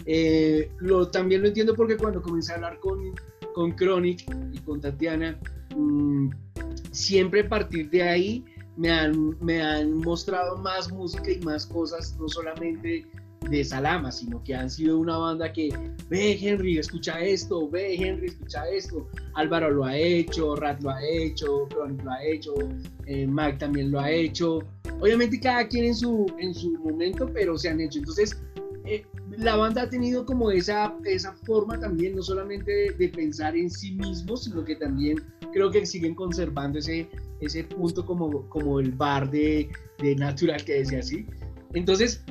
Eh, 0.07 0.71
lo, 0.79 1.09
también 1.11 1.43
lo 1.43 1.49
entiendo 1.49 1.75
porque 1.75 1.97
cuando 1.97 2.23
comencé 2.23 2.53
a 2.53 2.57
hablar 2.57 2.79
con, 2.81 3.15
con 3.55 3.73
Chronic 3.75 4.25
y 4.53 4.59
con 4.59 4.81
Tatiana, 4.81 5.39
mm, 5.77 6.31
siempre 6.93 7.41
a 7.41 7.49
partir 7.49 7.91
de 7.91 8.03
ahí 8.03 8.45
me 8.77 8.91
han, 8.91 9.37
me 9.41 9.63
han 9.63 9.99
mostrado 9.99 10.57
más 10.59 10.91
música 10.91 11.31
y 11.31 11.41
más 11.41 11.67
cosas, 11.67 12.17
no 12.19 12.29
solamente 12.29 13.07
de 13.49 13.65
Salama, 13.65 14.13
sino 14.13 14.43
que 14.45 14.55
han 14.55 14.69
sido 14.69 14.99
una 14.99 15.17
banda 15.17 15.53
que, 15.53 15.71
ve 16.09 16.39
Henry, 16.41 16.79
escucha 16.79 17.21
esto, 17.21 17.69
ve 17.69 17.95
Henry, 17.95 18.27
escucha 18.27 18.69
esto, 18.69 19.09
Álvaro 19.35 19.71
lo 19.71 19.85
ha 19.85 19.97
hecho, 19.97 20.57
Rat 20.57 20.81
lo 20.83 20.91
ha 20.91 21.03
hecho, 21.03 21.67
Chronic 21.69 22.05
lo 22.05 22.11
ha 22.11 22.25
hecho, 22.25 22.55
eh, 23.07 23.27
Mac 23.27 23.59
también 23.59 23.91
lo 23.91 24.01
ha 24.01 24.11
hecho, 24.11 24.61
obviamente 25.01 25.41
cada 25.41 25.67
quien 25.67 25.87
en 25.87 25.95
su, 25.95 26.27
en 26.39 26.55
su 26.55 26.73
momento, 26.79 27.29
pero 27.33 27.57
se 27.57 27.71
han 27.71 27.81
hecho, 27.81 27.99
entonces 27.99 28.41
eh, 28.85 29.05
la 29.39 29.57
banda 29.57 29.83
ha 29.83 29.89
tenido 29.89 30.27
como 30.27 30.51
esa, 30.51 30.95
esa 31.05 31.33
forma 31.47 31.79
también, 31.79 32.17
no 32.17 32.23
solamente 32.23 32.93
de, 32.93 33.09
pensar 33.09 33.57
en 33.57 33.71
sí 33.71 33.93
mismos, 33.93 34.45
sino 34.45 34.65
que 34.65 34.77
también 34.77 35.19
creo 35.53 35.71
que 35.71 35.87
siguen 35.87 36.15
conservando 36.15 36.79
ese, 36.79 37.09
ese 37.41 37.65
punto 37.65 38.05
como, 38.05 38.49
como 38.49 38.81
el 38.81 38.93
bar 38.93 39.31
de, 39.31 39.69
de 39.99 40.15
Natural 40.17 40.63
que 40.65 40.75
decía 40.75 40.99
así. 41.01 41.27
Entonces, 41.75 42.25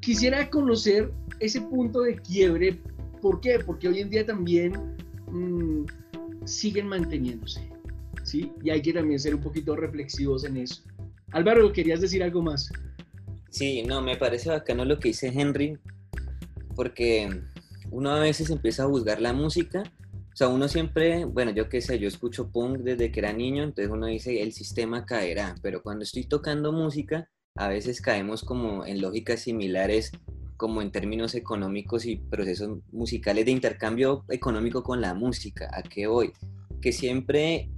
quisiera 0.00 0.48
conocer 0.50 1.10
ese 1.38 1.60
punto 1.60 2.02
de 2.02 2.16
quiebre. 2.16 2.80
¿Por 3.20 3.40
qué? 3.40 3.58
Porque 3.58 3.88
hoy 3.88 4.00
en 4.00 4.10
día 4.10 4.24
también 4.26 4.72
mm, 5.30 5.84
siguen 6.44 6.88
manteniéndose. 6.88 7.70
¿sí? 8.22 8.52
Y 8.62 8.70
hay 8.70 8.82
que 8.82 8.92
también 8.92 9.18
ser 9.18 9.34
un 9.34 9.40
poquito 9.40 9.76
reflexivos 9.76 10.44
en 10.44 10.56
eso. 10.58 10.82
Álvaro, 11.32 11.72
¿querías 11.72 12.00
decir 12.00 12.22
algo 12.22 12.42
más? 12.42 12.70
Sí, 13.50 13.82
no, 13.82 14.00
me 14.00 14.16
parece 14.16 14.48
bacano 14.48 14.84
lo 14.84 14.98
que 14.98 15.08
dice 15.08 15.28
Henry, 15.28 15.78
porque 16.74 17.42
uno 17.90 18.10
a 18.10 18.20
veces 18.20 18.50
empieza 18.50 18.84
a 18.84 18.86
juzgar 18.86 19.20
la 19.20 19.32
música. 19.32 19.82
O 20.32 20.36
sea, 20.36 20.48
uno 20.48 20.68
siempre, 20.68 21.24
bueno, 21.24 21.50
yo 21.50 21.68
qué 21.68 21.80
sé, 21.80 21.98
yo 21.98 22.08
escucho 22.08 22.50
punk 22.50 22.78
desde 22.78 23.10
que 23.10 23.20
era 23.20 23.32
niño, 23.32 23.64
entonces 23.64 23.92
uno 23.92 24.06
dice, 24.06 24.42
el 24.42 24.52
sistema 24.52 25.04
caerá, 25.04 25.56
pero 25.60 25.82
cuando 25.82 26.04
estoy 26.04 26.24
tocando 26.24 26.72
música, 26.72 27.28
a 27.56 27.68
veces 27.68 28.00
caemos 28.00 28.42
como 28.42 28.86
en 28.86 29.00
lógicas 29.00 29.40
similares 29.40 30.12
como 30.56 30.82
en 30.82 30.90
términos 30.90 31.34
económicos 31.34 32.04
y 32.04 32.16
procesos 32.16 32.80
musicales 32.92 33.46
de 33.46 33.50
intercambio 33.50 34.24
económico 34.28 34.82
con 34.82 35.00
la 35.00 35.14
música. 35.14 35.70
¿A 35.72 35.82
qué 35.82 36.06
voy? 36.06 36.32
Que 36.82 36.92
siempre 36.92 37.70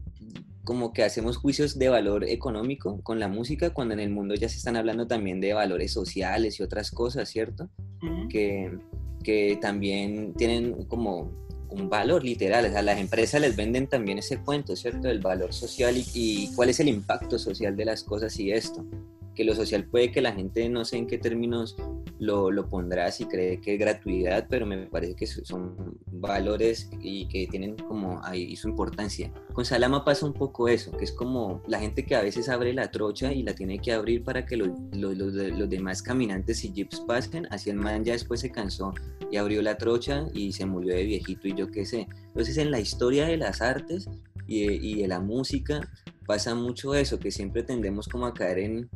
como 0.65 0.93
que 0.93 1.05
hacemos 1.05 1.37
juicios 1.37 1.79
de 1.79 1.89
valor 1.89 2.25
económico 2.25 3.01
con 3.03 3.21
la 3.21 3.29
música 3.29 3.71
cuando 3.71 3.95
en 3.95 4.01
el 4.01 4.11
mundo 4.11 4.35
ya 4.35 4.49
se 4.49 4.57
están 4.57 4.77
hablando 4.77 5.07
también 5.07 5.41
de 5.41 5.53
valores 5.55 5.93
sociales 5.93 6.59
y 6.59 6.63
otras 6.65 6.91
cosas, 6.91 7.29
¿cierto? 7.29 7.69
que, 8.29 8.77
que 9.23 9.59
también 9.61 10.35
tienen 10.35 10.85
como 10.87 11.31
un 11.71 11.89
valor 11.89 12.25
literal, 12.25 12.67
o 12.67 12.69
sea, 12.69 12.83
las 12.83 12.99
empresas 12.99 13.41
les 13.41 13.57
venden 13.57 13.87
también 13.87 14.19
ese 14.19 14.39
cuento, 14.39 14.77
¿cierto? 14.77 15.09
El 15.09 15.21
valor 15.21 15.55
social 15.55 15.97
y, 15.97 16.05
y 16.15 16.53
cuál 16.55 16.69
es 16.69 16.81
el 16.81 16.89
impacto 16.89 17.39
social 17.39 17.77
de 17.77 17.85
las 17.85 18.03
cosas 18.03 18.39
y 18.39 18.53
esto 18.53 18.85
que 19.35 19.45
lo 19.45 19.55
social 19.55 19.85
puede 19.85 20.11
que 20.11 20.21
la 20.21 20.33
gente 20.33 20.69
no 20.69 20.85
sé 20.85 20.99
en 20.99 21.07
qué 21.07 21.19
términos 21.19 21.77
lo, 22.19 22.51
lo, 22.51 22.69
pondrá 22.69 23.11
si 23.11 23.25
cree 23.25 23.61
que 23.61 23.75
es 23.75 23.81
gratuidad, 23.81 24.47
pero 24.49 24.67
me 24.67 24.87
parece 24.87 25.15
que 25.17 25.27
son 25.27 25.99
valores 26.07 26.89
y 27.01 27.27
que 27.29 27.47
tienen 27.49 27.77
como 27.77 28.21
ahí 28.25 28.55
su 28.57 28.69
importancia. 28.69 29.33
Con 29.53 29.65
Salama 29.65 30.05
pasa 30.05 30.27
un 30.27 30.33
poco 30.33 30.69
eso, 30.69 30.93
que 30.93 31.05
es 31.05 31.13
como 31.13 31.63
la 31.67 31.81
gente 31.81 32.05
que 32.05 32.15
a 32.15 32.23
veces 32.23 32.49
abre 32.49 32.73
la 32.73 32.91
trocha 32.91 33.33
y 33.33 33.43
la 33.43 33.55
tiene 33.55 33.79
que 33.79 33.93
abrir 33.93 34.23
para 34.23 34.47
que 34.47 34.57
los, 34.57 34.69
los, 34.93 35.17
los, 35.17 35.69
demás 35.69 36.03
caminantes 36.03 36.65
y 36.65 36.73
jeeps 36.73 37.01
pasen, 37.01 37.47
así 37.51 37.71
el 37.71 37.77
man 37.77 38.05
ya 38.05 38.13
después 38.13 38.41
se 38.41 38.53
cansó 38.53 38.93
y 39.31 39.37
abrió 39.37 39.63
la 39.63 39.77
trocha 39.77 40.27
y 40.33 40.53
se 40.53 40.67
murió 40.67 40.95
de 40.95 41.05
viejito 41.05 41.49
y 41.49 41.55
yo 41.55 41.71
qué 41.71 41.85
sé. 41.85 42.07
Entonces 42.29 42.57
en 42.59 42.71
la 42.71 42.79
historia 42.79 43.27
de 43.27 43.37
las 43.37 43.61
artes 43.63 44.09
y 44.47 44.63
y 44.63 45.01
de 45.03 45.09
la 45.09 45.21
música 45.21 45.89
pasa 46.27 46.55
mucho 46.55 46.95
eso, 46.95 47.19
que 47.19 47.31
siempre 47.31 47.63
tendemos 47.63 48.09
como 48.09 48.27
a 48.27 48.35
caer 48.35 48.59
en 48.59 48.91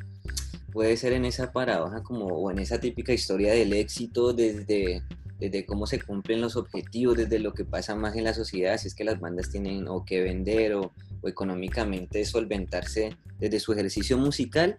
puede 0.77 0.99
ser 0.99 1.15
en 1.15 1.25
esa 1.25 1.53
paradoja 1.53 2.03
como, 2.03 2.27
o 2.27 2.51
en 2.51 2.59
esa 2.59 2.79
típica 2.79 3.11
historia 3.11 3.55
del 3.55 3.73
éxito 3.73 4.35
desde, 4.35 5.03
desde 5.39 5.65
cómo 5.65 5.87
se 5.87 6.03
cumplen 6.03 6.43
los 6.43 6.55
objetivos, 6.55 7.17
desde 7.17 7.39
lo 7.39 7.55
que 7.55 7.65
pasa 7.65 7.95
más 7.95 8.15
en 8.15 8.25
la 8.25 8.35
sociedad, 8.35 8.77
si 8.77 8.89
es 8.89 8.95
que 8.95 9.03
las 9.03 9.19
bandas 9.19 9.49
tienen 9.49 9.89
o 9.89 10.05
que 10.05 10.21
vender 10.21 10.75
o, 10.75 10.93
o 11.23 11.29
económicamente 11.29 12.23
solventarse 12.27 13.17
desde 13.39 13.59
su 13.59 13.73
ejercicio 13.73 14.19
musical. 14.19 14.77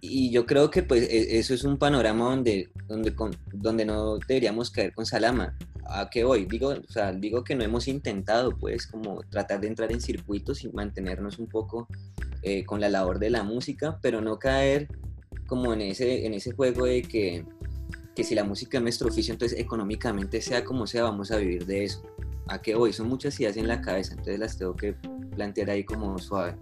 Y 0.00 0.30
yo 0.30 0.46
creo 0.46 0.70
que 0.70 0.84
pues 0.84 1.02
e, 1.02 1.40
eso 1.40 1.54
es 1.54 1.64
un 1.64 1.76
panorama 1.76 2.26
donde, 2.26 2.70
donde, 2.86 3.12
donde 3.52 3.84
no 3.84 4.18
deberíamos 4.18 4.70
caer 4.70 4.94
con 4.94 5.06
Salama. 5.06 5.56
¿A 5.88 6.08
qué 6.08 6.22
voy? 6.22 6.44
Digo, 6.44 6.68
o 6.68 6.92
sea, 6.92 7.12
digo 7.12 7.42
que 7.42 7.56
no 7.56 7.64
hemos 7.64 7.88
intentado 7.88 8.56
pues 8.56 8.86
como 8.86 9.22
tratar 9.28 9.60
de 9.60 9.66
entrar 9.66 9.90
en 9.90 10.00
circuitos 10.00 10.62
y 10.62 10.68
mantenernos 10.68 11.40
un 11.40 11.48
poco 11.48 11.88
eh, 12.42 12.64
con 12.64 12.80
la 12.80 12.88
labor 12.88 13.18
de 13.18 13.30
la 13.30 13.42
música, 13.42 13.98
pero 14.00 14.20
no 14.20 14.38
caer 14.38 14.86
como 15.46 15.72
en 15.72 15.80
ese, 15.82 16.26
en 16.26 16.34
ese 16.34 16.52
juego 16.52 16.86
de 16.86 17.02
que, 17.02 17.44
que 18.14 18.24
si 18.24 18.34
la 18.34 18.44
música 18.44 18.78
es 18.78 18.82
nuestro 18.82 19.08
oficio, 19.08 19.32
entonces 19.32 19.58
económicamente 19.58 20.40
sea 20.40 20.64
como 20.64 20.86
sea, 20.86 21.04
vamos 21.04 21.30
a 21.30 21.36
vivir 21.36 21.66
de 21.66 21.84
eso. 21.84 22.02
¿A 22.48 22.60
qué 22.60 22.74
voy? 22.74 22.92
Son 22.92 23.08
muchas 23.08 23.38
ideas 23.40 23.56
en 23.56 23.68
la 23.68 23.80
cabeza, 23.80 24.12
entonces 24.12 24.38
las 24.38 24.56
tengo 24.56 24.74
que 24.74 24.94
plantear 25.34 25.70
ahí 25.70 25.84
como 25.84 26.18
suave. 26.18 26.56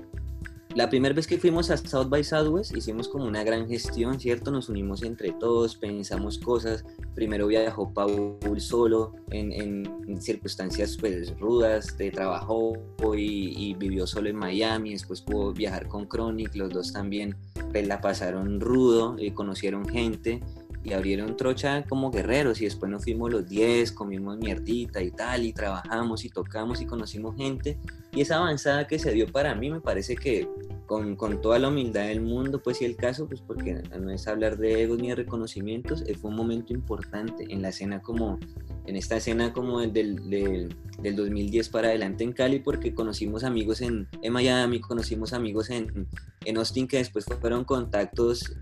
La 0.74 0.90
primera 0.90 1.14
vez 1.14 1.28
que 1.28 1.38
fuimos 1.38 1.70
a 1.70 1.76
South 1.76 2.08
by 2.08 2.24
Southwest 2.24 2.76
hicimos 2.76 3.06
como 3.06 3.26
una 3.26 3.44
gran 3.44 3.68
gestión, 3.68 4.18
¿cierto? 4.18 4.50
Nos 4.50 4.68
unimos 4.68 5.04
entre 5.04 5.30
todos, 5.30 5.76
pensamos 5.76 6.36
cosas. 6.36 6.84
Primero 7.14 7.46
viajó 7.46 7.94
Paul 7.94 8.38
solo 8.58 9.12
en, 9.30 9.84
circunstancias 10.20 10.96
pues 10.98 11.38
rudas 11.38 11.96
de 11.96 12.10
trabajo 12.10 12.72
y, 13.16 13.74
vivió 13.74 14.04
solo 14.04 14.28
en 14.28 14.34
Miami. 14.34 14.90
Después 14.90 15.22
pudo 15.22 15.52
viajar 15.52 15.86
con 15.86 16.08
Chronic, 16.08 16.56
los 16.56 16.70
dos 16.72 16.92
también 16.92 17.36
pues, 17.70 17.86
la 17.86 18.00
pasaron 18.00 18.58
rudo, 18.58 19.14
y 19.16 19.30
conocieron 19.30 19.88
gente 19.88 20.42
y 20.84 20.92
abrieron 20.92 21.36
trocha 21.36 21.82
como 21.88 22.10
guerreros 22.10 22.60
y 22.60 22.64
después 22.64 22.92
nos 22.92 23.02
fuimos 23.02 23.32
los 23.32 23.48
10, 23.48 23.90
comimos 23.92 24.36
mierdita 24.36 25.02
y 25.02 25.10
tal 25.10 25.44
y 25.44 25.52
trabajamos 25.52 26.24
y 26.24 26.28
tocamos 26.28 26.82
y 26.82 26.86
conocimos 26.86 27.36
gente 27.36 27.78
y 28.12 28.20
esa 28.20 28.36
avanzada 28.36 28.86
que 28.86 28.98
se 28.98 29.12
dio 29.12 29.26
para 29.26 29.54
mí 29.54 29.70
me 29.70 29.80
parece 29.80 30.14
que 30.14 30.46
con, 30.86 31.16
con 31.16 31.40
toda 31.40 31.58
la 31.58 31.68
humildad 31.68 32.06
del 32.06 32.20
mundo 32.20 32.62
pues 32.62 32.78
si 32.78 32.84
el 32.84 32.96
caso 32.96 33.26
pues 33.26 33.40
porque 33.40 33.82
no 33.98 34.10
es 34.10 34.28
hablar 34.28 34.58
de 34.58 34.82
egos 34.82 34.98
ni 34.98 35.08
de 35.08 35.14
reconocimientos 35.14 36.04
eh, 36.06 36.14
fue 36.14 36.30
un 36.30 36.36
momento 36.36 36.74
importante 36.74 37.46
en 37.48 37.62
la 37.62 37.70
escena 37.70 38.02
como 38.02 38.38
en 38.86 38.96
esta 38.96 39.16
escena 39.16 39.54
como 39.54 39.80
del, 39.80 40.28
del, 40.28 40.76
del 41.00 41.16
2010 41.16 41.70
para 41.70 41.88
adelante 41.88 42.24
en 42.24 42.32
Cali 42.32 42.58
porque 42.58 42.94
conocimos 42.94 43.42
amigos 43.42 43.80
en, 43.80 44.06
en 44.20 44.32
Miami 44.32 44.80
conocimos 44.80 45.32
amigos 45.32 45.70
en, 45.70 46.06
en 46.44 46.56
Austin 46.58 46.86
que 46.86 46.98
después 46.98 47.24
fueron 47.24 47.64
contactos 47.64 48.54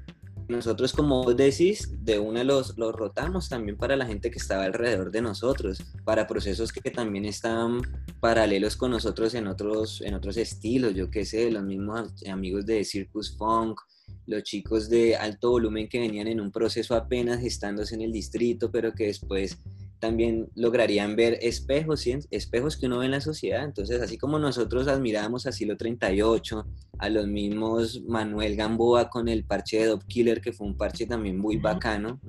nosotros 0.48 0.92
como 0.92 1.32
decís, 1.34 1.90
de 2.04 2.18
una 2.18 2.44
los, 2.44 2.76
los 2.76 2.92
rotamos 2.94 3.48
también 3.48 3.76
para 3.76 3.96
la 3.96 4.06
gente 4.06 4.30
que 4.30 4.38
estaba 4.38 4.64
alrededor 4.64 5.10
de 5.10 5.22
nosotros, 5.22 5.82
para 6.04 6.26
procesos 6.26 6.72
que 6.72 6.90
también 6.90 7.24
están 7.24 7.80
paralelos 8.20 8.76
con 8.76 8.90
nosotros 8.90 9.34
en 9.34 9.46
otros, 9.46 10.00
en 10.00 10.14
otros 10.14 10.36
estilos, 10.36 10.94
yo 10.94 11.10
qué 11.10 11.24
sé, 11.24 11.50
los 11.50 11.62
mismos 11.62 12.12
amigos 12.28 12.66
de 12.66 12.84
Circus 12.84 13.36
Funk, 13.36 13.80
los 14.26 14.42
chicos 14.42 14.88
de 14.88 15.16
alto 15.16 15.50
volumen 15.50 15.88
que 15.88 16.00
venían 16.00 16.28
en 16.28 16.40
un 16.40 16.52
proceso 16.52 16.94
apenas 16.94 17.40
gestándose 17.40 17.94
en 17.94 18.02
el 18.02 18.12
distrito, 18.12 18.70
pero 18.70 18.92
que 18.92 19.06
después 19.06 19.58
también 20.02 20.48
lograrían 20.56 21.14
ver 21.14 21.38
espejos, 21.42 22.00
¿sí? 22.00 22.18
espejos 22.32 22.76
que 22.76 22.86
uno 22.86 22.98
ve 22.98 23.04
en 23.04 23.12
la 23.12 23.20
sociedad. 23.20 23.64
Entonces, 23.64 24.00
así 24.02 24.18
como 24.18 24.36
nosotros 24.40 24.88
admirábamos 24.88 25.46
a 25.46 25.52
Silo 25.52 25.76
38, 25.76 26.66
a 26.98 27.08
los 27.08 27.28
mismos 27.28 28.02
Manuel 28.08 28.56
Gamboa 28.56 29.08
con 29.08 29.28
el 29.28 29.44
parche 29.44 29.78
de 29.78 29.86
Dop 29.86 30.02
Killer, 30.08 30.40
que 30.40 30.52
fue 30.52 30.66
un 30.66 30.76
parche 30.76 31.06
también 31.06 31.38
muy 31.38 31.56
bacano 31.58 32.20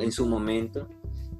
en 0.00 0.12
su 0.12 0.24
momento. 0.24 0.88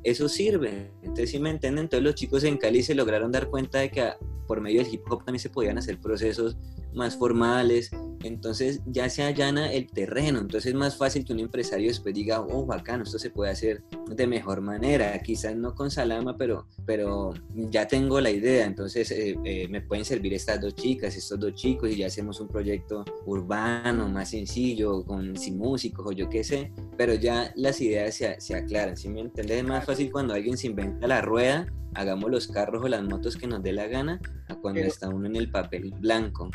Eso 0.02 0.28
sirve. 0.28 0.90
Entonces, 1.02 1.30
si 1.30 1.38
me 1.38 1.50
entienden, 1.50 1.84
entonces 1.84 2.02
los 2.02 2.16
chicos 2.16 2.42
en 2.42 2.56
Cali 2.56 2.82
se 2.82 2.96
lograron 2.96 3.30
dar 3.30 3.48
cuenta 3.48 3.78
de 3.78 3.88
que 3.88 4.10
por 4.48 4.60
medio 4.60 4.82
del 4.82 4.92
hip 4.92 5.02
hop 5.08 5.24
también 5.24 5.40
se 5.40 5.50
podían 5.50 5.78
hacer 5.78 6.00
procesos 6.00 6.56
más 6.96 7.16
formales, 7.16 7.90
entonces 8.24 8.80
ya 8.86 9.08
se 9.08 9.22
allana 9.22 9.72
el 9.72 9.86
terreno, 9.86 10.40
entonces 10.40 10.72
es 10.72 10.74
más 10.74 10.96
fácil 10.96 11.24
que 11.24 11.32
un 11.32 11.40
empresario 11.40 11.88
después 11.88 12.14
diga, 12.14 12.40
oh, 12.40 12.66
bacano, 12.66 13.04
esto 13.04 13.18
se 13.18 13.30
puede 13.30 13.50
hacer 13.50 13.82
de 14.08 14.26
mejor 14.26 14.60
manera, 14.60 15.16
quizás 15.20 15.54
no 15.54 15.74
con 15.74 15.90
Salama, 15.90 16.36
pero, 16.36 16.66
pero 16.84 17.34
ya 17.54 17.86
tengo 17.86 18.20
la 18.20 18.30
idea, 18.30 18.64
entonces 18.64 19.10
eh, 19.10 19.36
eh, 19.44 19.68
me 19.68 19.80
pueden 19.80 20.04
servir 20.04 20.34
estas 20.34 20.60
dos 20.60 20.74
chicas, 20.74 21.16
estos 21.16 21.38
dos 21.38 21.54
chicos, 21.54 21.90
y 21.90 21.96
ya 21.96 22.06
hacemos 22.06 22.40
un 22.40 22.48
proyecto 22.48 23.04
urbano, 23.26 24.08
más 24.08 24.30
sencillo, 24.30 25.04
con 25.04 25.36
sin 25.36 25.58
músicos 25.58 26.06
o 26.06 26.12
yo 26.12 26.28
qué 26.28 26.42
sé, 26.42 26.72
pero 26.96 27.14
ya 27.14 27.52
las 27.56 27.80
ideas 27.80 28.14
se, 28.14 28.40
se 28.40 28.54
aclaran, 28.54 28.96
¿sí 28.96 29.08
me 29.08 29.20
entiendes? 29.20 29.58
Es 29.58 29.64
más 29.64 29.84
fácil 29.84 30.10
cuando 30.10 30.34
alguien 30.34 30.56
se 30.56 30.66
inventa 30.68 31.06
la 31.06 31.20
rueda, 31.20 31.66
hagamos 31.94 32.30
los 32.30 32.48
carros 32.48 32.84
o 32.84 32.88
las 32.88 33.02
motos 33.02 33.36
que 33.36 33.46
nos 33.46 33.62
dé 33.62 33.72
la 33.72 33.86
gana, 33.86 34.20
a 34.48 34.54
cuando 34.56 34.80
está 34.80 35.08
uno 35.08 35.26
en 35.26 35.36
el 35.36 35.50
papel 35.50 35.92
blanco 35.98 36.50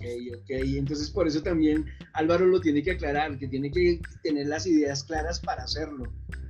ok, 0.00 0.40
ok. 0.42 0.50
Entonces 0.50 1.10
por 1.10 1.26
eso 1.26 1.42
también 1.42 1.86
Álvaro 2.14 2.46
lo 2.46 2.60
tiene 2.60 2.82
que 2.82 2.92
aclarar, 2.92 3.38
que 3.38 3.48
tiene 3.48 3.70
que 3.70 4.00
tener 4.22 4.46
las 4.46 4.66
ideas 4.66 5.04
claras 5.04 5.40
para 5.40 5.64
hacerlo. 5.64 6.04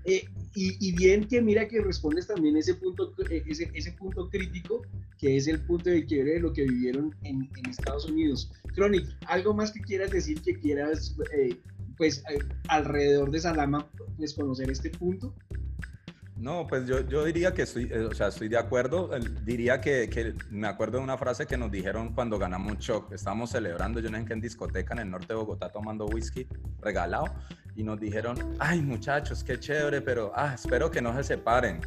Eh, 0.04 0.24
y, 0.54 0.92
bien 0.96 1.28
que 1.28 1.40
mira 1.40 1.68
que 1.68 1.80
respondes 1.80 2.26
también 2.26 2.56
ese 2.56 2.74
punto, 2.74 3.14
eh, 3.30 3.44
ese, 3.46 3.92
punto 3.92 4.28
crítico, 4.28 4.82
que 5.18 5.36
es 5.36 5.46
el 5.46 5.60
punto 5.60 5.90
de 5.90 6.04
quiebre 6.04 6.34
de 6.34 6.40
lo 6.40 6.52
que 6.52 6.64
vivieron 6.64 7.14
en, 7.22 7.48
Estados 7.68 8.06
Unidos. 8.06 8.50
Chronic, 8.74 9.06
¿algo 9.26 9.54
más 9.54 9.70
que 9.70 9.80
quieras 9.80 10.10
decir, 10.10 10.40
que 10.40 10.54
quieras, 10.54 11.16
eh, 11.36 11.56
pues, 11.96 12.24
alrededor 12.68 13.30
de 13.30 13.40
Salama, 13.40 13.88
pues, 14.16 14.34
conocer 14.34 14.70
este 14.70 14.90
punto? 14.90 15.34
No, 16.40 16.66
pues 16.66 16.86
yo, 16.86 17.06
yo 17.06 17.22
diría 17.24 17.52
que 17.52 17.62
estoy, 17.62 17.90
eh, 17.92 18.06
o 18.10 18.14
sea, 18.14 18.28
estoy 18.28 18.48
de 18.48 18.56
acuerdo. 18.56 19.10
Diría 19.44 19.78
que, 19.78 20.08
que, 20.08 20.34
me 20.48 20.66
acuerdo 20.66 20.96
de 20.96 21.04
una 21.04 21.18
frase 21.18 21.46
que 21.46 21.58
nos 21.58 21.70
dijeron 21.70 22.14
cuando 22.14 22.38
ganamos 22.38 22.78
Choc. 22.78 23.12
Estábamos 23.12 23.50
celebrando, 23.50 24.00
yo 24.00 24.10
no 24.10 24.16
sé 24.26 24.32
en 24.32 24.40
discoteca 24.40 24.94
en 24.94 25.00
el 25.00 25.10
norte 25.10 25.26
de 25.28 25.34
Bogotá 25.34 25.68
tomando 25.70 26.06
whisky 26.06 26.48
regalado 26.80 27.26
y 27.76 27.82
nos 27.82 28.00
dijeron, 28.00 28.56
ay 28.58 28.80
muchachos, 28.80 29.44
qué 29.44 29.60
chévere, 29.60 30.00
pero 30.00 30.32
ah, 30.34 30.54
espero 30.54 30.90
que 30.90 31.02
no 31.02 31.14
se 31.14 31.24
separen. 31.24 31.82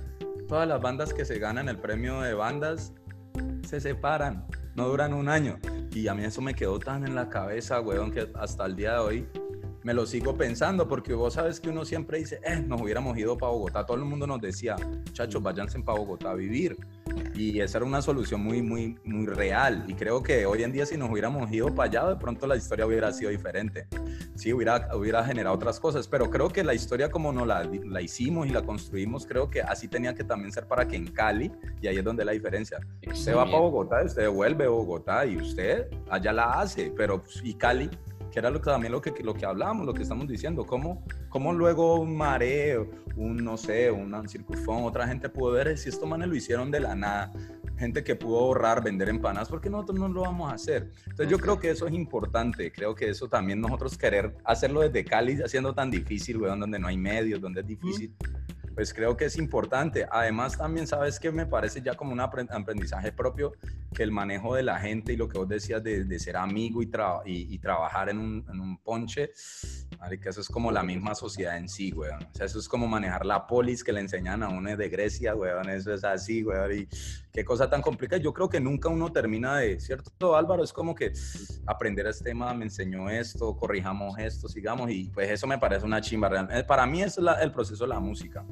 Todas 0.47 0.67
las 0.67 0.79
bandas 0.79 1.15
que 1.15 1.25
se 1.25 1.39
ganan 1.39 1.67
el 1.67 1.79
premio 1.79 2.21
de 2.21 2.35
bandas 2.35 2.93
se 3.67 3.81
separan, 3.81 4.45
no 4.75 4.87
duran 4.87 5.13
un 5.13 5.29
año. 5.29 5.57
Y 5.91 6.07
a 6.07 6.13
mí 6.13 6.25
eso 6.25 6.41
me 6.41 6.53
quedó 6.53 6.77
tan 6.77 7.07
en 7.07 7.15
la 7.15 7.27
cabeza, 7.27 7.81
weón, 7.81 8.11
que 8.11 8.29
hasta 8.35 8.67
el 8.67 8.75
día 8.75 8.93
de 8.93 8.99
hoy 8.99 9.27
me 9.84 9.93
lo 9.93 10.06
sigo 10.06 10.36
pensando 10.36 10.88
porque 10.88 11.13
vos 11.13 11.34
sabes 11.34 11.60
que 11.60 11.69
uno 11.69 11.84
siempre 11.86 12.19
dice, 12.19 12.39
eh, 12.43 12.63
nos 12.65 12.82
hubiéramos 12.82 13.17
ido 13.17 13.38
para 13.38 13.52
Bogotá. 13.52 13.86
Todo 13.86 13.98
el 13.98 14.06
mundo 14.06 14.26
nos 14.26 14.41
decía, 14.41 14.76
muchachos, 14.78 15.41
váyanse 15.43 15.80
para 15.82 16.00
Bogotá 16.00 16.32
a 16.32 16.36
vivir. 16.36 16.78
Y 17.36 17.60
esa 17.60 17.80
era 17.80 17.86
una 17.86 18.02
solución 18.02 18.41
muy, 18.41 18.62
muy, 18.62 18.98
muy 19.04 19.26
real. 19.28 19.84
Y 19.88 19.93
creo 19.93 20.24
que 20.24 20.46
hoy 20.46 20.63
en 20.63 20.72
día 20.72 20.86
si 20.86 20.98
nos 20.98 21.10
hubiéramos 21.10 21.52
ido 21.52 21.74
para 21.74 21.89
allá, 21.89 22.10
de 22.10 22.15
pronto 22.15 22.48
la 22.48 22.56
historia 22.56 22.86
hubiera 22.86 23.12
sido 23.12 23.30
diferente. 23.30 23.88
Sí, 24.36 24.54
hubiera, 24.54 24.96
hubiera 24.96 25.24
generado 25.24 25.56
otras 25.56 25.80
cosas. 25.80 26.08
Pero 26.08 26.30
creo 26.30 26.50
que 26.50 26.63
la 26.63 26.74
historia 26.74 27.12
como 27.12 27.34
nos 27.34 27.46
la, 27.46 27.63
la 27.63 28.02
hicimos 28.02 28.48
y 28.48 28.52
la 28.52 28.62
construimos, 28.62 29.26
creo 29.26 29.50
que 29.50 29.62
así 29.62 29.88
tenía 29.88 30.15
que 30.15 30.24
también 30.24 30.52
ser 30.52 30.65
para 30.65 30.88
que 30.88 30.96
en 30.96 31.08
Cali, 31.08 31.52
y 31.82 31.88
ahí 31.88 31.98
es 31.98 32.04
donde 32.04 32.24
la 32.24 32.32
diferencia. 32.32 32.80
Usted 33.06 33.36
va 33.36 33.46
para 33.46 33.60
Bogotá, 33.60 34.04
usted 34.04 34.30
vuelve 34.30 34.65
a 34.65 34.69
Bogotá 34.69 35.26
y 35.26 35.38
usted 35.38 35.88
allá 36.10 36.32
la 36.32 36.62
hace. 36.62 36.93
Pero, 36.96 37.22
pues, 37.22 37.41
y 37.43 37.54
Cali 37.56 37.89
que 38.34 38.39
era 38.39 38.50
lo 38.50 38.60
que, 38.60 38.72
también 38.72 38.91
lo 38.91 39.00
que, 39.00 39.13
lo 39.24 39.36
que 39.36 39.46
hablamos, 39.46 39.86
lo 39.86 39.93
que 39.93 40.02
estamos 40.02 40.28
diciendo, 40.28 40.65
cómo, 40.65 41.06
cómo 41.30 41.54
luego 41.54 42.00
un 42.00 42.17
mareo, 42.17 42.89
un, 43.15 43.38
no 43.38 43.58
sé, 43.58 43.91
un 43.91 44.28
circunfón, 44.28 44.86
otra 44.86 45.08
gente 45.08 45.30
pudo 45.30 45.52
ver 45.52 45.78
si 45.78 45.89
estos 45.89 46.10
manes 46.10 46.28
lo 46.28 46.36
hicieron 46.36 46.72
de 46.72 46.80
la 46.80 46.96
nada, 46.96 47.32
gente 47.78 48.04
que 48.04 48.15
pudo 48.15 48.39
ahorrar, 48.39 48.84
vender 48.84 49.10
empanadas, 49.10 49.50
porque 49.50 49.69
nosotros 49.69 50.00
no 50.00 50.08
lo 50.08 50.22
vamos 50.22 50.52
a 50.52 50.56
hacer. 50.56 50.89
Entonces 51.04 51.30
yo 51.30 51.38
creo 51.38 51.60
que 51.60 51.69
eso 51.69 51.86
es 51.86 51.93
importante, 51.93 52.72
creo 52.72 52.96
que 52.96 53.08
eso 53.08 53.28
también 53.28 53.62
nosotros 53.62 53.96
querer 53.96 54.36
hacerlo 54.43 54.82
desde 54.82 55.06
Cali, 55.06 55.39
haciendo 55.39 55.76
tan 55.76 55.91
difícil, 55.91 56.38
weón, 56.38 56.60
donde 56.60 56.80
no 56.80 56.88
hay 56.88 56.98
medios, 56.98 57.39
donde 57.39 57.62
es 57.62 57.67
difícil 57.67 58.15
pues 58.73 58.93
creo 58.93 59.15
que 59.15 59.25
es 59.25 59.38
importante. 59.38 60.07
Además, 60.09 60.57
también 60.57 60.88
sabes 60.88 61.19
que 61.19 61.31
me 61.31 61.45
parece 61.45 61.81
ya 61.81 61.95
como 61.95 62.12
un 62.12 62.19
aprendizaje 62.19 63.12
propio 63.12 63.53
que 63.93 64.03
el 64.03 64.12
manejo 64.12 64.55
de 64.55 64.63
la 64.63 64.79
gente 64.79 65.13
y 65.13 65.17
lo 65.17 65.27
que 65.29 65.38
vos 65.38 65.47
decías 65.47 65.83
de, 65.83 66.19
ser 66.19 66.38
amigo 66.38 66.81
y, 66.81 66.89
y, 67.25 67.59
trabajar 67.59 68.09
en 68.09 68.19
un, 68.19 68.45
en 68.49 68.59
un 68.59 68.77
ponche, 68.77 69.31
que 70.09 70.29
eso 70.29 70.41
es 70.41 70.47
como 70.47 70.71
la 70.71 70.83
misma 70.83 71.15
sociedad 71.15 71.57
en 71.57 71.67
sí, 71.69 71.91
weón. 71.93 72.23
O 72.23 72.35
sea, 72.35 72.45
eso 72.45 72.59
es 72.59 72.67
como 72.67 72.87
manejar 72.87 73.25
la 73.25 73.47
polis 73.47 73.83
que 73.83 73.93
le 73.93 74.01
enseñan 74.01 74.43
a 74.43 74.49
uno 74.49 74.75
de 74.75 74.89
Grecia, 74.89 75.35
weón. 75.35 75.69
Eso 75.69 75.93
es 75.93 76.03
así, 76.03 76.43
weón. 76.43 76.71
Y 76.79 76.87
qué 77.31 77.43
cosa 77.43 77.69
tan 77.69 77.81
complicada. 77.81 78.21
Yo 78.21 78.33
creo 78.33 78.49
que 78.49 78.59
nunca 78.59 78.89
uno 78.89 79.11
termina 79.11 79.57
de, 79.57 79.79
¿cierto, 79.79 80.35
Álvaro? 80.35 80.63
Es 80.63 80.73
como 80.73 80.93
que 80.93 81.13
aprender 81.65 82.07
este 82.07 82.25
tema 82.25 82.53
me 82.53 82.65
enseñó 82.65 83.09
esto, 83.09 83.55
corrijamos 83.55 84.17
esto, 84.19 84.47
sigamos. 84.47 84.91
Y 84.91 85.09
pues 85.09 85.29
eso 85.29 85.47
me 85.47 85.57
parece 85.57 85.85
una 85.85 86.01
chimba. 86.01 86.47
Eh, 86.51 86.63
para 86.63 86.85
mí 86.85 87.01
es 87.01 87.17
el 87.17 87.51
proceso 87.51 87.83
de 87.83 87.89
la 87.89 87.99
música. 87.99 88.45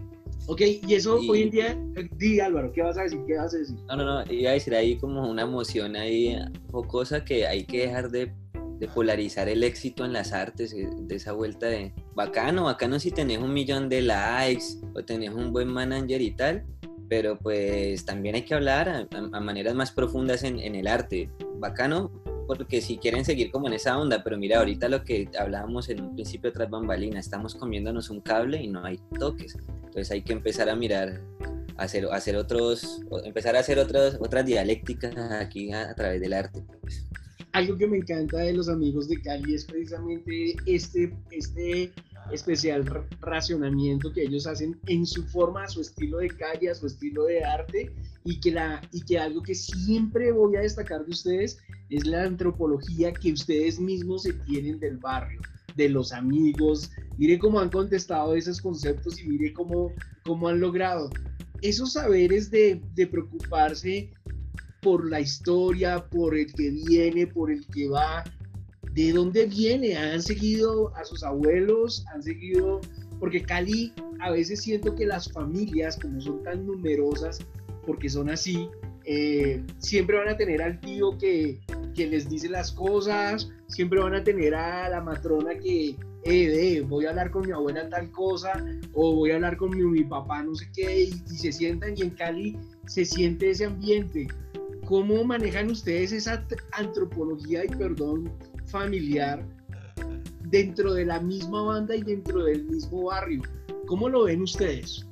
Ok, 0.47 0.61
y 0.61 0.95
eso 0.95 1.15
hoy 1.15 1.43
en 1.43 1.51
día, 1.51 1.79
di 2.17 2.39
Álvaro, 2.39 2.71
¿qué 2.71 2.81
vas 2.81 2.97
a 2.97 3.03
decir? 3.03 3.19
¿Qué 3.27 3.37
vas 3.37 3.53
a 3.53 3.57
decir? 3.57 3.75
No, 3.87 3.95
no, 3.95 4.03
no, 4.03 4.31
iba 4.33 4.49
a 4.49 4.53
decir 4.53 4.73
ahí 4.73 4.97
como 4.97 5.29
una 5.29 5.43
emoción 5.43 5.95
ahí 5.95 6.35
o 6.71 6.83
cosa 6.83 7.23
que 7.23 7.45
hay 7.45 7.63
que 7.63 7.81
dejar 7.81 8.09
de, 8.09 8.33
de, 8.81 8.87
polarizar 8.87 9.47
el 9.47 9.63
éxito 9.63 10.03
en 10.05 10.13
las 10.13 10.33
artes, 10.33 10.73
eh, 10.73 10.89
de 10.95 11.15
esa 11.15 11.33
vuelta 11.33 11.67
de 11.67 11.93
bacano, 12.15 12.65
bacano 12.65 12.99
si 12.99 13.11
tenés 13.11 13.37
un 13.37 13.53
millón 13.53 13.87
de 13.89 14.01
likes 14.01 14.65
o 14.95 15.03
tenés 15.03 15.29
un 15.29 15.53
buen 15.53 15.67
manager 15.67 16.21
y 16.21 16.31
tal, 16.31 16.65
pero 17.07 17.37
pues 17.37 18.05
también 18.05 18.35
hay 18.35 18.41
que 18.43 18.53
hablar 18.53 19.07
a, 19.11 19.39
maneras 19.39 19.75
más 19.75 19.91
profundas 19.91 20.43
en, 20.43 20.59
en 20.59 20.75
el 20.75 20.87
arte. 20.87 21.29
Bacano 21.57 22.11
porque 22.51 22.81
si 22.81 22.97
quieren 22.97 23.23
seguir 23.23 23.49
como 23.49 23.67
en 23.67 23.73
esa 23.75 23.97
onda, 23.97 24.21
pero 24.23 24.37
mira, 24.37 24.59
ahorita 24.59 24.89
lo 24.89 25.05
que 25.05 25.29
hablábamos 25.39 25.87
en 25.87 26.01
un 26.01 26.15
principio 26.15 26.51
tras 26.51 26.69
bambalina, 26.69 27.17
estamos 27.17 27.55
comiéndonos 27.55 28.09
un 28.09 28.19
cable 28.19 28.61
y 28.61 28.67
no 28.67 28.83
hay 28.83 28.99
toques. 29.17 29.57
Entonces 29.85 30.11
hay 30.11 30.21
que 30.21 30.33
empezar 30.33 30.69
a 30.69 30.75
mirar, 30.75 31.21
a 31.77 31.83
hacer, 31.83 32.07
hacer 32.11 32.35
otros, 32.35 33.01
empezar 33.23 33.55
a 33.55 33.59
hacer 33.59 33.79
otras, 33.79 34.17
otras 34.19 34.45
dialécticas 34.45 35.15
aquí 35.31 35.71
a, 35.71 35.93
través 35.95 36.19
del 36.19 36.33
arte. 36.33 36.61
Pues. 36.81 37.07
Algo 37.53 37.77
que 37.77 37.87
me 37.87 37.97
encanta 37.97 38.37
de 38.37 38.53
los 38.53 38.69
amigos 38.69 39.09
de 39.09 39.21
Cali 39.21 39.55
es 39.55 39.65
precisamente 39.65 40.55
este, 40.65 41.13
este 41.31 41.91
especial 42.31 42.85
racionamiento 43.19 44.13
que 44.13 44.23
ellos 44.23 44.47
hacen 44.47 44.79
en 44.87 45.05
su 45.05 45.23
forma, 45.23 45.63
a 45.63 45.67
su 45.67 45.81
estilo 45.81 46.19
de 46.19 46.29
calle, 46.29 46.69
a 46.69 46.75
su 46.75 46.87
estilo 46.87 47.25
de 47.25 47.43
arte, 47.43 47.91
y 48.23 48.39
que, 48.39 48.51
la, 48.51 48.81
y 48.93 49.01
que 49.01 49.19
algo 49.19 49.41
que 49.41 49.55
siempre 49.55 50.31
voy 50.31 50.55
a 50.55 50.61
destacar 50.61 51.03
de 51.03 51.11
ustedes 51.11 51.57
es 51.89 52.05
la 52.05 52.23
antropología 52.23 53.11
que 53.11 53.33
ustedes 53.33 53.79
mismos 53.79 54.23
se 54.23 54.33
tienen 54.33 54.79
del 54.79 54.97
barrio, 54.97 55.41
de 55.75 55.89
los 55.89 56.13
amigos. 56.13 56.89
Mire 57.17 57.37
cómo 57.37 57.59
han 57.59 57.69
contestado 57.69 58.35
esos 58.35 58.61
conceptos 58.61 59.19
y 59.19 59.27
mire 59.27 59.51
cómo, 59.51 59.91
cómo 60.23 60.47
han 60.47 60.59
logrado 60.59 61.09
esos 61.61 61.93
saberes 61.93 62.49
de, 62.49 62.81
de 62.95 63.07
preocuparse 63.07 64.11
por 64.81 65.09
la 65.09 65.19
historia, 65.19 66.03
por 66.09 66.35
el 66.35 66.51
que 66.53 66.71
viene, 66.71 67.27
por 67.27 67.51
el 67.51 67.65
que 67.67 67.87
va, 67.87 68.23
de 68.93 69.13
dónde 69.13 69.45
viene, 69.45 69.95
han 69.95 70.21
seguido 70.21 70.93
a 70.95 71.05
sus 71.05 71.23
abuelos, 71.23 72.05
han 72.13 72.21
seguido, 72.21 72.81
porque 73.19 73.41
Cali 73.41 73.93
a 74.19 74.31
veces 74.31 74.61
siento 74.61 74.95
que 74.95 75.05
las 75.05 75.31
familias, 75.31 75.97
como 75.97 76.19
son 76.19 76.43
tan 76.43 76.65
numerosas, 76.65 77.39
porque 77.85 78.09
son 78.09 78.29
así, 78.29 78.67
eh, 79.05 79.63
siempre 79.79 80.17
van 80.17 80.29
a 80.29 80.37
tener 80.37 80.61
al 80.61 80.79
tío 80.79 81.17
que, 81.17 81.59
que, 81.95 82.07
les 82.07 82.29
dice 82.29 82.49
las 82.49 82.71
cosas, 82.71 83.49
siempre 83.67 83.99
van 83.99 84.13
a 84.13 84.23
tener 84.23 84.53
a 84.53 84.89
la 84.89 85.01
matrona 85.01 85.57
que, 85.57 85.95
eh, 86.23 86.85
voy 86.87 87.05
a 87.05 87.09
hablar 87.09 87.31
con 87.31 87.47
mi 87.47 87.51
abuela 87.51 87.89
tal 87.89 88.11
cosa, 88.11 88.63
o 88.93 89.15
voy 89.15 89.31
a 89.31 89.35
hablar 89.35 89.57
con 89.57 89.71
mi, 89.71 90.03
papá 90.03 90.43
no 90.43 90.53
sé 90.53 90.67
qué, 90.73 91.03
y 91.03 91.11
se 91.11 91.51
sientan 91.51 91.93
y 91.97 92.01
en 92.01 92.09
Cali 92.11 92.57
se 92.85 93.05
siente 93.05 93.49
ese 93.49 93.65
ambiente. 93.65 94.27
¿Cómo 94.91 95.23
manejan 95.23 95.71
ustedes 95.71 96.11
esa 96.11 96.45
antropología 96.73 97.63
y 97.63 97.69
perdón 97.69 98.29
familiar 98.65 99.41
dentro 100.49 100.93
de 100.93 101.05
la 101.05 101.17
misma 101.21 101.63
banda 101.63 101.95
y 101.95 102.03
dentro 102.03 102.43
del 102.43 102.65
mismo 102.65 103.05
barrio. 103.05 103.41
¿Cómo 103.87 104.09
lo 104.09 104.25
ven 104.25 104.41
ustedes? 104.41 105.07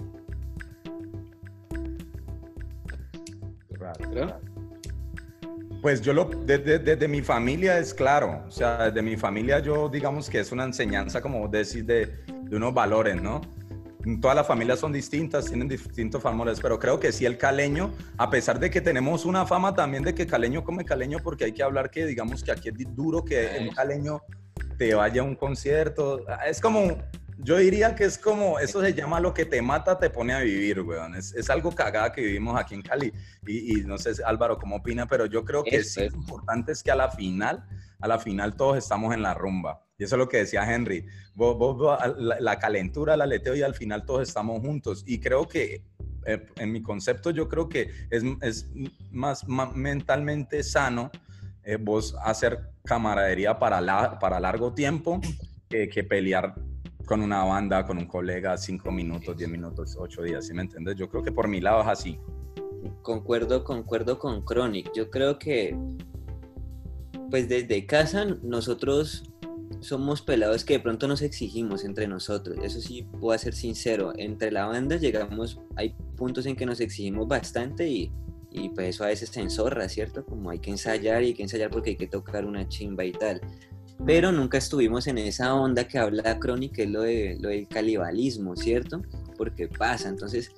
Pues 5.82 6.02
yo 6.02 6.12
lo, 6.12 6.26
desde, 6.26 7.08
mi 7.08 7.22
familia 7.22 7.80
es 7.80 7.94
claro, 7.94 8.44
o 8.46 8.52
sea, 8.52 8.92
desde 8.92 9.02
mi 9.02 9.16
familia 9.16 9.60
yo 9.60 9.88
digamos 9.88 10.30
que 10.30 10.42
es 10.42 10.52
una 10.52 10.66
enseñanza, 10.66 11.22
como 11.22 11.48
decir, 11.48 11.86
de, 11.86 12.06
de 12.28 12.58
unos 12.58 12.74
valores, 12.74 13.22
¿no? 13.22 13.40
Todas 14.22 14.36
las 14.36 14.48
familias 14.48 14.80
son 14.80 14.94
distintas, 14.94 15.46
tienen 15.46 15.68
distintos 15.68 16.22
famores, 16.22 16.60
pero 16.62 16.80
creo 16.80 17.00
que 17.00 17.12
sí 17.12 17.26
el 17.26 17.38
caleño, 17.38 17.94
a 18.18 18.30
pesar 18.30 18.60
de 18.60 18.70
que 18.70 18.82
tenemos 18.82 19.26
una 19.26 19.46
fama 19.46 19.74
también 19.74 20.04
de 20.04 20.16
que 20.16 20.26
caleño 20.26 20.64
come 20.64 20.86
caleño, 20.86 21.20
porque 21.20 21.46
hay 21.46 21.52
que 21.52 21.64
hablar 21.64 21.90
que 21.90 22.06
digamos 22.06 22.44
que 22.44 22.52
aquí 22.52 22.70
es 22.70 22.96
duro 22.96 23.26
que 23.26 23.58
un 23.62 23.70
caleño 23.70 24.22
te 24.78 24.94
vaya 24.94 25.22
a 25.22 25.26
un 25.26 25.36
concierto, 25.36 26.26
es 26.48 26.62
como, 26.62 26.98
yo 27.38 27.58
diría 27.58 27.96
que 27.96 28.06
es 28.06 28.18
como, 28.18 28.60
eso 28.60 28.82
se 28.82 28.94
llama 28.94 29.20
lo 29.20 29.34
que 29.34 29.46
te 29.46 29.62
mata, 29.62 29.98
te 29.98 30.10
pone 30.10 30.34
a 30.34 30.40
vivir, 30.40 30.82
weón. 30.82 31.16
Es, 31.16 31.34
es 31.34 31.50
algo 31.50 31.74
cagada 31.74 32.12
que 32.12 32.22
vivimos 32.22 32.60
aquí 32.60 32.76
en 32.76 32.82
Cali. 32.82 33.14
Y, 33.48 33.80
y, 33.80 33.84
no 33.84 33.98
sé, 33.98 34.12
Álvaro, 34.26 34.58
cómo 34.58 34.78
opina, 34.78 35.08
pero 35.08 35.26
yo 35.26 35.46
creo 35.46 35.64
que 35.64 35.84
sí 35.84 36.02
es 36.02 36.14
importante 36.14 36.72
es 36.72 36.84
que 36.84 36.92
a 36.92 36.96
la 36.96 37.10
final, 37.10 37.66
a 38.00 38.08
la 38.08 38.20
final 38.20 38.56
todos 38.56 38.78
estamos 38.78 39.14
en 39.14 39.22
la 39.22 39.34
rumba. 39.34 39.82
Y 40.00 40.06
eso 40.06 40.16
es 40.16 40.20
lo 40.20 40.28
que 40.28 40.38
decía 40.38 40.72
Henry. 40.72 41.06
Vos, 41.36 42.00
la, 42.18 42.58
calentura, 42.58 43.14
el 43.14 43.22
aleteo 43.22 43.56
y 43.56 43.62
al 43.62 43.76
final 43.76 44.06
todos 44.06 44.28
estamos 44.28 44.60
juntos. 44.62 45.04
Y 45.06 45.20
creo 45.20 45.48
que, 45.48 45.84
eh, 46.26 46.48
en 46.56 46.72
mi 46.72 46.82
concepto, 46.82 47.30
yo 47.30 47.48
creo 47.48 47.70
que 47.70 47.92
es, 48.10 48.24
es 48.42 48.72
más, 49.12 49.46
mentalmente 49.76 50.64
sano 50.64 51.12
eh, 51.64 51.78
vos 51.80 52.16
hacer 52.24 52.72
camaradería 52.84 53.60
para, 53.60 53.80
la, 53.82 54.18
para 54.18 54.40
largo 54.40 54.74
tiempo 54.74 55.22
que 55.70 56.04
pelear 56.04 56.56
con 57.10 57.24
una 57.24 57.44
banda, 57.44 57.88
con 57.88 57.98
un 57.98 58.06
colega, 58.06 58.56
cinco 58.56 58.92
minutos, 58.92 59.36
diez 59.36 59.50
minutos, 59.50 59.98
ocho 60.00 60.22
días, 60.22 60.46
¿sí 60.46 60.54
me 60.54 60.62
entiendes? 60.62 60.96
Yo 60.96 61.10
creo 61.10 61.24
que 61.24 61.32
por 61.32 61.48
mi 61.48 61.60
lado 61.60 61.82
es 61.82 61.88
así. 61.88 62.20
Concuerdo, 63.02 63.64
concuerdo 63.64 64.20
con 64.20 64.46
Chronic. 64.46 64.92
Yo 64.94 65.10
creo 65.10 65.40
que, 65.40 65.76
pues 67.32 67.50
desde 67.50 67.88
casa 67.88 68.26
nosotros 68.44 69.29
somos 69.80 70.22
pelados 70.22 70.64
que 70.64 70.74
de 70.74 70.80
pronto 70.80 71.08
nos 71.08 71.22
exigimos 71.22 71.84
entre 71.84 72.08
nosotros. 72.08 72.58
Eso 72.64 72.82
sí, 72.82 73.08
puedo 73.20 73.38
ser 73.38 73.54
sincero. 73.54 74.14
Entre 74.18 74.52
la 74.52 74.66
banda 74.66 74.98
llegamos, 74.98 75.60
hay 75.76 75.96
puntos 76.16 76.46
en 76.46 76.56
que 76.56 76.66
nos 76.66 76.80
exigimos 76.80 77.28
bastante 77.28 77.88
y, 77.88 78.12
y 78.52 78.70
pues 78.70 78.90
eso 78.90 79.04
a 79.04 79.08
veces 79.08 79.30
se 79.30 79.42
enzorra, 79.42 79.88
¿cierto? 79.90 80.26
Como 80.26 80.50
hay 80.50 80.60
que 80.60 80.72
ensayar 80.72 81.24
y 81.24 81.28
hay 81.28 81.34
que 81.34 81.44
ensayar 81.44 81.70
porque 81.70 81.92
hay 81.92 81.98
que 81.98 82.08
tocar 82.08 82.46
una 82.46 82.68
chimba 82.68 83.06
y 83.06 83.12
tal 83.12 83.42
pero 84.06 84.32
nunca 84.32 84.58
estuvimos 84.58 85.08
en 85.08 85.18
esa 85.18 85.54
onda 85.54 85.88
que 85.88 85.98
habla 85.98 86.40
Crónica, 86.40 86.78
que 86.78 86.84
es 86.84 86.90
lo, 86.90 87.02
de, 87.02 87.38
lo 87.40 87.50
del 87.50 87.68
calibalismo, 87.68 88.56
¿cierto? 88.56 89.02
Porque 89.38 89.68
pasa, 89.68 90.08
entonces 90.08 90.52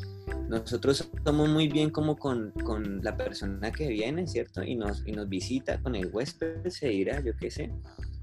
nosotros 0.48 1.10
somos 1.24 1.50
muy 1.50 1.68
bien 1.68 1.90
como 1.90 2.18
con, 2.18 2.52
con, 2.64 3.02
la 3.04 3.18
persona 3.18 3.72
que 3.72 3.88
viene, 3.88 4.28
¿cierto? 4.28 4.64
Y 4.64 4.76
nos, 4.76 5.06
y 5.08 5.14
nos 5.14 5.28
visita 5.28 5.82
con 5.82 5.96
el 5.96 6.08
huésped, 6.14 6.68
se 6.70 6.90
dirá, 6.90 7.20
yo 7.22 7.34
qué 7.36 7.50
sé 7.50 7.72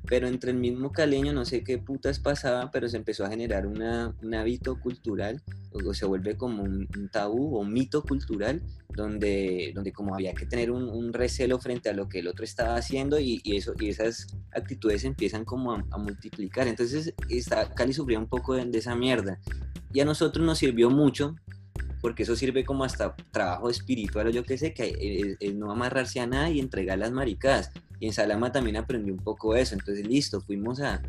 pero 0.06 0.28
entre 0.28 0.50
el 0.52 0.58
mismo 0.58 0.92
caleño 0.92 1.32
no 1.32 1.44
sé 1.44 1.62
qué 1.64 1.78
putas 1.78 2.18
pasaba, 2.18 2.70
pero 2.70 2.88
se 2.88 2.96
empezó 2.96 3.24
a 3.24 3.30
generar 3.30 3.66
una, 3.66 4.14
un 4.22 4.34
hábito 4.34 4.80
cultural, 4.80 5.42
o 5.72 5.94
se 5.94 6.06
vuelve 6.06 6.36
como 6.36 6.62
un, 6.62 6.88
un 6.96 7.08
tabú 7.08 7.56
o 7.56 7.64
mito 7.64 8.02
cultural, 8.02 8.62
donde, 8.88 9.72
donde 9.74 9.92
como 9.92 10.14
había 10.14 10.34
que 10.34 10.46
tener 10.46 10.70
un, 10.70 11.12
recelo 11.12 11.58
frente 11.58 11.88
a 11.88 11.92
lo 11.92 12.08
que 12.08 12.18
el 12.18 12.28
otro 12.28 12.44
estaba 12.44 12.76
haciendo 12.76 13.18
y, 13.18 13.40
eso, 13.44 13.72
y 13.78 13.88
esas 13.88 14.26
actitudes 14.52 15.04
empiezan 15.04 15.44
como 15.44 15.72
a, 15.72 15.98
multiplicar. 15.98 16.68
Entonces 16.68 17.14
está, 17.28 17.72
Cali 17.74 17.92
sufría 17.92 18.18
un 18.18 18.28
poco 18.28 18.54
de, 18.54 18.64
de 18.66 18.78
esa 18.78 18.94
mierda. 18.94 19.38
Y 19.92 20.00
a 20.00 20.04
nosotros 20.04 20.44
nos 20.44 20.58
sirvió 20.58 20.90
mucho 20.90 21.36
porque 22.00 22.22
eso 22.22 22.36
sirve 22.36 22.64
como 22.64 22.84
hasta 22.84 23.14
trabajo 23.30 23.70
espiritual 23.70 24.28
o 24.28 24.30
yo 24.30 24.44
qué 24.44 24.58
sé, 24.58 24.72
que 24.72 24.96
es, 25.00 25.36
es 25.40 25.54
no 25.54 25.70
amarrarse 25.70 26.20
a 26.20 26.26
nada 26.26 26.50
y 26.50 26.60
entregar 26.60 26.98
las 26.98 27.12
maricadas. 27.12 27.70
Y 28.00 28.06
en 28.06 28.12
Salama 28.12 28.52
también 28.52 28.76
aprendí 28.76 29.10
un 29.10 29.18
poco 29.18 29.56
eso. 29.56 29.74
Entonces, 29.74 30.06
listo, 30.06 30.40
fuimos 30.40 30.80
a, 30.80 31.02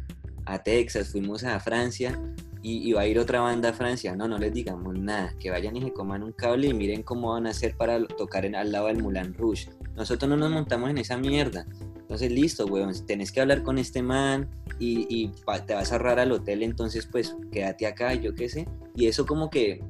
a 0.45 0.63
Texas, 0.63 1.09
fuimos 1.09 1.43
a 1.43 1.59
Francia 1.59 2.19
y, 2.61 2.89
y, 2.89 2.93
va 2.93 3.01
a 3.01 3.07
ir 3.07 3.19
otra 3.19 3.41
banda 3.41 3.69
a 3.69 3.73
Francia. 3.73 4.15
No, 4.15 4.27
no 4.27 4.37
les 4.37 4.53
digamos 4.53 4.97
nada. 4.97 5.33
Que 5.39 5.51
vayan 5.51 5.77
y 5.77 5.81
se 5.81 5.93
coman 5.93 6.23
un 6.23 6.31
cable 6.31 6.67
y 6.67 6.73
miren 6.73 7.03
cómo 7.03 7.33
van 7.33 7.45
a 7.45 7.51
hacer 7.51 7.75
para 7.75 8.03
tocar 8.05 8.45
en, 8.45 8.55
al 8.55 8.71
lado 8.71 8.87
del 8.87 9.01
Moulin 9.01 9.33
Rouge. 9.33 9.69
Nosotros 9.95 10.29
no 10.29 10.37
nos 10.37 10.51
montamos 10.51 10.89
en 10.89 10.97
esa 10.97 11.17
mierda. 11.17 11.65
Entonces, 12.09 12.31
listo, 12.31 12.65
weón, 12.65 12.93
tenés 13.05 13.31
que 13.31 13.39
hablar 13.39 13.61
con 13.61 13.77
este 13.77 14.01
man 14.01 14.49
y, 14.79 15.05
y 15.09 15.31
te 15.67 15.75
vas 15.75 15.91
a 15.91 15.95
ahorrar 15.95 16.19
al 16.19 16.31
hotel, 16.31 16.63
entonces, 16.63 17.05
pues, 17.05 17.35
quédate 17.51 17.85
acá, 17.85 18.15
yo 18.15 18.33
qué 18.33 18.49
sé. 18.49 18.67
Y 18.95 19.05
eso 19.05 19.27
como 19.27 19.51
que 19.51 19.83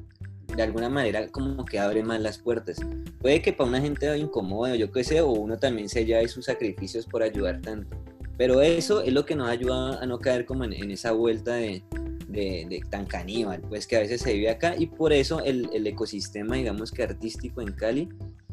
de 0.56 0.62
alguna 0.62 0.88
manera 0.88 1.28
como 1.28 1.64
que 1.64 1.78
abre 1.78 2.02
más 2.02 2.20
las 2.20 2.38
puertas. 2.38 2.78
Puede 3.20 3.42
que 3.42 3.52
para 3.52 3.68
una 3.68 3.80
gente 3.80 4.16
incómodo, 4.18 4.74
yo 4.74 4.90
qué 4.90 5.04
sé, 5.04 5.20
o 5.20 5.30
uno 5.30 5.56
también 5.56 5.88
se 5.88 6.04
lleve 6.04 6.28
sus 6.28 6.46
sacrificios 6.46 7.06
por 7.06 7.22
ayudar 7.22 7.60
tanto. 7.60 7.96
Pero 8.36 8.62
eso 8.62 9.02
es 9.02 9.12
lo 9.12 9.26
que 9.26 9.34
nos 9.34 9.48
ayuda 9.48 10.00
a 10.00 10.06
no 10.06 10.18
caer 10.18 10.46
como 10.46 10.64
en, 10.64 10.90
esa 10.90 11.12
vuelta 11.12 11.54
de, 11.54 11.82
de, 12.26 12.66
de, 12.68 12.80
tan 12.88 13.04
caníbal, 13.04 13.60
pues 13.68 13.86
que 13.86 13.96
a 13.96 14.00
veces 14.00 14.22
se 14.22 14.32
vive 14.32 14.48
acá 14.48 14.74
y 14.78 14.86
por 14.86 15.12
eso 15.12 15.40
el, 15.44 15.68
el, 15.74 15.86
ecosistema, 15.86 16.56
digamos 16.56 16.90
que 16.90 17.02
artístico 17.02 17.60
en 17.60 17.72
Cali 17.72 18.08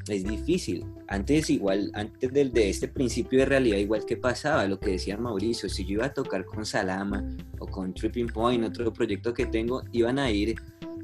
es 0.10 0.24
difícil. 0.24 0.86
Antes 1.08 1.50
igual, 1.50 1.92
antes 1.94 2.32
del, 2.34 2.52
de 2.52 2.70
este 2.70 2.88
principio 2.88 3.40
de 3.40 3.46
realidad, 3.46 3.78
igual 3.78 4.06
que 4.06 4.18
pasaba, 4.18 4.66
lo 4.68 4.80
que 4.80 4.92
decía 4.92 5.18
Mauricio, 5.18 5.70
si 5.70 5.86
yo 5.86 5.94
iba 5.94 6.06
a 6.06 6.14
tocar 6.14 6.46
con 6.46 6.66
Salama 6.66 7.24
o 7.60 7.68
con 7.68 7.94
Tripping 7.94 8.28
Point, 8.28 8.66
otro 8.66 8.92
proyecto 8.92 9.34
que 9.34 9.46
tengo, 9.46 9.84
iban 9.92 10.20
a 10.20 10.30
ir 10.32 10.56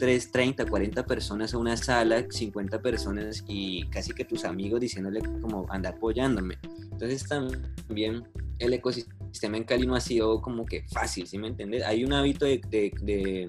3, 0.03 0.31
30, 0.33 0.65
40 0.65 1.05
personas 1.05 1.53
a 1.53 1.57
una 1.57 1.77
sala, 1.77 2.25
50 2.29 2.81
personas 2.81 3.41
y 3.47 3.87
casi 3.87 4.11
que 4.11 4.25
tus 4.25 4.43
amigos 4.43 4.81
diciéndole 4.81 5.21
como 5.39 5.65
anda 5.69 5.91
apoyándome. 5.91 6.57
Entonces 6.91 7.25
también 7.25 8.27
el 8.59 8.73
ecosistema 8.73 9.55
en 9.55 9.63
Cali 9.63 9.87
no 9.87 9.95
ha 9.95 10.01
sido 10.01 10.41
como 10.41 10.65
que 10.65 10.83
fácil, 10.91 11.25
¿sí 11.25 11.37
me 11.37 11.47
entiendes? 11.47 11.85
Hay 11.85 12.03
un 12.03 12.11
hábito 12.11 12.43
de, 12.43 13.47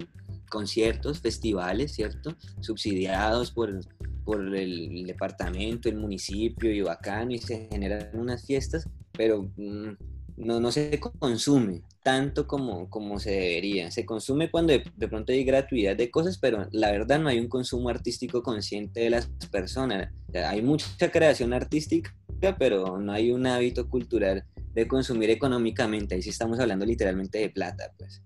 conciertos, 0.49 1.19
festivales, 1.19 1.93
¿cierto? 1.93 2.37
Subsidiados 2.61 3.51
por, 3.51 3.81
por 4.25 4.55
el 4.55 5.05
departamento, 5.09 5.89
el 5.89 5.97
municipio 5.97 6.73
y 6.73 6.83
bacano 6.83 7.33
y 7.33 7.39
se 7.39 7.67
generan 7.69 8.11
unas 8.13 8.47
fiestas, 8.47 8.89
pero 9.11 9.51
mmm, 9.57 9.95
no, 10.37 10.61
no 10.61 10.73
se 10.73 11.01
consume 11.19 11.83
tanto 12.03 12.47
como, 12.47 12.91
como 12.91 13.19
se 13.19 13.31
debería. 13.31 13.91
Se 13.91 14.05
consume 14.05 14.51
cuando 14.51 14.73
de, 14.73 14.85
de, 14.97 15.09
pronto 15.09 15.33
hay 15.33 15.45
gratuidad 15.45 15.97
de 15.97 16.11
cosas, 16.11 16.39
pero 16.39 16.69
la 16.71 16.93
verdad 16.93 17.19
no 17.19 17.29
hay 17.29 17.39
un 17.39 17.49
consumo 17.49 17.89
artístico 17.89 18.43
consciente 18.43 19.01
de 19.01 19.11
las 19.11 19.27
personas. 19.51 20.13
Hay 20.35 20.63
mucha 20.63 21.11
creación 21.11 21.53
artística, 21.53 22.15
pero 22.59 22.99
no 22.99 23.13
hay 23.13 23.31
un 23.31 23.47
hábito 23.47 23.89
cultural 23.89 24.45
de 24.75 24.87
consumir 24.87 25.31
económicamente. 25.31 26.15
Ahí 26.15 26.23
sí 26.23 26.31
estamos 26.31 26.59
hablando 26.59 26.85
literalmente 26.85 27.39
de 27.39 27.49
plata, 27.49 27.93
pues. 27.97 28.23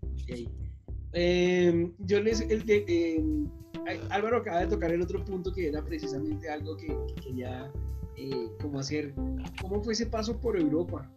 Eh, 1.12 1.92
yo 1.99 2.21
les... 2.21 2.40
El, 2.40 2.64
eh, 2.68 3.23
Álvaro 4.11 4.38
acaba 4.38 4.61
de 4.61 4.66
tocar 4.66 4.90
el 4.90 5.01
otro 5.01 5.25
punto 5.25 5.53
que 5.53 5.68
era 5.68 5.83
precisamente 5.85 6.51
algo 6.51 6.77
que, 6.77 6.88
que 6.88 7.14
quería 7.23 7.71
eh, 8.16 8.49
como 8.61 8.81
hacer. 8.81 9.14
¿Cómo 9.61 9.83
fue 9.83 9.92
ese 9.92 10.07
paso 10.07 10.40
por 10.40 10.59
Europa? 10.59 11.11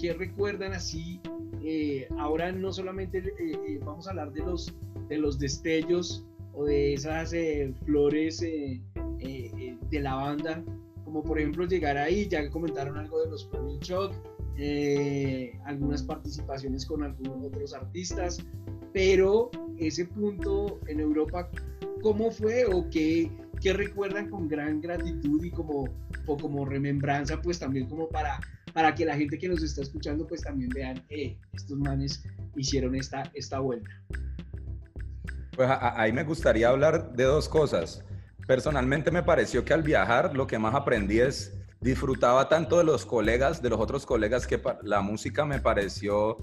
¿Qué 0.00 0.12
recuerdan 0.12 0.72
así? 0.72 1.20
Eh, 1.62 2.08
ahora 2.18 2.52
no 2.52 2.72
solamente 2.72 3.18
eh, 3.18 3.32
eh, 3.38 3.80
vamos 3.84 4.06
a 4.06 4.10
hablar 4.10 4.32
de 4.32 4.40
los, 4.40 4.74
de 5.08 5.18
los 5.18 5.38
destellos 5.38 6.24
o 6.54 6.64
de 6.64 6.94
esas 6.94 7.32
eh, 7.32 7.72
flores 7.84 8.42
eh, 8.42 8.80
eh, 9.20 9.76
de 9.90 10.00
la 10.00 10.14
banda, 10.14 10.62
como 11.04 11.22
por 11.22 11.38
ejemplo 11.38 11.66
llegar 11.66 11.96
ahí, 11.96 12.28
ya 12.28 12.48
comentaron 12.50 12.96
algo 12.96 13.20
de 13.22 13.30
los 13.30 13.44
premios 13.44 13.80
Shock, 13.80 14.12
algunas 15.64 16.02
participaciones 16.02 16.86
con 16.86 17.02
algunos 17.02 17.44
otros 17.46 17.74
artistas, 17.74 18.38
pero 18.92 19.50
ese 19.78 20.04
punto 20.04 20.78
en 20.86 21.00
Europa, 21.00 21.50
¿cómo 22.02 22.30
fue 22.30 22.64
o 22.66 22.88
qué, 22.88 23.30
qué 23.60 23.72
recuerdan 23.72 24.30
con 24.30 24.48
gran 24.48 24.80
gratitud 24.80 25.42
y 25.42 25.50
como, 25.50 25.88
o 26.26 26.36
como 26.36 26.64
remembranza, 26.64 27.40
pues 27.42 27.58
también 27.58 27.88
como 27.88 28.08
para 28.08 28.38
para 28.74 28.94
que 28.94 29.06
la 29.06 29.16
gente 29.16 29.38
que 29.38 29.48
nos 29.48 29.62
está 29.62 29.80
escuchando 29.80 30.26
pues 30.26 30.42
también 30.42 30.68
vean, 30.68 31.02
eh, 31.08 31.38
estos 31.52 31.78
manes 31.78 32.22
hicieron 32.56 32.94
esta, 32.96 33.22
esta 33.32 33.60
vuelta. 33.60 33.88
Pues 35.56 35.70
ahí 35.80 36.12
me 36.12 36.24
gustaría 36.24 36.68
hablar 36.68 37.12
de 37.12 37.24
dos 37.24 37.48
cosas. 37.48 38.04
Personalmente 38.46 39.12
me 39.12 39.22
pareció 39.22 39.64
que 39.64 39.72
al 39.72 39.82
viajar 39.82 40.36
lo 40.36 40.46
que 40.48 40.58
más 40.58 40.74
aprendí 40.74 41.20
es 41.20 41.54
disfrutaba 41.80 42.48
tanto 42.48 42.78
de 42.78 42.84
los 42.84 43.06
colegas, 43.06 43.62
de 43.62 43.70
los 43.70 43.78
otros 43.78 44.04
colegas, 44.06 44.46
que 44.46 44.60
la 44.82 45.02
música 45.02 45.44
me 45.44 45.60
pareció 45.60 46.38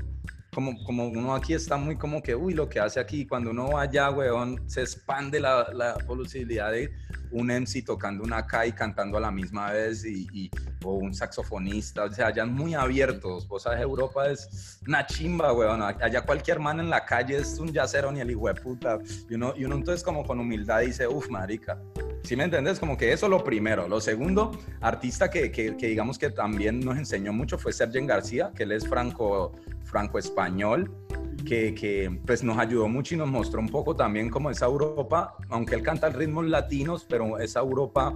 como, 0.53 0.83
como 0.83 1.07
uno 1.07 1.33
aquí 1.33 1.53
está 1.53 1.77
muy 1.77 1.97
como 1.97 2.21
que, 2.21 2.35
uy, 2.35 2.53
lo 2.53 2.67
que 2.67 2.79
hace 2.79 2.99
aquí, 2.99 3.25
cuando 3.25 3.51
uno 3.51 3.69
va 3.69 3.83
allá, 3.83 4.09
weón, 4.09 4.61
se 4.69 4.81
expande 4.81 5.39
la, 5.39 5.71
la 5.73 5.95
posibilidad 5.95 6.71
de 6.71 6.91
un 7.31 7.47
MC 7.47 7.85
tocando 7.85 8.23
una 8.23 8.45
K 8.45 8.67
y 8.67 8.71
cantando 8.73 9.17
a 9.17 9.21
la 9.21 9.31
misma 9.31 9.71
vez 9.71 10.03
y, 10.03 10.27
y, 10.33 10.51
o 10.83 10.95
un 10.95 11.13
saxofonista, 11.13 12.03
o 12.03 12.11
sea, 12.11 12.27
allá 12.27 12.45
muy 12.45 12.73
abiertos, 12.73 13.47
vos 13.47 13.63
sabes, 13.63 13.79
Europa 13.79 14.29
es 14.29 14.79
una 14.85 15.05
chimba, 15.05 15.53
weón, 15.53 15.81
allá 15.81 16.21
cualquier 16.21 16.59
man 16.59 16.81
en 16.81 16.89
la 16.89 17.05
calle 17.05 17.37
es 17.37 17.57
un 17.57 17.71
yacero 17.71 18.11
ni 18.11 18.19
el 18.19 18.31
hijo 18.31 18.47
de 18.47 18.55
puta, 18.55 18.99
y 19.29 19.35
uno, 19.35 19.53
y 19.55 19.63
uno 19.63 19.75
entonces 19.75 20.03
como 20.03 20.25
con 20.25 20.39
humildad 20.39 20.81
dice, 20.81 21.07
uff, 21.07 21.29
marica, 21.29 21.79
¿Sí 22.23 22.35
me 22.35 22.43
entiendes? 22.43 22.79
Como 22.79 22.97
que 22.97 23.11
eso 23.11 23.27
lo 23.27 23.43
primero. 23.43 23.87
Lo 23.87 23.99
segundo, 23.99 24.51
artista 24.79 25.29
que, 25.29 25.51
que, 25.51 25.75
que, 25.75 25.87
digamos 25.87 26.17
que 26.17 26.29
también 26.29 26.79
nos 26.79 26.97
enseñó 26.97 27.33
mucho 27.33 27.57
fue 27.57 27.73
Sergen 27.73 28.07
García, 28.07 28.51
que 28.55 28.63
él 28.63 28.71
es 28.71 28.87
franco, 28.87 29.53
franco 29.83 30.19
español 30.19 30.91
que, 31.43 31.73
que, 31.73 32.19
pues 32.25 32.43
nos 32.43 32.57
ayudó 32.57 32.87
mucho 32.87 33.15
y 33.15 33.17
nos 33.17 33.29
mostró 33.29 33.59
un 33.59 33.69
poco 33.69 33.95
también 33.95 34.29
como 34.29 34.49
esa 34.49 34.65
Europa, 34.65 35.35
aunque 35.49 35.75
él 35.75 35.83
canta 35.83 36.09
ritmos 36.09 36.45
latinos, 36.45 37.05
pero 37.07 37.39
esa 37.39 37.59
Europa 37.59 38.15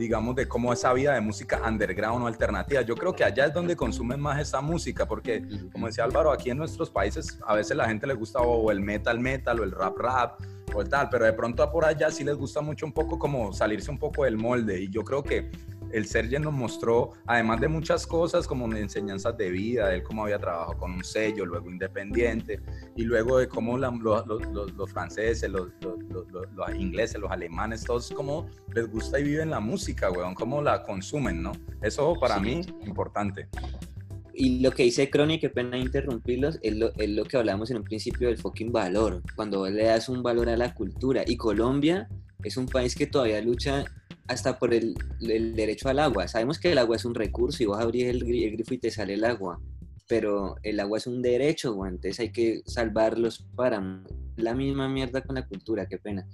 digamos, 0.00 0.34
de 0.34 0.48
cómo 0.48 0.72
esa 0.72 0.94
vida 0.94 1.12
de 1.12 1.20
música 1.20 1.60
underground 1.68 2.24
o 2.24 2.26
alternativa. 2.26 2.80
Yo 2.80 2.96
creo 2.96 3.14
que 3.14 3.22
allá 3.22 3.44
es 3.44 3.52
donde 3.52 3.76
consumen 3.76 4.18
más 4.18 4.40
esa 4.40 4.62
música, 4.62 5.06
porque, 5.06 5.46
como 5.70 5.88
decía 5.88 6.04
Álvaro, 6.04 6.32
aquí 6.32 6.48
en 6.48 6.56
nuestros 6.56 6.88
países 6.88 7.38
a 7.46 7.54
veces 7.54 7.76
la 7.76 7.86
gente 7.86 8.06
le 8.06 8.14
gusta 8.14 8.40
o 8.40 8.70
el 8.70 8.80
metal 8.80 9.20
metal 9.20 9.60
o 9.60 9.62
el 9.62 9.72
rap 9.72 9.98
rap 9.98 10.40
o 10.74 10.80
el 10.80 10.88
tal, 10.88 11.10
pero 11.10 11.26
de 11.26 11.34
pronto 11.34 11.70
por 11.70 11.84
allá 11.84 12.10
sí 12.10 12.24
les 12.24 12.34
gusta 12.34 12.62
mucho 12.62 12.86
un 12.86 12.92
poco 12.92 13.18
como 13.18 13.52
salirse 13.52 13.90
un 13.90 13.98
poco 13.98 14.24
del 14.24 14.38
molde. 14.38 14.80
Y 14.80 14.88
yo 14.88 15.04
creo 15.04 15.22
que 15.22 15.50
el 15.92 16.06
Sergio 16.06 16.40
nos 16.40 16.52
mostró, 16.52 17.12
además 17.26 17.60
de 17.60 17.68
muchas 17.68 18.06
cosas 18.06 18.46
como 18.46 18.70
enseñanzas 18.74 19.36
de 19.36 19.50
vida, 19.50 19.88
de 19.88 19.96
él 19.96 20.02
cómo 20.02 20.24
había 20.24 20.38
trabajado 20.38 20.76
con 20.78 20.92
un 20.92 21.04
sello, 21.04 21.46
luego 21.46 21.70
independiente, 21.70 22.60
y 22.96 23.04
luego 23.04 23.38
de 23.38 23.48
cómo 23.48 23.78
los, 23.78 24.92
franceses, 24.92 25.50
los, 25.50 25.68
ingleses, 26.76 27.20
los 27.20 27.30
alemanes, 27.30 27.84
todos 27.84 28.10
cómo 28.14 28.46
les 28.74 28.90
gusta 28.90 29.18
y 29.18 29.24
viven 29.24 29.50
la 29.50 29.60
música, 29.60 30.10
weón, 30.10 30.34
cómo 30.34 30.62
la 30.62 30.82
consumen, 30.82 31.42
¿no? 31.42 31.52
Eso 31.82 32.14
para 32.20 32.38
mí 32.38 32.40
mí 32.40 32.62
importante. 32.86 33.48
Y 34.32 34.60
lo 34.60 34.70
que 34.70 34.84
dice 34.84 35.10
Crony, 35.10 35.38
qué 35.38 35.50
pena 35.50 35.76
interrumpirlos, 35.76 36.58
es 36.62 36.76
lo, 36.76 36.92
es 36.96 37.10
lo 37.10 37.24
que 37.24 37.36
hablamos 37.36 37.70
en 37.70 37.78
un 37.78 37.84
principio 37.84 38.28
del 38.28 38.38
fucking 38.38 38.72
valor, 38.72 39.22
cuando 39.36 39.68
le 39.68 39.84
das 39.84 40.08
un 40.08 40.22
valor 40.22 40.48
a 40.48 40.56
la 40.56 40.72
cultura. 40.72 41.22
Y 41.26 41.36
Colombia 41.36 42.08
es 42.44 42.56
un 42.56 42.66
país 42.66 42.94
que 42.94 43.06
todavía 43.06 43.40
lucha 43.40 43.84
hasta 44.28 44.58
por 44.58 44.72
el, 44.72 44.94
derecho 45.18 45.88
al 45.88 45.98
agua. 45.98 46.28
Sabemos 46.28 46.58
que 46.58 46.72
el 46.72 46.78
agua 46.78 46.96
es 46.96 47.04
un 47.04 47.14
recurso 47.14 47.62
y 47.62 47.66
vos 47.66 47.80
abrís 47.80 48.06
el, 48.06 48.24
grifo 48.24 48.74
y 48.74 48.78
te 48.78 48.90
sale 48.90 49.14
el 49.14 49.24
agua, 49.24 49.60
pero 50.08 50.56
el 50.62 50.78
agua 50.78 50.98
es 50.98 51.06
un 51.06 51.20
derecho, 51.20 51.74
entonces 51.84 52.20
hay 52.20 52.30
que 52.30 52.62
salvarlos 52.64 53.44
para 53.56 53.80
la 54.42 54.54
misma 54.54 54.88
mierda 54.88 55.22
con 55.22 55.34
la 55.36 55.46
cultura, 55.46 55.86
qué 55.86 55.98
pena. 55.98 56.26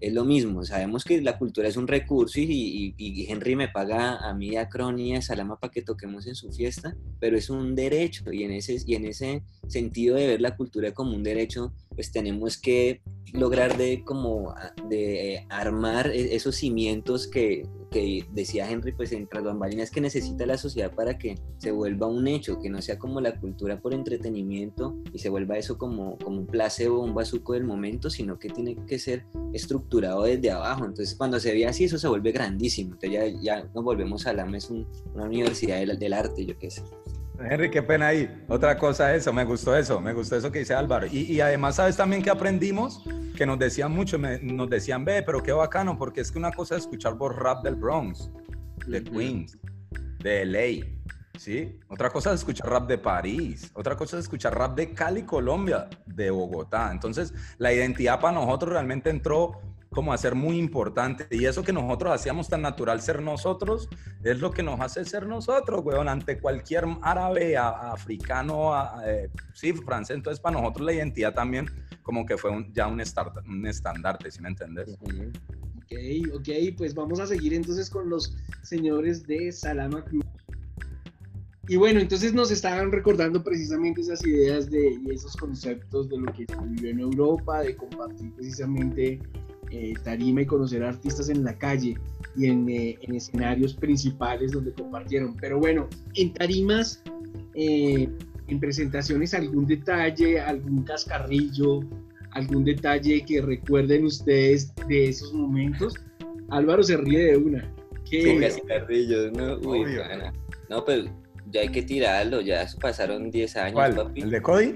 Es 0.00 0.12
lo 0.12 0.24
mismo, 0.24 0.64
sabemos 0.64 1.04
que 1.04 1.20
la 1.22 1.38
cultura 1.38 1.68
es 1.68 1.76
un 1.76 1.86
recurso 1.86 2.40
y, 2.40 3.26
Henry 3.28 3.56
me 3.56 3.68
paga 3.68 4.16
a 4.18 4.34
mí, 4.34 4.56
a 4.56 4.68
Crony 4.68 5.12
y 5.12 5.14
a 5.14 5.22
Salama 5.22 5.58
para 5.58 5.70
que 5.70 5.82
toquemos 5.82 6.26
en 6.26 6.34
su 6.34 6.52
fiesta, 6.52 6.96
pero 7.20 7.36
es 7.36 7.48
un 7.48 7.74
derecho 7.74 8.32
y 8.32 8.42
en, 8.42 8.52
ese, 8.52 8.76
y 8.84 8.94
en 8.96 9.06
ese 9.06 9.42
sentido 9.68 10.16
de 10.16 10.26
ver 10.26 10.40
la 10.40 10.56
cultura 10.56 10.92
como 10.92 11.14
un 11.14 11.22
derecho, 11.22 11.72
pues 11.94 12.12
tenemos 12.12 12.58
que 12.58 13.02
lograr 13.32 13.76
de 13.76 14.04
como 14.04 14.54
de 14.88 15.34
eh, 15.34 15.46
armar 15.48 16.08
e-, 16.08 16.34
esos 16.34 16.56
cimientos 16.56 17.26
que, 17.26 17.66
que 17.90 18.24
decía 18.32 18.70
Henry 18.70 18.92
pues 18.92 19.12
en 19.12 19.26
tras 19.28 19.44
bambalinas 19.44 19.90
que 19.90 20.00
necesita 20.00 20.46
la 20.46 20.58
sociedad 20.58 20.92
para 20.92 21.18
que 21.18 21.36
se 21.58 21.70
vuelva 21.70 22.06
un 22.06 22.26
hecho, 22.28 22.58
que 22.60 22.68
no 22.68 22.82
sea 22.82 22.98
como 22.98 23.20
la 23.20 23.38
cultura 23.40 23.80
por 23.80 23.94
entretenimiento 23.94 24.96
y 25.12 25.18
se 25.18 25.28
vuelva 25.28 25.58
eso 25.58 25.78
como, 25.78 26.18
como 26.18 26.40
un 26.40 26.46
placebo, 26.46 27.00
un 27.00 27.14
bazuco 27.14 27.53
del 27.54 27.64
momento, 27.64 28.10
sino 28.10 28.38
que 28.38 28.48
tiene 28.50 28.76
que 28.86 28.98
ser 28.98 29.24
estructurado 29.52 30.24
desde 30.24 30.50
abajo. 30.50 30.84
Entonces 30.84 31.14
cuando 31.14 31.40
se 31.40 31.52
ve 31.52 31.66
así 31.66 31.84
eso 31.84 31.98
se 31.98 32.08
vuelve 32.08 32.32
grandísimo. 32.32 32.94
Entonces 32.94 33.12
ya, 33.12 33.40
ya 33.40 33.70
nos 33.74 33.84
volvemos 33.84 34.26
a 34.26 34.32
la 34.32 34.44
es 34.54 34.70
una 34.70 35.24
universidad 35.24 35.78
del, 35.78 35.98
del 35.98 36.12
arte, 36.12 36.44
yo 36.44 36.58
qué 36.58 36.70
sé. 36.70 36.82
Henry, 37.38 37.70
qué 37.70 37.82
pena 37.82 38.08
ahí. 38.08 38.44
Otra 38.48 38.78
cosa 38.78 39.14
eso, 39.14 39.32
me 39.32 39.44
gustó 39.44 39.76
eso, 39.76 40.00
me 40.00 40.12
gustó 40.12 40.36
eso 40.36 40.52
que 40.52 40.60
dice 40.60 40.74
Álvaro. 40.74 41.06
Y, 41.06 41.32
y 41.32 41.40
además, 41.40 41.76
¿sabes 41.76 41.96
también 41.96 42.22
que 42.22 42.30
aprendimos? 42.30 43.02
Que 43.36 43.46
nos 43.46 43.58
decían 43.58 43.92
mucho, 43.92 44.18
nos 44.18 44.70
decían, 44.70 45.04
ve, 45.04 45.22
pero 45.22 45.42
qué 45.42 45.52
bacano, 45.52 45.98
porque 45.98 46.20
es 46.20 46.30
que 46.30 46.38
una 46.38 46.52
cosa 46.52 46.76
es 46.76 46.82
escuchar 46.82 47.18
por 47.18 47.42
rap 47.42 47.64
del 47.64 47.74
Bronx, 47.74 48.30
de 48.86 49.02
Queens, 49.02 49.58
de 50.20 50.44
LA, 50.44 50.86
¿sí? 51.38 51.78
Otra 51.88 52.10
cosa 52.10 52.32
es 52.32 52.40
escuchar 52.40 52.70
rap 52.70 52.88
de 52.88 52.98
París, 52.98 53.70
otra 53.74 53.96
cosa 53.96 54.18
es 54.18 54.24
escuchar 54.24 54.56
rap 54.56 54.76
de 54.76 54.92
Cali, 54.92 55.22
Colombia, 55.22 55.88
de 56.06 56.30
Bogotá. 56.30 56.90
Entonces, 56.92 57.32
la 57.58 57.72
identidad 57.72 58.20
para 58.20 58.34
nosotros 58.34 58.72
realmente 58.72 59.10
entró 59.10 59.60
como 59.94 60.12
a 60.12 60.18
ser 60.18 60.34
muy 60.34 60.58
importante. 60.58 61.26
Y 61.30 61.46
eso 61.46 61.62
que 61.62 61.72
nosotros 61.72 62.12
hacíamos 62.12 62.48
tan 62.48 62.62
natural 62.62 63.00
ser 63.00 63.22
nosotros, 63.22 63.88
es 64.22 64.40
lo 64.40 64.50
que 64.50 64.62
nos 64.62 64.80
hace 64.80 65.04
ser 65.04 65.26
nosotros, 65.26 65.82
weón, 65.84 66.08
ante 66.08 66.38
cualquier 66.38 66.84
árabe, 67.00 67.56
africano, 67.56 68.72
eh, 69.06 69.30
sí, 69.54 69.72
francés. 69.72 70.16
Entonces, 70.16 70.40
para 70.40 70.60
nosotros 70.60 70.84
la 70.84 70.92
identidad 70.92 71.32
también 71.32 71.70
como 72.02 72.26
que 72.26 72.36
fue 72.36 72.50
ya 72.72 72.86
un, 72.86 73.00
un 73.48 73.66
estandarte, 73.66 74.30
¿sí 74.30 74.42
me 74.42 74.48
entiendes? 74.48 74.98
Ok, 75.00 75.92
ok, 76.34 76.48
pues 76.76 76.94
vamos 76.94 77.20
a 77.20 77.26
seguir 77.26 77.54
entonces 77.54 77.88
con 77.88 78.10
los 78.10 78.36
señores 78.62 79.26
de 79.26 79.52
Salama 79.52 80.04
Cruz. 80.04 80.24
Y 81.68 81.76
bueno, 81.76 82.00
entonces 82.00 82.34
nos 82.34 82.50
estaban 82.50 82.92
recordando 82.92 83.42
precisamente 83.42 84.02
esas 84.02 84.24
ideas 84.26 84.70
de, 84.70 84.98
y 85.02 85.10
esos 85.10 85.34
conceptos 85.36 86.10
de 86.10 86.18
lo 86.18 86.32
que 86.32 86.44
se 86.46 86.66
vivió 86.66 86.90
en 86.90 87.00
Europa, 87.00 87.62
de 87.62 87.74
compartir 87.74 88.32
precisamente 88.32 89.18
eh, 89.70 89.94
tarima 90.04 90.42
y 90.42 90.46
conocer 90.46 90.84
artistas 90.84 91.30
en 91.30 91.42
la 91.42 91.56
calle 91.56 91.96
y 92.36 92.46
eh, 92.46 92.98
en, 93.00 93.14
escenarios 93.14 93.74
principales 93.74 94.52
donde 94.52 94.72
compartieron. 94.74 95.36
Pero 95.40 95.58
bueno, 95.58 95.88
en 96.14 96.34
tarimas, 96.34 97.02
eh, 97.54 98.08
en 98.48 98.60
presentaciones, 98.60 99.32
algún 99.32 99.66
detalle, 99.66 100.40
algún 100.40 100.82
cascarrillo, 100.82 101.80
algún 102.32 102.64
detalle 102.64 103.24
que 103.24 103.40
recuerden 103.40 104.04
ustedes 104.04 104.74
de 104.86 105.08
esos 105.08 105.32
momentos. 105.32 105.94
Álvaro 106.50 106.82
se 106.82 106.98
ríe 106.98 107.24
de 107.24 107.36
una. 107.38 107.74
¿Qué? 108.10 108.38
cascarrillos, 108.38 109.32
no, 109.32 109.56
Uy, 109.60 109.86
no, 110.68 110.84
pero 110.84 111.23
ya 111.50 111.60
hay 111.60 111.68
que 111.68 111.82
tirarlo, 111.82 112.40
ya 112.40 112.66
pasaron 112.80 113.30
10 113.30 113.56
años, 113.56 113.74
¿Cuál? 113.74 114.12
¿El 114.14 114.30
de 114.30 114.42
Cody? 114.42 114.74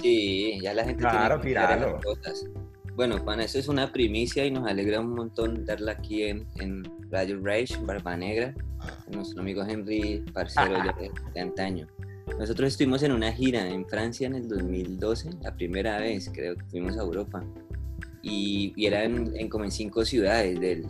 Sí, 0.00 0.58
ya 0.62 0.74
la 0.74 0.84
gente 0.84 1.00
claro, 1.00 1.40
tiene 1.40 1.42
que 1.42 1.48
tirarlo. 1.48 2.00
Bueno, 2.94 3.18
Juan, 3.18 3.40
eso 3.40 3.58
es 3.60 3.68
una 3.68 3.92
primicia 3.92 4.44
y 4.44 4.50
nos 4.50 4.66
alegra 4.66 5.00
un 5.00 5.14
montón 5.14 5.64
darla 5.64 5.92
aquí 5.92 6.24
en, 6.24 6.46
en 6.56 6.82
Radio 7.10 7.40
Rage, 7.40 7.76
Barba 7.82 8.16
Negra, 8.16 8.52
con 9.04 9.14
nuestro 9.14 9.40
amigo 9.40 9.62
Henry, 9.62 10.24
parcero 10.32 10.74
de, 11.32 11.40
antaño. 11.40 11.86
Nosotros 12.38 12.72
estuvimos 12.72 13.02
en 13.04 13.12
una 13.12 13.32
gira 13.32 13.68
en 13.68 13.86
Francia 13.86 14.26
en 14.26 14.34
el 14.34 14.48
2012, 14.48 15.30
la 15.42 15.54
primera 15.54 15.98
vez 15.98 16.28
creo 16.34 16.56
que 16.56 16.64
fuimos 16.64 16.98
a 16.98 17.02
Europa. 17.02 17.44
Y, 18.20 18.72
y 18.76 18.86
era 18.86 19.04
en, 19.04 19.48
como 19.48 19.64
en 19.64 19.70
cinco 19.70 20.04
ciudades 20.04 20.60
del, 20.60 20.86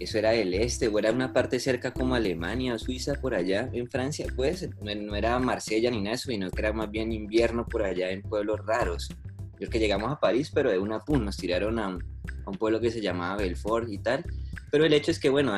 eso 0.00 0.18
era 0.18 0.30
del 0.30 0.54
este, 0.54 0.88
o 0.88 0.98
era 0.98 1.12
una 1.12 1.32
parte 1.32 1.58
cerca 1.58 1.92
como 1.92 2.14
Alemania 2.14 2.74
o 2.74 2.78
Suiza, 2.78 3.14
por 3.14 3.34
allá 3.34 3.70
en 3.72 3.88
Francia, 3.88 4.26
pues, 4.34 4.68
no 4.80 5.14
era 5.14 5.38
Marsella 5.38 5.90
ni 5.90 6.02
nada, 6.02 6.16
sino 6.16 6.50
que 6.50 6.60
era 6.60 6.72
más 6.72 6.90
bien 6.90 7.12
invierno 7.12 7.66
por 7.66 7.82
allá 7.82 8.10
en 8.10 8.22
pueblos 8.22 8.60
raros. 8.66 9.08
Yo 9.58 9.70
que 9.70 9.78
llegamos 9.78 10.10
a 10.10 10.18
París, 10.18 10.50
pero 10.52 10.70
de 10.70 10.78
una 10.78 11.00
pum, 11.00 11.24
nos 11.24 11.36
tiraron 11.36 11.78
a 11.78 11.88
un, 11.88 12.02
pueblo 12.58 12.80
que 12.80 12.90
se 12.90 13.00
llamaba 13.00 13.36
Belfort 13.36 13.88
y 13.88 13.98
tal. 13.98 14.24
Pero 14.70 14.84
el 14.84 14.92
hecho 14.92 15.12
es 15.12 15.20
que, 15.20 15.30
bueno, 15.30 15.52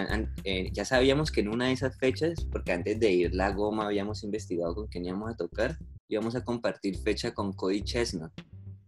eh, 0.45 0.71
ya 0.73 0.85
sabíamos 0.85 1.33
que 1.33 1.41
en 1.41 1.49
una 1.49 1.67
de 1.67 1.73
esas 1.73 1.97
fechas, 1.97 2.45
porque 2.53 2.73
antes 2.73 3.01
de 3.01 3.11
ir 3.11 3.35
la 3.35 3.51
goma 3.51 3.87
habíamos 3.87 4.23
investigado 4.23 4.75
con 4.75 4.87
quién 4.87 5.07
íbamos 5.07 5.33
a 5.33 5.37
tocar, 5.37 5.79
íbamos 6.09 6.37
a 6.37 6.45
compartir 6.45 6.99
fecha 6.99 7.33
con 7.33 7.53
Cody 7.55 7.83
Chestnut, 7.83 8.31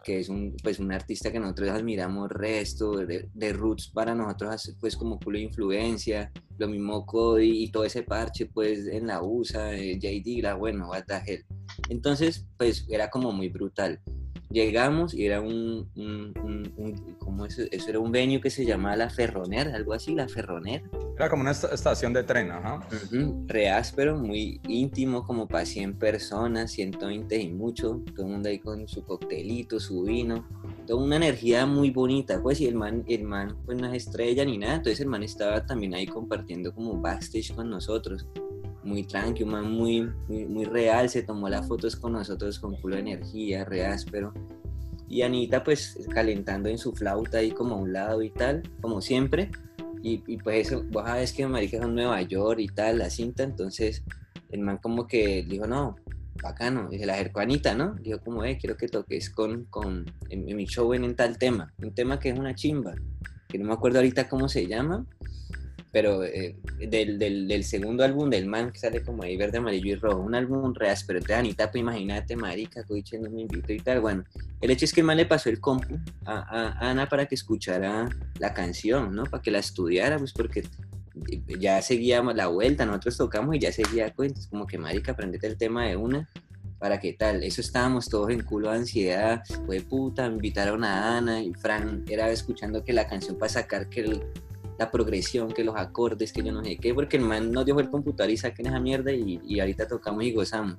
que 0.09 0.21
es 0.21 0.31
un, 0.31 0.57
pues, 0.63 0.79
un 0.79 0.91
artista 0.91 1.31
que 1.31 1.39
nosotros 1.39 1.69
admiramos 1.69 2.31
resto, 2.31 2.93
de, 2.93 3.53
roots 3.53 3.89
para 3.89 4.15
nosotros, 4.15 4.75
pues 4.81 4.97
como 4.97 5.19
culo 5.19 5.37
de 5.37 5.45
influencia, 5.45 6.33
lo 6.57 6.67
mismo 6.67 7.05
Cody 7.05 7.65
y 7.65 7.71
todo 7.71 7.85
ese 7.85 8.05
parche, 8.05 8.47
pues 8.47 8.87
en 8.87 9.07
la 9.07 9.23
USA, 9.23 9.75
eh, 9.75 9.99
JD, 9.99 10.43
la 10.43 10.55
bueno, 10.55 10.89
what 10.89 11.05
the 11.05 11.21
hell. 11.27 11.45
Entonces, 11.91 12.47
pues 12.57 12.87
era 12.89 13.11
como 13.11 13.33
muy 13.33 13.51
brutal 13.51 14.01
llegamos 14.51 15.15
y 15.15 15.27
era 15.27 15.41
un, 15.41 15.91
un, 15.95 17.47
eso? 17.47 17.63
eso? 17.71 17.89
era 17.89 17.99
un 17.99 18.11
venue 18.11 18.41
que 18.41 18.51
se 18.51 18.65
llamaba 18.65 18.97
La 18.97 19.11
Ferroner, 19.11 19.69
algo 19.69 19.93
así, 19.93 20.15
La 20.15 20.29
Ferroner. 20.29 20.83
Era 21.17 21.29
como 21.29 21.43
una 21.43 21.51
estación 21.51 22.13
de 22.13 22.23
tren, 22.23 22.51
ajá. 22.51 22.81
Reáspero, 23.47 24.17
muy 24.17 24.61
íntimo, 24.69 25.25
como 25.25 25.49
para 25.49 25.65
100 25.65 25.99
personas, 25.99 26.71
120 26.73 27.37
y 27.37 27.51
mucho, 27.51 28.03
todo 28.15 28.27
el 28.27 28.33
mundo 28.33 28.49
ahí 28.49 28.59
con 28.59 28.87
su 28.89 29.05
coctelito, 29.05 29.81
su 29.81 30.03
vino, 30.03 30.47
toda 30.87 31.03
una 31.03 31.17
energía 31.17 31.67
muy 31.67 31.91
bonita, 31.91 32.41
pues, 32.43 32.61
y 32.61 32.67
el 32.67 32.75
man, 32.75 33.05
el 33.09 33.25
man, 33.25 33.57
pues 33.65 33.79
no 33.79 33.89
es 33.89 34.07
estrella 34.07 34.45
ni 34.45 34.59
nada, 34.59 34.77
entonces 34.77 35.01
el 35.01 35.09
man 35.09 35.23
estaba 35.23 35.67
también 35.67 35.95
ahí 35.95 36.07
compartiendo 36.07 36.73
como 36.73 37.01
backstage 37.01 37.55
con 37.55 37.69
nosotros 37.69 38.27
muy 38.83 39.05
tranquilo, 39.05 39.63
muy, 39.63 40.09
muy, 40.29 40.47
muy, 40.47 40.65
real, 40.65 41.09
se 41.09 41.23
tomó 41.23 41.49
las 41.49 41.67
fotos 41.67 41.97
con 41.97 42.13
nosotros 42.13 42.59
con 42.59 42.81
culo 42.81 42.97
de 42.97 43.03
energía, 43.03 43.65
re 43.65 43.87
áspero. 43.87 44.33
Y 45.09 45.23
Anita 45.23 45.65
pues 45.65 45.99
calentando 46.13 46.69
en 46.69 46.79
su 46.79 46.93
flauta 46.93 47.39
ahí 47.39 47.51
como 47.51 47.75
a 47.75 47.79
un 47.79 47.93
lado 47.93 48.23
y 48.23 48.31
tal, 48.31 48.63
como 48.81 49.01
siempre. 49.01 49.51
Y, 50.03 50.23
y 50.27 50.37
pues 50.37 50.69
eso, 50.69 50.85
vos 50.91 51.05
sabes 51.05 51.33
que 51.33 51.47
marica 51.47 51.81
son 51.81 51.95
Nueva 51.95 52.23
York 52.23 52.61
y 52.61 52.69
tal, 52.69 52.99
la 52.99 53.11
cinta, 53.11 53.43
entonces 53.43 54.05
el 54.51 54.61
man 54.61 54.79
como 54.79 55.07
que 55.07 55.45
dijo, 55.49 55.67
no, 55.67 55.97
bacano, 56.43 56.89
y 56.91 56.99
se 56.99 57.07
la 57.07 57.15
acercó 57.15 57.41
a 57.41 57.43
Anita, 57.43 57.75
¿no? 57.75 57.95
Dijo 57.95 58.21
como, 58.21 58.45
eh, 58.45 58.59
quiero 58.59 58.77
que 58.77 58.89
toques 58.89 59.31
con, 59.31 59.65
con 59.65 60.07
en, 60.29 60.45
mi 60.45 60.67
show 60.67 60.93
en, 60.95 61.15
tal 61.15 61.39
tema, 61.39 61.73
un 61.79 61.95
tema 61.95 62.19
que 62.19 62.31
es 62.31 62.39
una 62.39 62.55
chimba, 62.55 62.95
que 63.49 63.59
no 63.59 63.67
me 63.67 63.73
acuerdo 63.73 63.99
ahorita 63.99 64.29
cómo 64.29 64.49
se 64.49 64.67
llama, 64.67 65.05
pero 65.91 66.25
eh, 66.25 66.57
del, 66.79 67.19
del, 67.19 67.49
del, 67.49 67.65
segundo 67.65 68.05
álbum 68.05 68.29
del 68.29 68.47
man 68.47 68.71
que 68.71 68.79
sale 68.79 69.03
como 69.03 69.23
ahí 69.23 69.37
verde, 69.37 69.59
amarillo 69.59 69.93
y 69.93 69.95
rojo, 69.95 70.21
un 70.21 70.35
álbum 70.35 70.75
reas, 70.75 71.05
pero 71.05 71.21
te 71.21 71.35
Anita, 71.35 71.71
pues 71.71 71.81
imagínate, 71.81 72.37
marica, 72.37 72.85
coche, 72.85 73.19
no 73.19 73.31
me 73.31 73.43
invito 73.43 73.73
y 73.73 73.81
tal. 73.81 74.01
Bueno, 74.01 74.25
el 74.61 74.71
hecho 74.71 74.85
es 74.85 74.93
que 74.93 75.01
el 75.01 75.07
man 75.07 75.17
le 75.17 75.27
pasó 75.27 75.49
el 75.49 75.61
compu 75.61 75.99
a, 76.25 76.39
a, 76.39 76.91
Ana 76.91 77.09
para 77.09 77.27
que 77.27 77.35
escuchara 77.35 78.09
la 78.39 78.55
canción, 78.55 79.15
¿no? 79.15 79.25
Para 79.25 79.43
que 79.43 79.51
la 79.51 79.59
estudiara, 79.59 80.19
pues 80.19 80.33
porque 80.33 80.65
ya 81.59 81.81
seguíamos 81.83 82.35
la 82.35 82.49
vuelta, 82.49 82.87
nosotros 82.87 83.17
tocamos 83.17 83.57
y 83.57 83.59
ya 83.59 83.73
seguía 83.73 84.13
cuentas, 84.13 84.47
como 84.47 84.67
que 84.67 84.79
marica, 84.79 85.13
aprendete 85.13 85.47
el 85.47 85.57
tema 85.57 85.87
de 85.87 85.97
una 85.97 86.29
para 86.79 87.01
qué 87.01 87.13
tal. 87.13 87.43
Eso 87.43 87.61
estábamos 87.61 88.09
todos 88.09 88.31
en 88.31 88.43
culo 88.43 88.71
de 88.71 88.79
ansiedad, 88.79 89.43
fue 89.67 89.81
puta, 89.81 90.27
invitaron 90.27 90.85
a 90.85 91.17
Ana 91.17 91.43
y 91.43 91.53
Fran 91.55 92.05
era 92.09 92.31
escuchando 92.31 92.85
que 92.85 92.93
la 92.93 93.09
canción 93.09 93.37
para 93.37 93.49
sacar 93.49 93.89
que 93.89 94.01
el, 94.01 94.23
la 94.79 94.91
progresión, 94.91 95.53
que 95.53 95.65
los 95.65 95.77
acordes, 95.77 96.33
que 96.33 96.43
yo 96.43 96.53
no 96.53 96.65
sé 96.65 96.77
qué, 96.77 96.95
porque 96.95 97.17
el 97.17 97.25
man 97.25 97.51
nos 97.51 97.65
dio 97.67 97.79
el 97.81 97.91
computador 97.91 98.31
y 98.31 98.37
saquen 98.37 98.67
esa 98.67 98.81
mierda 98.81 99.13
y, 99.13 99.41
y 99.45 99.61
ahorita 99.61 99.89
tocamos 99.89 100.23
y 100.25 100.33
gozamos. 100.33 100.77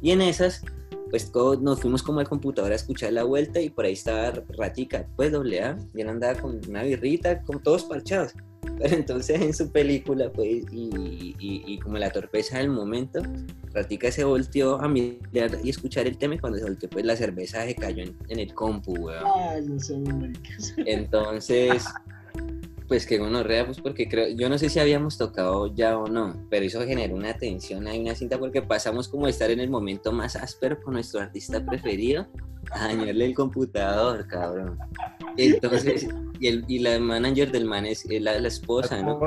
Y 0.00 0.10
en 0.10 0.20
esas, 0.20 0.62
pues 1.10 1.30
todos 1.30 1.60
nos 1.62 1.80
fuimos 1.80 2.02
como 2.02 2.20
al 2.20 2.28
computador 2.28 2.72
a 2.72 2.74
escuchar 2.74 3.12
la 3.12 3.24
vuelta 3.24 3.60
y 3.60 3.70
por 3.70 3.84
ahí 3.84 3.92
estaba 3.92 4.32
Ratica, 4.58 5.06
pues 5.16 5.32
doble 5.32 5.62
A, 5.62 5.78
y 5.94 6.00
él 6.00 6.08
andaba 6.08 6.40
con 6.40 6.60
una 6.68 6.82
birrita, 6.82 7.42
con 7.42 7.62
todos 7.62 7.84
parchados. 7.84 8.34
Pero 8.78 8.94
entonces 8.96 9.40
en 9.40 9.54
su 9.54 9.70
película, 9.70 10.30
pues, 10.32 10.64
y, 10.72 11.36
y, 11.38 11.78
como 11.78 11.98
la 11.98 12.10
torpeza 12.10 12.58
del 12.58 12.70
momento, 12.70 13.22
Ratica 13.72 14.10
se 14.10 14.24
volteó 14.24 14.80
a 14.80 14.88
mirar 14.88 15.58
y 15.62 15.70
escuchar 15.70 16.06
el 16.06 16.18
tema 16.18 16.34
y 16.34 16.38
cuando 16.38 16.58
se 16.58 16.64
volteó, 16.64 16.88
pues 16.90 17.04
la 17.04 17.14
cerveza 17.14 17.64
se 17.64 17.74
cayó 17.74 18.02
en, 18.02 18.16
en 18.28 18.40
el 18.40 18.52
compu, 18.54 18.92
weón. 18.94 19.24
Ay, 19.50 19.66
no 19.66 19.78
sé, 19.78 19.96
Entonces, 20.78 21.84
pues 22.88 23.06
que 23.06 23.18
rea 23.18 23.64
pues 23.64 23.80
porque 23.80 24.08
creo, 24.08 24.28
yo 24.28 24.48
no 24.48 24.58
sé 24.58 24.68
si 24.68 24.78
habíamos 24.78 25.16
tocado 25.16 25.74
ya 25.74 25.96
o 25.96 26.06
no, 26.06 26.46
pero 26.50 26.66
eso 26.66 26.80
generó 26.82 27.14
una 27.14 27.34
tensión 27.34 27.86
ahí, 27.86 28.00
una 28.00 28.14
cinta, 28.14 28.38
porque 28.38 28.62
pasamos 28.62 29.08
como 29.08 29.24
de 29.24 29.30
estar 29.32 29.50
en 29.50 29.60
el 29.60 29.70
momento 29.70 30.12
más 30.12 30.36
áspero 30.36 30.80
con 30.82 30.94
nuestro 30.94 31.20
artista 31.20 31.64
preferido 31.64 32.26
a 32.70 32.88
dañarle 32.88 33.26
el 33.26 33.34
computador, 33.34 34.26
cabrón. 34.26 34.78
Entonces, 35.36 36.06
y, 36.40 36.46
el, 36.48 36.64
y 36.68 36.78
la 36.80 36.98
manager 36.98 37.50
del 37.50 37.64
man 37.64 37.86
es 37.86 38.04
la, 38.06 38.38
la 38.38 38.48
esposa, 38.48 39.00
¿no? 39.02 39.18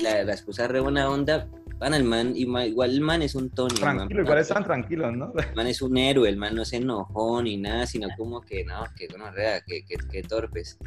la, 0.00 0.24
la, 0.24 0.32
esposa 0.32 0.68
re 0.68 0.80
buena 0.80 1.08
onda, 1.10 1.48
van 1.78 1.94
al 1.94 2.04
man, 2.04 2.34
igual 2.36 2.90
el 2.90 3.00
man 3.00 3.22
es 3.22 3.34
un 3.34 3.50
Tony. 3.50 3.74
Tranquilo, 3.74 4.22
igual 4.22 4.38
están 4.38 4.64
tranquilos, 4.64 5.12
¿no? 5.16 5.32
El 5.36 5.54
man 5.56 5.66
es 5.66 5.82
un 5.82 5.96
héroe, 5.96 6.28
el 6.28 6.36
man 6.36 6.54
no 6.54 6.64
se 6.64 6.76
enojó 6.76 7.42
ni 7.42 7.56
nada, 7.56 7.86
sino 7.86 8.08
como 8.16 8.40
que 8.40 8.64
no, 8.64 8.84
que 8.96 9.08
rea 9.32 9.60
que, 9.62 9.84
que, 9.84 9.96
que 10.10 10.22
torpes. 10.22 10.78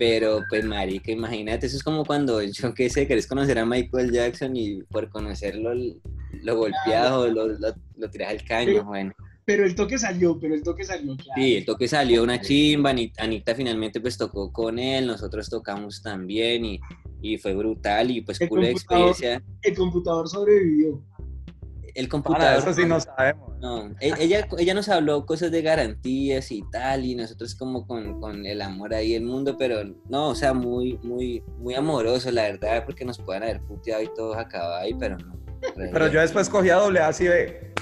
Pero, 0.00 0.42
pues, 0.48 0.64
marica, 0.64 1.12
imagínate, 1.12 1.66
eso 1.66 1.76
es 1.76 1.82
como 1.82 2.06
cuando, 2.06 2.42
yo 2.42 2.72
qué 2.72 2.88
sé, 2.88 3.06
querés 3.06 3.26
conocer 3.26 3.58
a 3.58 3.66
Michael 3.66 4.10
Jackson 4.10 4.56
y 4.56 4.82
por 4.84 5.10
conocerlo 5.10 5.74
lo 5.74 6.56
golpeado, 6.56 7.28
lo, 7.28 7.48
lo, 7.48 8.10
tiras 8.10 8.30
al 8.30 8.42
caño, 8.42 8.82
bueno. 8.82 9.12
Pero 9.44 9.66
el 9.66 9.74
toque 9.74 9.98
salió, 9.98 10.40
pero 10.40 10.54
el 10.54 10.62
toque 10.62 10.84
salió, 10.84 11.14
claro. 11.16 11.42
Sí, 11.42 11.56
el 11.56 11.66
toque 11.66 11.86
salió 11.86 12.22
una 12.22 12.40
chimba, 12.40 12.94
Anita, 13.18 13.54
finalmente 13.54 14.00
pues 14.00 14.16
tocó 14.16 14.50
con 14.50 14.78
él, 14.78 15.06
nosotros 15.06 15.50
tocamos 15.50 16.00
también 16.00 16.64
y, 16.64 16.80
y 17.20 17.36
fue 17.36 17.52
brutal 17.52 18.10
y 18.10 18.22
pues 18.22 18.38
pura 18.48 18.70
experiencia. 18.70 19.42
El 19.60 19.74
computador 19.76 20.26
sobrevivió 20.28 21.04
el 21.94 22.08
computador. 22.08 22.58
eso 22.58 22.72
sí 22.72 22.86
no 22.86 23.00
sabemos. 23.00 23.58
No, 23.60 23.88
e, 24.00 24.12
ella, 24.18 24.46
ella 24.58 24.74
nos 24.74 24.88
habló 24.88 25.26
cosas 25.26 25.50
de 25.50 25.62
garantías 25.62 26.50
y 26.50 26.62
tal, 26.70 27.04
y 27.04 27.14
nosotros 27.14 27.54
como 27.54 27.86
con, 27.86 28.20
con, 28.20 28.46
el 28.46 28.62
amor 28.62 28.94
ahí 28.94 29.14
el 29.14 29.24
mundo, 29.24 29.56
pero 29.58 29.82
no, 30.08 30.28
o 30.28 30.34
sea, 30.34 30.54
muy, 30.54 30.98
muy, 31.02 31.42
muy 31.58 31.74
amoroso, 31.74 32.30
la 32.30 32.42
verdad, 32.42 32.84
porque 32.84 33.04
nos 33.04 33.18
puedan 33.18 33.42
haber 33.42 33.60
puteado 33.62 34.02
y 34.02 34.14
todos 34.14 34.36
acabado 34.36 34.76
ahí, 34.76 34.94
pero 34.94 35.18
no. 35.18 35.38
Pero 35.76 36.08
yo 36.08 36.20
después 36.20 36.48
cogí 36.48 36.70
a 36.70 36.76
doble 36.76 37.00
A 37.00 37.08
así 37.08 37.24
de. 37.24 37.72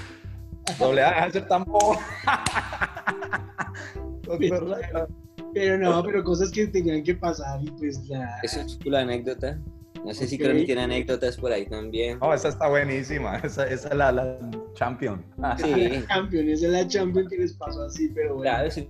Doble 0.77 1.01
A, 1.01 1.23
hacer 1.23 1.47
tampoco. 1.47 1.97
pero 5.53 5.77
no, 5.77 6.03
pero 6.03 6.23
cosas 6.23 6.51
que 6.51 6.67
tenían 6.67 7.03
que 7.03 7.15
pasar 7.15 7.63
y 7.63 7.71
pues 7.71 8.07
la. 8.07 8.39
Eso 8.43 8.61
es 8.61 8.77
la 8.85 9.01
anécdota. 9.01 9.59
No 10.05 10.13
sé 10.13 10.27
si 10.27 10.37
creo 10.37 10.55
que 10.55 10.65
tiene 10.65 10.81
anécdotas 10.81 11.37
por 11.37 11.51
ahí 11.51 11.65
también. 11.65 12.17
Oh, 12.21 12.33
esa 12.33 12.49
está 12.49 12.69
buenísima. 12.69 13.37
Esa, 13.37 13.67
esa 13.67 13.89
es 13.89 13.95
la, 13.95 14.11
la 14.11 14.37
champion. 14.73 15.23
Sí. 15.57 15.89
La 15.89 16.07
champion, 16.07 16.49
esa 16.49 16.67
es 16.67 16.71
la 16.71 16.87
champion 16.87 17.27
que 17.27 17.37
les 17.37 17.53
pasó 17.53 17.83
así, 17.83 18.09
pero 18.13 18.35
bueno. 18.35 18.51
Claro, 18.51 18.71
sí. 18.71 18.87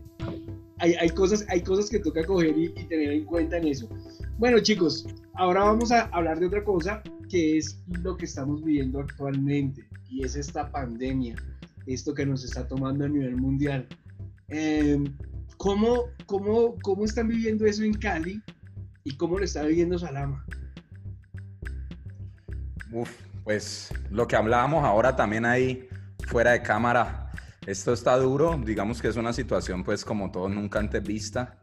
Hay, 0.79 0.93
hay, 0.93 1.09
cosas, 1.09 1.45
hay 1.49 1.61
cosas 1.61 1.89
que 1.89 1.99
toca 1.99 2.23
coger 2.25 2.57
y, 2.57 2.65
y, 2.65 2.83
tener 2.85 3.11
en 3.11 3.25
cuenta 3.25 3.57
en 3.57 3.67
eso. 3.67 3.89
Bueno, 4.37 4.59
chicos, 4.59 5.05
ahora 5.33 5.63
vamos 5.63 5.91
a 5.91 6.03
hablar 6.07 6.39
de 6.39 6.47
otra 6.47 6.63
cosa 6.63 7.01
que 7.29 7.57
es 7.57 7.81
lo 8.01 8.15
que 8.15 8.25
estamos 8.25 8.63
viviendo 8.63 8.99
actualmente 8.99 9.85
y 10.09 10.23
es 10.23 10.35
esta 10.35 10.71
pandemia, 10.71 11.35
esto 11.85 12.13
que 12.13 12.25
nos 12.25 12.43
está 12.43 12.67
tomando 12.67 13.05
a 13.05 13.09
nivel 13.09 13.35
mundial. 13.35 13.87
Eh, 14.47 14.97
¿cómo, 15.57 16.05
cómo, 16.25 16.75
¿Cómo 16.81 17.05
están 17.05 17.27
viviendo 17.27 17.65
eso 17.65 17.83
en 17.83 17.93
Cali 17.93 18.41
y 19.03 19.15
cómo 19.17 19.37
lo 19.37 19.45
está 19.45 19.63
viviendo 19.63 19.99
Salama? 19.99 20.45
Uf, 22.91 23.11
pues 23.43 23.93
lo 24.09 24.27
que 24.27 24.35
hablábamos 24.35 24.83
ahora 24.83 25.15
también 25.15 25.45
ahí 25.45 25.87
fuera 26.27 26.51
de 26.51 26.61
cámara, 26.63 27.31
esto 27.67 27.93
está 27.93 28.15
duro, 28.17 28.59
digamos 28.65 29.01
que 29.01 29.09
es 29.09 29.15
una 29.15 29.31
situación 29.31 29.83
pues 29.83 30.03
como 30.03 30.31
todo 30.31 30.49
nunca 30.49 30.79
antes 30.79 31.03
vista. 31.03 31.57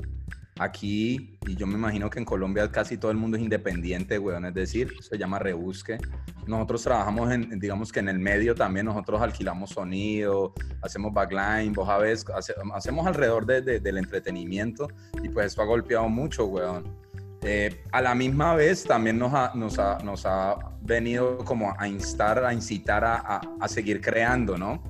Aquí, 0.58 1.36
y 1.46 1.54
yo 1.54 1.66
me 1.66 1.74
imagino 1.74 2.08
que 2.08 2.18
en 2.18 2.24
Colombia 2.24 2.70
casi 2.70 2.96
todo 2.96 3.10
el 3.10 3.18
mundo 3.18 3.36
es 3.36 3.42
independiente, 3.42 4.18
weón, 4.18 4.46
es 4.46 4.54
decir, 4.54 4.90
se 5.02 5.18
llama 5.18 5.38
rebusque. 5.38 5.98
Nosotros 6.46 6.82
trabajamos 6.82 7.30
en, 7.30 7.58
digamos 7.58 7.92
que 7.92 8.00
en 8.00 8.08
el 8.08 8.18
medio 8.18 8.54
también, 8.54 8.86
nosotros 8.86 9.20
alquilamos 9.20 9.70
sonido, 9.70 10.54
hacemos 10.80 11.12
backline, 11.12 11.74
vos 11.74 11.88
sabes, 11.88 12.24
hacemos 12.72 13.06
alrededor 13.06 13.44
del 13.44 13.98
entretenimiento 13.98 14.88
y 15.22 15.28
pues 15.28 15.48
esto 15.48 15.60
ha 15.60 15.66
golpeado 15.66 16.08
mucho, 16.08 16.46
weón. 16.46 17.05
Eh, 17.42 17.84
a 17.92 18.00
la 18.00 18.14
misma 18.14 18.54
vez 18.54 18.84
también 18.84 19.18
nos 19.18 19.32
ha, 19.34 19.52
nos 19.54 19.78
ha, 19.78 19.98
nos 19.98 20.24
ha 20.26 20.56
venido 20.80 21.38
como 21.38 21.74
a 21.78 21.86
instar, 21.86 22.44
a 22.44 22.52
incitar 22.52 23.04
a, 23.04 23.40
a, 23.60 23.68
seguir 23.68 24.00
creando, 24.00 24.56
¿no? 24.56 24.82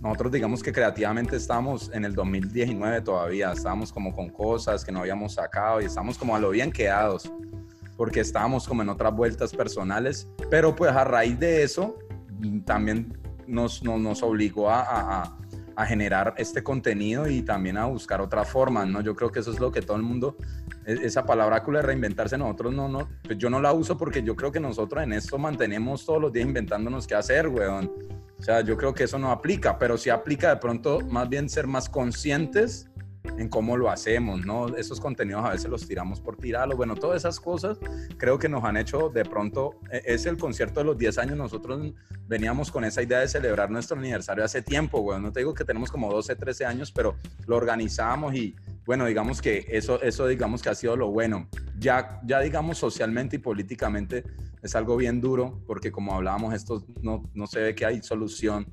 Nosotros 0.00 0.32
digamos 0.32 0.62
que 0.62 0.70
creativamente 0.70 1.36
estamos 1.36 1.90
en 1.94 2.04
el 2.04 2.14
2019 2.14 3.00
todavía, 3.00 3.52
estábamos 3.52 3.90
como 3.90 4.12
con 4.12 4.28
cosas 4.28 4.84
que 4.84 4.92
no 4.92 5.00
habíamos 5.00 5.34
sacado 5.34 5.80
y 5.80 5.86
estamos 5.86 6.18
como 6.18 6.36
a 6.36 6.38
lo 6.38 6.50
bien 6.50 6.70
quedados, 6.70 7.32
porque 7.96 8.20
estábamos 8.20 8.68
como 8.68 8.82
en 8.82 8.90
otras 8.90 9.14
vueltas 9.14 9.54
personales, 9.54 10.28
pero 10.50 10.76
pues 10.76 10.92
a 10.92 11.04
raíz 11.04 11.38
de 11.38 11.62
eso 11.62 11.98
también 12.66 13.18
nos, 13.46 13.82
nos, 13.82 13.98
nos 13.98 14.22
obligó 14.22 14.68
a, 14.68 15.36
a 15.76 15.86
generar 15.86 16.34
este 16.36 16.62
contenido 16.62 17.28
y 17.28 17.42
también 17.42 17.76
a 17.76 17.86
buscar 17.86 18.20
otra 18.20 18.44
forma, 18.44 18.84
¿no? 18.86 19.00
Yo 19.00 19.14
creo 19.14 19.30
que 19.30 19.40
eso 19.40 19.50
es 19.50 19.60
lo 19.60 19.72
que 19.72 19.82
todo 19.82 19.96
el 19.96 20.02
mundo, 20.02 20.36
esa 20.86 21.24
palabra 21.24 21.60
de 21.60 21.82
reinventarse, 21.82 22.36
nosotros 22.38 22.72
no, 22.72 22.88
no, 22.88 23.08
pues 23.22 23.38
yo 23.38 23.50
no 23.50 23.60
la 23.60 23.72
uso 23.72 23.96
porque 23.96 24.22
yo 24.22 24.36
creo 24.36 24.52
que 24.52 24.60
nosotros 24.60 25.02
en 25.02 25.12
esto 25.12 25.38
mantenemos 25.38 26.04
todos 26.04 26.20
los 26.20 26.32
días 26.32 26.46
inventándonos 26.46 27.06
qué 27.06 27.14
hacer, 27.14 27.48
weón. 27.48 27.90
O 28.38 28.42
sea, 28.42 28.60
yo 28.60 28.76
creo 28.76 28.92
que 28.92 29.04
eso 29.04 29.18
no 29.18 29.30
aplica, 29.30 29.78
pero 29.78 29.96
sí 29.96 30.10
aplica 30.10 30.50
de 30.50 30.56
pronto 30.56 31.00
más 31.00 31.28
bien 31.28 31.48
ser 31.48 31.66
más 31.66 31.88
conscientes 31.88 32.88
en 33.38 33.48
cómo 33.48 33.76
lo 33.76 33.90
hacemos, 33.90 34.44
¿no? 34.44 34.76
Esos 34.76 35.00
contenidos 35.00 35.44
a 35.44 35.50
veces 35.50 35.68
los 35.70 35.86
tiramos 35.86 36.20
por 36.20 36.36
tirarlo, 36.36 36.76
bueno, 36.76 36.94
todas 36.94 37.18
esas 37.18 37.40
cosas 37.40 37.78
creo 38.16 38.38
que 38.38 38.48
nos 38.48 38.64
han 38.64 38.76
hecho 38.76 39.08
de 39.08 39.24
pronto, 39.24 39.80
e, 39.90 40.02
es 40.06 40.26
el 40.26 40.36
concierto 40.36 40.80
de 40.80 40.86
los 40.86 40.98
10 40.98 41.18
años, 41.18 41.36
nosotros 41.36 41.92
veníamos 42.26 42.70
con 42.70 42.84
esa 42.84 43.02
idea 43.02 43.20
de 43.20 43.28
celebrar 43.28 43.70
nuestro 43.70 43.98
aniversario 43.98 44.44
hace 44.44 44.62
tiempo, 44.62 45.02
bueno, 45.02 45.22
no 45.22 45.32
te 45.32 45.40
digo 45.40 45.54
que 45.54 45.64
tenemos 45.64 45.90
como 45.90 46.12
12, 46.12 46.36
13 46.36 46.66
años, 46.66 46.92
pero 46.92 47.16
lo 47.46 47.56
organizamos 47.56 48.34
y 48.34 48.54
bueno, 48.86 49.06
digamos 49.06 49.40
que 49.40 49.66
eso, 49.68 50.00
eso 50.02 50.26
digamos 50.26 50.62
que 50.62 50.68
ha 50.68 50.74
sido 50.74 50.94
lo 50.96 51.10
bueno. 51.10 51.48
Ya, 51.78 52.20
ya 52.26 52.40
digamos 52.40 52.76
socialmente 52.76 53.36
y 53.36 53.38
políticamente 53.38 54.24
es 54.62 54.74
algo 54.74 54.96
bien 54.96 55.20
duro, 55.20 55.62
porque 55.66 55.90
como 55.90 56.14
hablábamos, 56.14 56.54
esto 56.54 56.84
no, 57.00 57.22
no 57.34 57.46
se 57.46 57.60
ve 57.60 57.74
que 57.74 57.86
hay 57.86 58.02
solución 58.02 58.66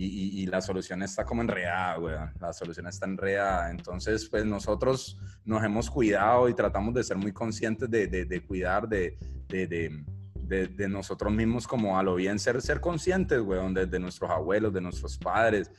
y, 0.00 0.46
la 0.46 0.60
solución 0.60 1.02
está 1.02 1.24
como 1.24 1.42
enredada, 1.42 1.96
güey. 1.96 2.14
La 2.40 2.52
solución 2.52 2.86
está 2.86 3.06
enredada. 3.06 3.70
Entonces, 3.70 4.28
pues 4.28 4.44
nosotros 4.44 5.18
nos 5.44 5.64
hemos 5.64 5.90
cuidado 5.90 6.48
y 6.48 6.54
tratamos 6.54 6.94
de 6.94 7.02
ser 7.02 7.16
muy 7.16 7.32
conscientes 7.32 7.90
de, 7.90 8.06
de, 8.06 8.40
cuidar 8.46 8.88
de, 8.88 9.18
de, 9.48 10.88
nosotros 10.88 11.32
mismos 11.32 11.66
como 11.66 11.98
a 11.98 12.02
lo 12.04 12.14
bien 12.14 12.38
ser, 12.38 12.62
ser 12.62 12.80
conscientes, 12.80 13.40
güey, 13.40 13.60
de, 13.74 13.98
nuestros 13.98 14.30
abuelos, 14.30 14.72
de 14.72 14.80
nuestros 14.80 15.18
padres. 15.18 15.70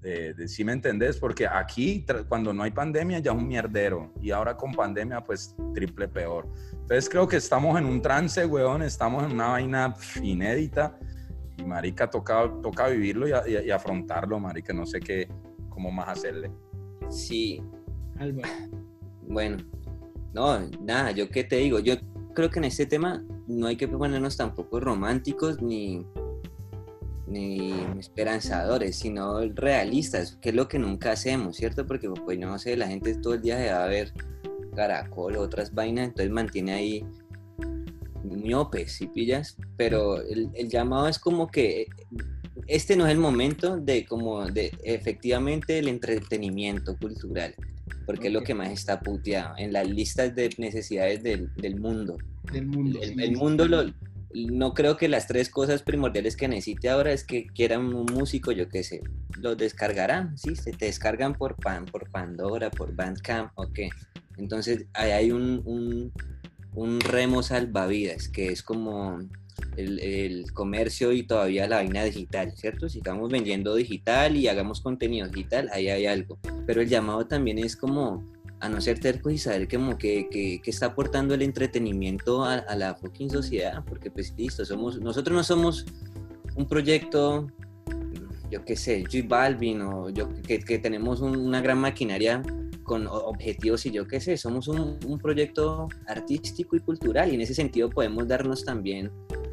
De, 0.00 0.48
si 0.48 0.64
me 0.64 0.72
entendés, 0.72 1.16
porque 1.16 1.46
aquí 1.46 2.04
cuando 2.28 2.52
no 2.52 2.64
hay 2.64 2.72
pandemia 2.72 3.20
ya 3.20 3.30
es 3.30 3.36
un 3.36 3.46
mierdero 3.46 4.12
y 4.20 4.32
ahora 4.32 4.56
con 4.56 4.72
pandemia 4.72 5.22
pues 5.22 5.54
triple 5.72 6.08
peor. 6.08 6.48
Entonces 6.72 7.08
creo 7.08 7.28
que 7.28 7.36
estamos 7.36 7.78
en 7.78 7.84
un 7.84 8.02
trance, 8.02 8.44
weón, 8.44 8.82
estamos 8.82 9.24
en 9.24 9.32
una 9.32 9.48
vaina 9.48 9.94
inédita 10.20 10.98
y 11.58 11.64
marica, 11.64 12.08
toca, 12.08 12.50
toca 12.62 12.88
vivirlo 12.88 13.26
y, 13.28 13.70
afrontarlo, 13.70 14.38
marica, 14.38 14.72
no 14.72 14.86
sé 14.86 15.00
qué, 15.00 15.28
cómo 15.68 15.90
más 15.90 16.08
hacerle. 16.08 16.50
Sí. 17.10 17.62
Bueno, 19.22 19.58
no, 20.32 20.58
nada, 20.80 21.10
yo 21.10 21.28
qué 21.28 21.44
te 21.44 21.56
digo, 21.56 21.78
yo 21.80 21.94
creo 22.34 22.50
que 22.50 22.58
en 22.58 22.64
este 22.64 22.86
tema 22.86 23.24
no 23.46 23.66
hay 23.66 23.76
que 23.76 23.88
ponernos 23.88 24.36
tampoco 24.36 24.80
románticos 24.80 25.60
ni, 25.60 26.06
ni 27.26 27.72
esperanzadores, 27.98 28.96
sino 28.96 29.40
realistas, 29.54 30.36
que 30.40 30.50
es 30.50 30.54
lo 30.54 30.68
que 30.68 30.78
nunca 30.78 31.12
hacemos, 31.12 31.56
¿cierto? 31.56 31.86
Porque, 31.86 32.08
pues, 32.10 32.38
no 32.38 32.58
sé, 32.58 32.76
la 32.76 32.88
gente 32.88 33.14
todo 33.16 33.34
el 33.34 33.42
día 33.42 33.58
se 33.58 33.72
va 33.72 33.84
a 33.84 33.88
ver 33.88 34.12
caracol 34.74 35.36
o 35.36 35.42
otras 35.42 35.74
vainas, 35.74 36.08
entonces 36.08 36.30
mantiene 36.30 36.72
ahí 36.72 37.06
miopes, 38.36 39.00
y 39.00 39.06
pillas? 39.06 39.56
Pero 39.76 40.20
el, 40.20 40.50
el, 40.54 40.68
llamado 40.68 41.08
es 41.08 41.18
como 41.18 41.48
que 41.48 41.86
este 42.66 42.96
no 42.96 43.06
es 43.06 43.12
el 43.12 43.18
momento 43.18 43.76
de 43.76 44.04
como 44.04 44.46
de 44.46 44.72
efectivamente 44.82 45.78
el 45.78 45.88
entretenimiento 45.88 46.96
cultural, 46.96 47.54
porque 48.06 48.28
es 48.28 48.32
lo 48.32 48.42
que 48.42 48.54
más 48.54 48.70
está 48.70 49.00
puteado 49.00 49.54
en 49.58 49.72
las 49.72 49.88
listas 49.88 50.34
de 50.34 50.50
necesidades 50.58 51.22
del, 51.22 51.52
del 51.54 51.80
mundo. 51.80 52.18
Del 52.52 52.66
mundo. 52.66 53.00
El, 53.02 53.20
el 53.20 53.36
mundo 53.36 53.66
lo, 53.66 53.84
no 54.34 54.74
creo 54.74 54.96
que 54.96 55.08
las 55.08 55.26
tres 55.26 55.48
cosas 55.48 55.82
primordiales 55.82 56.36
que 56.36 56.48
necesite 56.48 56.88
ahora 56.88 57.12
es 57.12 57.24
que 57.24 57.46
quieran 57.46 57.94
un 57.94 58.06
músico, 58.12 58.52
yo 58.52 58.68
qué 58.68 58.82
sé, 58.82 59.00
lo 59.40 59.56
descargarán, 59.56 60.36
sí, 60.36 60.54
se 60.54 60.72
te 60.72 60.86
descargan 60.86 61.34
por 61.34 61.56
pan, 61.56 61.86
por 61.86 62.10
Pandora, 62.10 62.70
por 62.70 62.94
Bandcamp, 62.94 63.52
ok. 63.54 63.80
Entonces 64.36 64.86
ahí 64.92 65.10
hay 65.10 65.30
un, 65.32 65.62
un, 65.64 66.12
un 66.74 67.00
remo 67.00 67.42
salvavidas, 67.42 68.28
que 68.28 68.48
es 68.48 68.62
como 68.62 69.18
el, 69.76 70.44
comercio 70.52 71.12
y 71.12 71.22
todavía 71.22 71.68
la 71.68 71.76
vaina 71.76 72.04
digital, 72.04 72.52
¿cierto? 72.56 72.88
Si 72.88 72.98
estamos 72.98 73.30
vendiendo 73.30 73.74
digital 73.74 74.36
y 74.36 74.48
hagamos 74.48 74.80
contenido 74.80 75.28
digital, 75.28 75.68
ahí 75.72 75.88
hay 75.88 76.06
algo. 76.06 76.38
Pero 76.66 76.80
el 76.80 76.88
llamado 76.88 77.26
también 77.26 77.58
es 77.58 77.76
como 77.76 78.24
a 78.60 78.68
no 78.68 78.80
ser 78.80 78.98
tercos 78.98 79.32
y 79.32 79.38
saber 79.38 79.68
como 79.68 79.96
que, 79.98 80.28
que, 80.30 80.60
que, 80.60 80.70
está 80.70 80.86
aportando 80.86 81.34
el 81.34 81.42
entretenimiento 81.42 82.44
a, 82.44 82.54
a, 82.54 82.74
la 82.74 82.96
fucking 82.96 83.30
sociedad, 83.30 83.84
porque 83.86 84.10
pues 84.10 84.34
listo, 84.36 84.64
somos, 84.64 85.00
nosotros 85.00 85.36
no 85.36 85.44
somos 85.44 85.86
un 86.56 86.66
proyecto, 86.66 87.46
yo 88.50 88.64
qué 88.64 88.74
sé, 88.74 89.04
J 89.04 89.28
Balvin 89.28 89.82
o 89.82 90.10
yo, 90.10 90.28
que, 90.42 90.58
que 90.58 90.80
tenemos 90.80 91.20
un, 91.20 91.36
una 91.36 91.60
gran 91.60 91.78
maquinaria 91.78 92.42
con 92.88 93.06
objetivos 93.06 93.86
y 93.86 93.92
yo 93.92 94.08
qué 94.08 94.18
sé, 94.18 94.36
somos 94.36 94.66
un, 94.66 94.98
proyecto 95.22 95.88
artístico 96.06 96.74
y 96.74 96.80
cultural 96.80 97.30
y 97.30 97.34
en 97.34 97.42
ese 97.42 97.54
sentido 97.54 97.90
podemos 97.90 98.26
darnos 98.26 98.64
también 98.64 99.12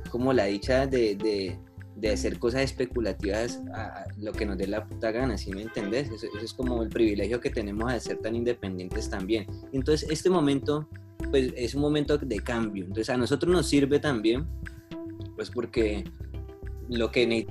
como 0.09 0.31
la 0.33 0.45
dicha 0.45 0.88
de, 0.88 1.15
de, 1.15 2.09
hacer 2.09 2.39
cosas 2.39 2.61
especulativas 2.61 3.59
a 3.73 4.05
lo 4.17 4.31
que 4.31 4.45
nos 4.45 4.57
dé 4.57 4.67
la 4.67 4.86
puta 4.86 5.11
gana, 5.11 5.38
¿sí 5.38 5.51
me 5.51 5.63
entendés? 5.63 6.09
Eso, 6.11 6.27
es 6.41 6.53
como 6.53 6.83
el 6.83 6.89
privilegio 6.89 7.39
que 7.39 7.49
tenemos 7.49 7.91
de 7.91 7.99
ser 7.99 8.17
tan 8.19 8.36
independientes 8.36 9.09
también. 9.09 9.47
Entonces, 9.73 10.07
este 10.11 10.29
momento, 10.29 10.88
pues 11.31 11.51
es 11.57 11.73
un 11.73 11.81
momento 11.81 12.19
de 12.19 12.39
cambio. 12.41 12.83
Entonces, 12.83 13.09
a 13.09 13.17
nosotros 13.17 13.51
nos 13.51 13.67
sirve 13.67 13.99
también, 13.99 14.45
pues 15.36 15.49
porque 15.49 16.03
lo 16.89 17.11
que... 17.11 17.47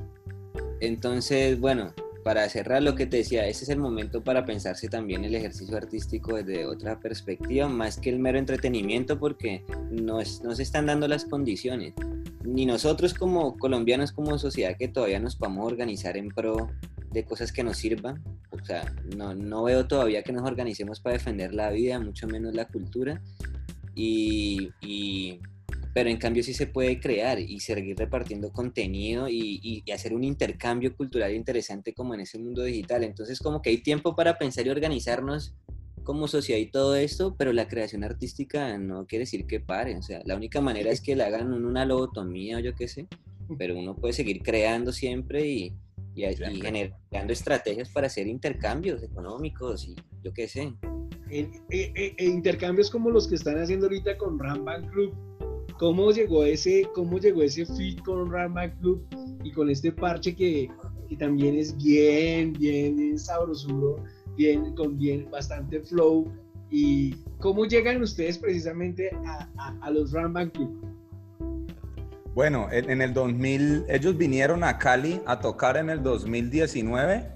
Entonces, 0.81 1.59
bueno, 1.59 1.93
para 2.25 2.49
cerrar 2.49 2.83
lo 2.83 2.95
que 2.95 3.07
te 3.07 3.19
decía, 3.19 3.47
ese 3.47 3.65
es 3.65 3.69
el 3.69 3.79
momento 3.79 4.25
para 4.25 4.47
pensarse 4.47 4.89
también 4.89 5.25
el 5.25 5.35
ejercicio 5.35 5.77
artístico 5.77 6.37
desde 6.37 6.65
otra 6.65 6.99
perspectiva, 6.99 7.69
más 7.69 7.99
que 7.99 8.09
el 8.09 8.19
mero 8.19 8.39
entretenimiento, 8.39 9.19
porque 9.19 9.63
no, 9.91 10.21
es, 10.21 10.43
se 10.55 10.63
están 10.63 10.87
dando 10.87 11.07
las 11.07 11.27
condiciones. 11.27 11.93
Ni 12.43 12.65
nosotros 12.65 13.13
como 13.13 13.59
colombianos, 13.59 14.11
como 14.11 14.39
sociedad, 14.39 14.77
que 14.79 14.89
todavía 14.89 15.21
nos 15.21 15.37
podamos 15.37 15.67
organizar 15.67 16.17
en 16.17 16.29
pro 16.29 16.71
de 17.13 17.25
cosas 17.25 17.53
que 17.53 17.63
nos 17.63 17.77
sirvan. 17.77 18.23
O 18.51 18.65
sea, 18.65 18.91
no, 19.17 19.65
veo 19.65 19.87
todavía 19.87 20.23
que 20.23 20.33
nos 20.33 20.49
organicemos 20.49 21.01
para 21.01 21.15
defender 21.15 21.55
la 21.55 21.71
vida, 21.71 22.01
mucho 22.01 22.27
menos 22.27 22.55
la 22.55 22.65
cultura. 22.67 23.21
Y 23.95 24.71
pero 25.95 26.11
en 26.11 26.17
cambio 26.17 26.43
sí 26.43 26.53
se 26.53 26.67
puede 26.67 26.99
crear 26.99 27.39
y 27.39 27.61
seguir 27.61 27.97
repartiendo 27.97 28.53
contenido 28.53 29.29
y, 29.29 29.61
y, 29.63 29.83
y, 29.87 29.93
hacer 29.93 30.13
un 30.13 30.25
intercambio 30.25 30.95
cultural 30.97 31.33
interesante 31.33 31.95
como 31.95 32.15
en 32.15 32.21
ese 32.21 32.37
mundo 32.39 32.65
digital. 32.65 33.05
Entonces 33.05 33.39
como 33.39 33.63
que 33.63 33.71
hay 33.71 33.79
tiempo 33.79 34.17
para 34.17 34.37
pensar 34.37 34.67
y 34.67 34.71
organizarnos 34.71 35.55
como 36.03 36.27
sociedad 36.27 36.61
y 36.61 36.67
todo 36.67 36.97
esto, 36.97 37.37
pero 37.37 37.53
la 37.53 37.69
creación 37.69 38.03
artística 38.03 38.77
no 38.77 39.07
quiere 39.07 39.23
decir 39.23 39.47
que 39.47 39.61
pare. 39.61 39.97
O 39.97 40.03
sea, 40.03 40.21
la 40.25 40.37
única 40.37 40.61
manera 40.61 40.91
es 40.91 41.01
que 41.01 41.15
le 41.15 41.23
hagan 41.23 41.53
una 41.53 41.85
lobotomía 41.85 42.59
o 42.59 42.61
yo 42.61 42.75
qué 42.75 42.89
sé, 42.89 43.07
pero 43.57 43.79
uno 43.79 43.95
puede 43.95 44.15
seguir 44.15 44.43
creando 44.43 44.93
siempre 44.93 45.47
y, 45.47 45.73
y, 46.15 46.25
y 46.25 46.61
generando 46.61 47.33
estrategias 47.33 47.89
para 47.89 48.09
hacer 48.09 48.27
intercambios 48.27 49.01
económicos 49.03 49.87
y 49.87 49.95
yo 50.25 50.33
qué 50.33 50.49
sé. 50.49 50.75
En, 51.31 51.51
en, 51.71 52.15
en, 52.19 52.31
intercambios 52.33 52.91
como 52.91 53.11
los 53.11 53.27
que 53.27 53.37
están 53.37 53.59
haciendo 53.59 53.87
ahorita 53.87 54.19
con 54.19 54.39
Ramban 54.39 54.87
Group, 54.91 55.15
cómo 55.79 56.11
llegó 56.13 56.45
ese, 56.45 56.89
cómo 56.95 57.19
llegó 57.19 57.43
ese 57.43 57.67
fit 57.67 58.03
con 58.03 58.31
Rama 58.31 58.71
Club 58.81 59.05
y 59.43 59.53
con 59.53 59.71
este 59.71 59.93
parche 59.93 60.35
que, 60.35 60.71
que, 61.09 61.17
también 61.17 61.57
es 61.57 61.77
bien, 61.77 62.53
bien 62.53 63.19
sabrosuro, 63.19 64.03
bien, 64.37 64.75
con 64.75 64.97
bien, 64.97 65.31
bastante 65.31 65.81
flow. 65.81 66.31
¿Y 66.71 67.15
cómo 67.39 67.67
llegan 67.67 68.03
ustedes 68.03 68.39
precisamente 68.39 69.11
a, 69.27 69.49
a, 69.59 69.79
a 69.81 69.91
los 69.91 70.13
Rama 70.13 70.49
Club? 70.51 70.85
Bueno, 72.35 72.69
en, 72.73 72.91
en, 72.91 73.01
el 73.01 73.15
2000, 73.15 73.85
ellos 73.89 74.17
vinieron 74.17 74.65
a 74.65 74.77
Cali 74.77 75.21
a 75.25 75.39
tocar 75.39 75.77
en 75.77 75.89
el 75.89 76.03
2019, 76.03 77.29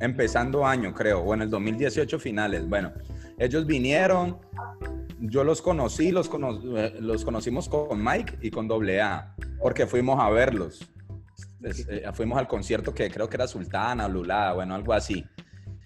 empezando 0.00 0.66
año 0.66 0.94
creo, 0.94 1.20
o 1.20 1.34
en 1.34 1.42
el 1.42 1.50
2018 1.50 2.18
finales. 2.18 2.66
Bueno, 2.66 2.92
ellos 3.38 3.66
vinieron, 3.66 4.38
yo 5.22 5.44
los 5.44 5.62
conocí, 5.62 6.10
los, 6.10 6.28
cono 6.28 6.60
los 7.00 7.24
conocimos 7.24 7.68
con 7.68 8.02
Mike 8.02 8.38
y 8.42 8.50
con 8.50 8.68
AA, 8.70 9.36
porque 9.60 9.86
fuimos 9.86 10.20
a 10.20 10.28
verlos. 10.30 10.90
Es, 11.62 11.86
eh, 11.88 12.02
fuimos 12.12 12.38
al 12.38 12.48
concierto 12.48 12.92
que 12.92 13.08
creo 13.08 13.28
que 13.28 13.36
era 13.36 13.46
Sultana, 13.46 14.08
Lulada, 14.08 14.54
bueno, 14.54 14.74
algo 14.74 14.92
así. 14.92 15.24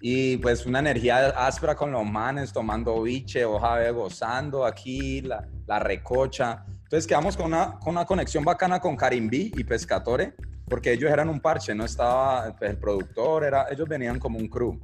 Y 0.01 0.37
pues 0.37 0.65
una 0.65 0.79
energía 0.79 1.27
áspera 1.29 1.75
con 1.75 1.91
los 1.91 2.05
manes, 2.05 2.51
tomando 2.51 3.01
biche, 3.03 3.45
hoja 3.45 3.89
gozando 3.91 4.65
aquí, 4.65 5.21
la, 5.21 5.47
la, 5.67 5.79
recocha. 5.79 6.65
Entonces 6.83 7.05
quedamos 7.05 7.37
con 7.37 7.47
una, 7.47 7.77
con 7.79 7.91
una 7.91 8.05
conexión 8.05 8.43
bacana 8.43 8.79
con 8.79 8.95
Karimbi 8.95 9.51
y 9.55 9.63
Pescatore, 9.63 10.33
porque 10.67 10.93
ellos 10.93 11.11
eran 11.11 11.29
un 11.29 11.39
parche, 11.39 11.75
no 11.75 11.85
estaba 11.85 12.55
pues, 12.57 12.71
el 12.71 12.77
productor, 12.77 13.43
era, 13.43 13.67
ellos 13.69 13.87
venían 13.87 14.17
como 14.17 14.39
un 14.39 14.47
crew. 14.47 14.79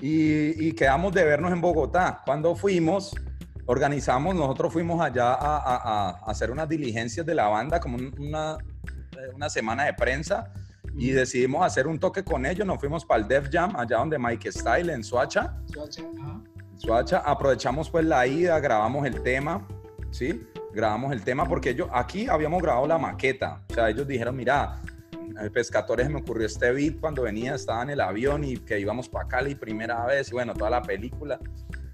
Y, 0.00 0.68
y 0.68 0.72
quedamos 0.72 1.12
de 1.12 1.24
vernos 1.24 1.52
en 1.52 1.60
Bogotá. 1.60 2.22
Cuando 2.24 2.56
fuimos, 2.56 3.14
organizamos, 3.66 4.34
nosotros 4.34 4.72
fuimos 4.72 5.00
allá 5.00 5.32
a, 5.32 5.56
a, 5.56 5.76
a, 5.76 6.10
hacer 6.30 6.50
unas 6.50 6.68
diligencias 6.68 7.24
de 7.24 7.34
la 7.34 7.48
banda, 7.48 7.80
como 7.80 7.96
una, 7.96 8.58
una 9.34 9.50
semana 9.50 9.84
de 9.84 9.94
prensa, 9.94 10.52
y 10.94 11.10
decidimos 11.10 11.64
hacer 11.64 11.86
un 11.86 11.98
toque 11.98 12.24
con 12.24 12.44
ellos. 12.44 12.66
Nos 12.66 12.78
fuimos 12.78 13.04
para 13.04 13.22
el 13.22 13.28
Def 13.28 13.48
Jam, 13.50 13.74
allá 13.76 13.98
donde 13.98 14.18
Mike 14.18 14.52
Style, 14.52 14.90
en 14.90 15.02
Suacha. 15.02 15.54
Suacha, 15.72 16.02
Suacha. 16.76 17.18
Aprovechamos 17.18 17.88
pues 17.88 18.04
la 18.04 18.26
ida, 18.26 18.58
grabamos 18.60 19.06
el 19.06 19.22
tema, 19.22 19.66
¿sí? 20.10 20.46
Grabamos 20.74 21.12
el 21.12 21.22
tema 21.22 21.46
porque 21.46 21.70
ellos, 21.70 21.88
aquí 21.92 22.28
habíamos 22.28 22.62
grabado 22.62 22.86
la 22.86 22.98
maqueta. 22.98 23.62
O 23.70 23.74
sea, 23.74 23.88
ellos 23.88 24.06
dijeron, 24.06 24.36
mira, 24.36 24.80
Pescadores 25.52 26.10
me 26.10 26.18
ocurrió 26.18 26.46
este 26.46 26.70
beat 26.72 27.00
cuando 27.00 27.22
venía, 27.22 27.54
estaba 27.54 27.82
en 27.82 27.90
el 27.90 28.00
avión 28.00 28.44
y 28.44 28.58
que 28.58 28.78
íbamos 28.78 29.08
para 29.08 29.26
Cali 29.28 29.54
primera 29.54 30.04
vez, 30.04 30.28
y 30.30 30.32
bueno, 30.32 30.52
toda 30.52 30.70
la 30.70 30.82
película 30.82 31.38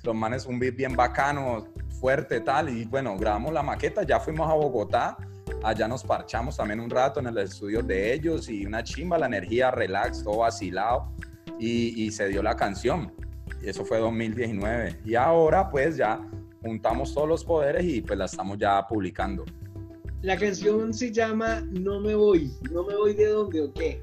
los 0.08 0.16
manes 0.16 0.46
un 0.46 0.58
beat 0.58 0.74
bien 0.74 0.96
bacano, 0.96 1.68
fuerte 2.00 2.40
tal, 2.40 2.70
y 2.70 2.86
bueno, 2.86 3.16
grabamos 3.18 3.52
la 3.52 3.62
maqueta, 3.62 4.04
ya 4.04 4.18
fuimos 4.18 4.50
a 4.50 4.54
Bogotá, 4.54 5.18
allá 5.62 5.86
nos 5.86 6.02
parchamos 6.02 6.56
también 6.56 6.80
un 6.80 6.88
rato 6.88 7.20
en 7.20 7.26
el 7.26 7.36
estudio 7.36 7.82
de 7.82 8.14
ellos 8.14 8.48
y 8.48 8.64
una 8.64 8.82
chimba, 8.82 9.18
la 9.18 9.26
energía, 9.26 9.70
relax, 9.70 10.24
todo 10.24 10.38
vacilado, 10.38 11.12
y, 11.58 12.04
y 12.04 12.10
se 12.10 12.28
dio 12.28 12.42
la 12.42 12.56
canción. 12.56 13.12
Y 13.62 13.68
eso 13.68 13.84
fue 13.84 13.98
2019. 13.98 15.00
Y 15.04 15.14
ahora 15.14 15.68
pues 15.68 15.98
ya 15.98 16.26
juntamos 16.62 17.12
todos 17.12 17.28
los 17.28 17.44
poderes 17.44 17.84
y 17.84 18.00
pues 18.00 18.18
la 18.18 18.24
estamos 18.24 18.56
ya 18.56 18.86
publicando. 18.86 19.44
La 20.22 20.38
canción 20.38 20.94
se 20.94 21.12
llama 21.12 21.62
No 21.70 22.00
me 22.00 22.14
voy, 22.14 22.50
no 22.70 22.82
me 22.84 22.96
voy 22.96 23.12
de 23.14 23.26
dónde 23.26 23.60
o 23.60 23.72
qué. 23.74 24.00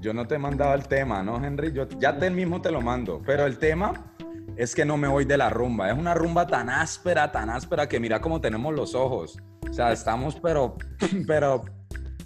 Yo 0.00 0.12
no 0.12 0.26
te 0.26 0.34
he 0.34 0.38
mandado 0.38 0.74
el 0.74 0.88
tema, 0.88 1.22
¿no, 1.22 1.42
Henry? 1.42 1.72
Yo 1.72 1.88
ya 1.88 2.18
te 2.18 2.28
mismo 2.28 2.60
te 2.60 2.72
lo 2.72 2.80
mando, 2.80 3.22
pero 3.24 3.46
el 3.46 3.58
tema 3.58 4.11
es 4.56 4.74
que 4.74 4.84
no 4.84 4.96
me 4.96 5.08
voy 5.08 5.24
de 5.24 5.36
la 5.36 5.50
rumba. 5.50 5.90
Es 5.90 5.98
una 5.98 6.14
rumba 6.14 6.46
tan 6.46 6.68
áspera, 6.68 7.30
tan 7.32 7.50
áspera 7.50 7.88
que 7.88 8.00
mira 8.00 8.20
cómo 8.20 8.40
tenemos 8.40 8.74
los 8.74 8.94
ojos. 8.94 9.36
O 9.68 9.72
sea, 9.72 9.92
estamos 9.92 10.36
pero, 10.40 10.76
pero, 11.26 11.64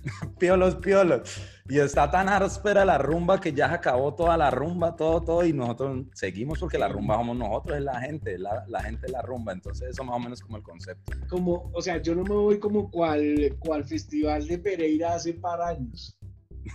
piolos, 0.39 0.77
piolos. 0.77 1.41
Y 1.68 1.79
está 1.79 2.11
tan 2.11 2.29
áspera 2.29 2.85
la 2.85 2.97
rumba 2.99 3.41
que 3.41 3.53
ya 3.53 3.72
acabó 3.72 4.14
toda 4.14 4.37
la 4.37 4.51
rumba, 4.51 4.95
todo, 4.95 5.20
todo, 5.20 5.45
y 5.45 5.53
nosotros 5.53 6.07
seguimos 6.14 6.61
porque 6.61 6.79
la 6.79 6.89
rumba 6.89 7.16
somos 7.16 7.37
nosotros, 7.37 7.79
es 7.79 7.83
la 7.83 8.01
gente, 8.01 8.39
la, 8.39 8.64
la 8.68 8.83
gente 8.83 9.07
es 9.07 9.12
la 9.12 9.22
rumba. 9.22 9.53
Entonces, 9.53 9.91
eso 9.91 10.05
más 10.05 10.16
o 10.16 10.20
menos 10.20 10.41
como 10.41 10.59
el 10.59 10.62
concepto. 10.62 11.12
Como, 11.29 11.70
o 11.74 11.83
sea, 11.83 12.01
yo 12.01 12.14
no 12.14 12.22
me 12.22 12.35
voy 12.35 12.59
como 12.61 12.91
cual, 12.91 13.57
cual 13.59 13.85
festival 13.85 14.47
de 14.47 14.59
Pereira 14.59 15.14
hace 15.14 15.35
par 15.35 15.61
años. 15.61 16.16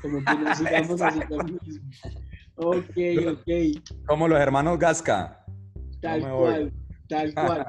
Como 0.01 0.23
que 0.23 0.35
nos 0.35 0.57
sigamos 0.57 1.01
así 1.01 1.19
mismo. 1.19 1.89
Ok, 2.55 2.97
ok. 3.31 4.05
Como 4.05 4.27
los 4.27 4.39
hermanos 4.39 4.77
Gasca. 4.77 5.40
Tal 6.01 6.21
no 6.21 6.37
cual, 6.37 6.73
tal 7.07 7.33
cual. 7.35 7.65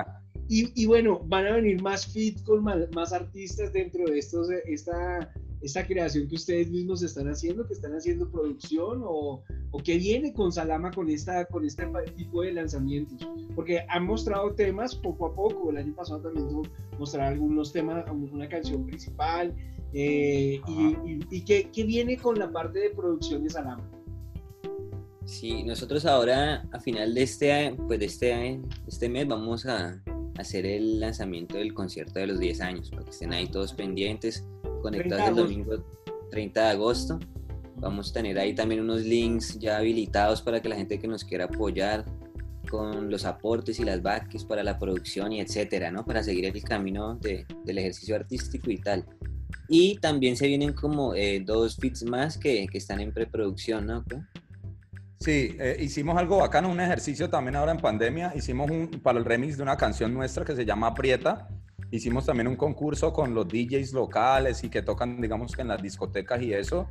Y, 0.49 0.85
bueno, 0.85 1.23
van 1.29 1.47
a 1.47 1.53
venir 1.53 1.81
más 1.81 2.07
fit 2.07 2.43
con 2.43 2.63
más, 2.63 3.13
artistas 3.13 3.73
dentro 3.73 4.05
de 4.05 4.19
estos, 4.19 4.51
esta, 4.67 5.33
esta 5.63 5.87
creación 5.87 6.29
que 6.29 6.35
ustedes 6.35 6.71
mismos 6.71 7.03
están 7.03 7.29
haciendo, 7.29 7.67
que 7.67 7.73
están 7.73 7.95
haciendo 7.95 8.31
producción 8.31 9.01
o, 9.03 9.43
o 9.71 9.79
que 9.79 9.97
viene 9.97 10.35
con 10.35 10.53
Salama 10.53 10.91
con, 10.91 11.09
esta, 11.09 11.47
con 11.47 11.65
este 11.65 11.87
tipo 12.17 12.43
de 12.43 12.53
lanzamientos. 12.53 13.27
Porque 13.55 13.81
han 13.89 14.05
mostrado 14.05 14.55
temas 14.55 14.95
poco 14.95 15.27
a 15.27 15.35
poco. 15.35 15.71
El 15.71 15.79
año 15.79 15.95
pasado 15.95 16.21
también 16.21 16.49
mostraron 16.99 17.33
algunos 17.33 17.73
temas, 17.73 18.05
una 18.11 18.47
canción 18.47 18.85
principal. 18.85 19.55
Eh, 19.95 20.61
y, 20.67 20.97
y, 21.31 21.45
que, 21.45 21.71
que 21.71 21.85
viene 21.85 22.19
con 22.19 22.39
la 22.39 22.51
parte 22.53 22.79
de 22.79 22.91
producción 22.91 23.45
de 23.45 23.51
Salama. 23.51 23.89
Sí, 25.33 25.63
nosotros 25.63 26.05
ahora 26.05 26.63
a 26.73 26.79
final 26.79 27.15
de 27.15 27.23
este, 27.23 27.75
pues 27.87 27.99
de 27.99 28.05
este, 28.05 28.61
este 28.87 29.09
mes 29.09 29.27
vamos 29.27 29.65
a 29.65 29.99
hacer 30.37 30.67
el 30.67 31.01
lanzamiento 31.01 31.57
del 31.57 31.73
concierto 31.73 32.19
de 32.19 32.27
los 32.27 32.39
10 32.39 32.61
años, 32.61 32.91
para 32.91 33.03
que 33.03 33.11
estén 33.13 33.33
ahí 33.33 33.47
todos 33.47 33.73
pendientes, 33.73 34.45
conectados 34.83 35.31
el 35.31 35.35
domingo 35.37 35.87
30 36.31 36.61
de 36.61 36.69
agosto. 36.69 37.19
Vamos 37.77 38.11
a 38.11 38.13
tener 38.13 38.39
ahí 38.39 38.55
también 38.55 38.83
unos 38.83 39.01
links 39.01 39.59
ya 39.59 39.79
habilitados 39.79 40.43
para 40.43 40.61
que 40.61 40.69
la 40.69 40.77
gente 40.77 40.99
que 40.99 41.09
nos 41.09 41.25
quiera 41.25 41.47
apoyar 41.47 42.05
con 42.69 43.11
los 43.11 43.25
aportes 43.25 43.81
y 43.81 43.85
las 43.85 44.03
backings 44.03 44.45
para 44.45 44.63
la 44.63 44.79
producción 44.79 45.33
y 45.33 45.41
etcétera, 45.41 45.91
¿no? 45.91 46.05
Para 46.05 46.23
seguir 46.23 46.45
el 46.45 46.63
camino 46.63 47.15
de, 47.17 47.47
del 47.65 47.79
ejercicio 47.79 48.17
artístico 48.17 48.71
y 48.71 48.77
tal. 48.77 49.07
Y 49.67 49.97
también 49.97 50.37
se 50.37 50.47
vienen 50.47 50.75
como 50.75 51.15
eh, 51.15 51.41
dos 51.41 51.77
fits 51.77 52.05
más 52.05 52.37
que, 52.37 52.67
que, 52.71 52.77
están 52.77 53.01
en 53.01 53.13
preproducción, 53.13 53.87
¿no? 53.87 54.05
Sí, 55.23 55.55
eh, 55.61 55.77
hicimos 55.79 56.19
algo 56.19 56.39
bacano, 56.39 56.69
un 56.69 56.81
ejercicio 56.81 57.31
también 57.31 57.55
ahora 57.55 57.71
en 57.71 57.79
pandemia. 57.79 58.33
Hicimos 58.35 58.69
un, 58.69 58.89
para 58.89 59.21
el 59.21 59.25
remix 59.25 59.57
de 59.57 59.63
una 59.63 59.77
canción 59.77 60.13
nuestra 60.13 60.45
que 60.45 60.57
se 60.57 60.65
llama 60.65 60.89
Aprieta. 60.89 61.49
Hicimos 61.93 62.27
también 62.27 62.49
un 62.49 62.57
concurso 62.57 63.13
con 63.13 63.33
los 63.33 63.47
DJs 63.47 63.93
locales 63.93 64.65
y 64.65 64.69
que 64.69 64.83
tocan, 64.83 65.21
digamos 65.21 65.55
que 65.55 65.63
en 65.63 65.69
las 65.69 65.81
discotecas 65.81 66.43
y 66.43 66.53
eso. 66.53 66.89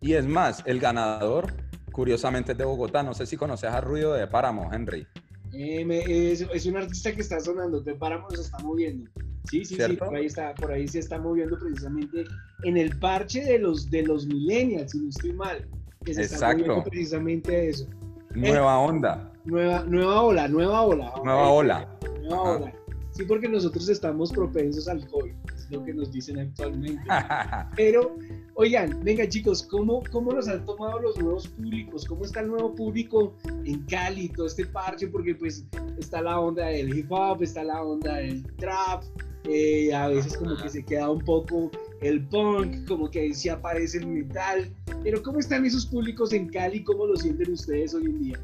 Y 0.00 0.12
es 0.12 0.24
más, 0.24 0.62
el 0.66 0.78
ganador, 0.78 1.52
curiosamente, 1.90 2.52
es 2.52 2.58
de 2.58 2.64
Bogotá. 2.64 3.02
No 3.02 3.12
sé 3.12 3.26
si 3.26 3.36
conoces 3.36 3.70
a 3.70 3.80
Ruido 3.80 4.12
de 4.12 4.28
Páramo, 4.28 4.72
Henry. 4.72 5.08
Eh, 5.52 6.48
es, 6.52 6.66
un 6.66 6.76
artista 6.76 7.12
que 7.12 7.22
está 7.22 7.40
sonando, 7.40 7.80
de 7.80 7.94
Páramo 7.94 8.30
se 8.30 8.42
está 8.42 8.58
moviendo. 8.58 9.10
Sí, 9.50 9.64
sí, 9.64 9.76
sí, 9.76 9.96
por 9.96 10.14
ahí, 10.14 10.26
está, 10.26 10.54
por 10.54 10.70
ahí 10.70 10.86
se 10.86 11.00
está 11.00 11.18
moviendo 11.18 11.58
precisamente 11.58 12.24
en 12.62 12.76
el 12.76 12.96
parche 13.00 13.44
de 13.44 13.58
los, 13.58 13.90
de 13.90 14.02
los 14.02 14.26
millennials, 14.26 14.92
si 14.92 15.00
no 15.00 15.08
estoy 15.08 15.32
mal. 15.32 15.68
Exacto. 16.06 16.82
precisamente 16.84 17.68
eso. 17.68 17.86
Nueva 18.34 18.74
eh, 18.74 18.88
onda. 18.88 19.32
Nueva, 19.44 19.84
nueva 19.84 20.22
ola, 20.22 20.48
nueva 20.48 20.82
ola. 20.82 21.12
Nueva 21.22 21.48
ola. 21.48 21.98
Nueva 22.22 22.42
ola. 22.42 22.72
Sí, 23.14 23.22
porque 23.24 23.48
nosotros 23.48 23.88
estamos 23.88 24.32
propensos 24.32 24.88
al 24.88 25.06
COVID, 25.06 25.32
es 25.54 25.70
lo 25.70 25.84
que 25.84 25.94
nos 25.94 26.10
dicen 26.10 26.36
actualmente. 26.36 27.00
Pero, 27.76 28.16
oigan, 28.54 29.04
venga 29.04 29.28
chicos, 29.28 29.62
¿cómo, 29.62 30.02
¿cómo 30.10 30.32
nos 30.32 30.48
han 30.48 30.64
tomado 30.66 30.98
los 30.98 31.16
nuevos 31.18 31.46
públicos? 31.46 32.04
¿Cómo 32.06 32.24
está 32.24 32.40
el 32.40 32.48
nuevo 32.48 32.74
público 32.74 33.36
en 33.64 33.84
Cali, 33.84 34.30
todo 34.30 34.46
este 34.46 34.66
parche? 34.66 35.06
Porque 35.06 35.36
pues 35.36 35.64
está 35.96 36.22
la 36.22 36.40
onda 36.40 36.66
del 36.66 36.92
hip 36.98 37.12
hop, 37.12 37.40
está 37.44 37.62
la 37.62 37.84
onda 37.84 38.14
del 38.14 38.44
trap, 38.56 39.04
eh, 39.44 39.94
a 39.94 40.08
veces 40.08 40.36
como 40.36 40.56
que 40.56 40.68
se 40.68 40.84
queda 40.84 41.08
un 41.08 41.20
poco 41.20 41.70
el 42.04 42.26
punk, 42.26 42.86
como 42.86 43.10
que 43.10 43.20
ahí 43.20 43.34
sí 43.34 43.48
aparece 43.48 43.98
el 43.98 44.06
metal. 44.06 44.70
Pero 45.02 45.22
¿cómo 45.22 45.38
están 45.38 45.64
esos 45.64 45.86
públicos 45.86 46.32
en 46.32 46.48
Cali? 46.48 46.84
¿Cómo 46.84 47.06
lo 47.06 47.16
sienten 47.16 47.52
ustedes 47.52 47.94
hoy 47.94 48.04
en 48.04 48.22
día? 48.22 48.40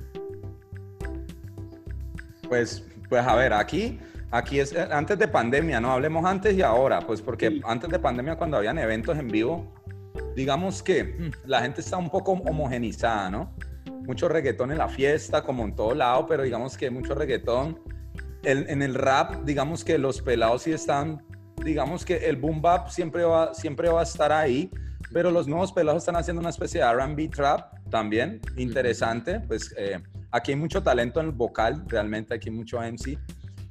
Pues, 2.48 2.82
pues 3.08 3.24
a 3.24 3.34
ver, 3.34 3.52
aquí, 3.52 3.98
aquí 4.30 4.60
es 4.60 4.72
eh, 4.72 4.88
antes 4.90 5.18
de 5.18 5.28
pandemia, 5.28 5.78
no 5.78 5.92
hablemos 5.92 6.24
antes 6.24 6.56
y 6.56 6.62
ahora, 6.62 7.00
pues 7.00 7.20
porque 7.20 7.60
antes 7.64 7.90
de 7.90 7.98
pandemia 7.98 8.36
cuando 8.36 8.56
habían 8.56 8.78
eventos 8.78 9.16
en 9.18 9.28
vivo, 9.28 9.72
digamos 10.34 10.82
que 10.82 11.04
mm, 11.04 11.30
la 11.46 11.60
gente 11.60 11.82
está 11.82 11.98
un 11.98 12.08
poco 12.08 12.32
homogenizada, 12.32 13.30
¿no? 13.30 13.54
Mucho 14.06 14.28
reggaetón 14.28 14.72
en 14.72 14.78
la 14.78 14.88
fiesta, 14.88 15.42
como 15.42 15.64
en 15.64 15.76
todo 15.76 15.94
lado, 15.94 16.26
pero 16.26 16.42
digamos 16.42 16.78
que 16.78 16.90
mucho 16.90 17.14
reggaetón. 17.14 17.78
en 18.42 18.80
el 18.80 18.94
rap, 18.94 19.44
digamos 19.44 19.84
que 19.84 19.98
los 19.98 20.22
pelados 20.22 20.62
sí 20.62 20.72
están 20.72 21.22
digamos 21.64 22.04
que 22.04 22.16
el 22.16 22.36
boom 22.36 22.60
bap 22.60 22.88
siempre 22.88 23.24
va, 23.24 23.54
siempre 23.54 23.88
va 23.88 24.00
a 24.00 24.02
estar 24.04 24.32
ahí, 24.32 24.70
pero 25.12 25.30
los 25.30 25.46
nuevos 25.48 25.72
pelados 25.72 26.02
están 26.02 26.16
haciendo 26.16 26.40
una 26.40 26.50
especie 26.50 26.80
de 26.80 26.92
RB 26.92 27.30
trap 27.30 27.74
también, 27.90 28.40
interesante. 28.56 29.40
Pues 29.40 29.74
eh, 29.76 29.98
aquí 30.30 30.52
hay 30.52 30.56
mucho 30.56 30.82
talento 30.82 31.20
en 31.20 31.26
el 31.26 31.32
vocal, 31.32 31.84
realmente 31.86 32.34
aquí 32.34 32.48
hay 32.48 32.54
mucho 32.54 32.78
MC. 32.80 33.18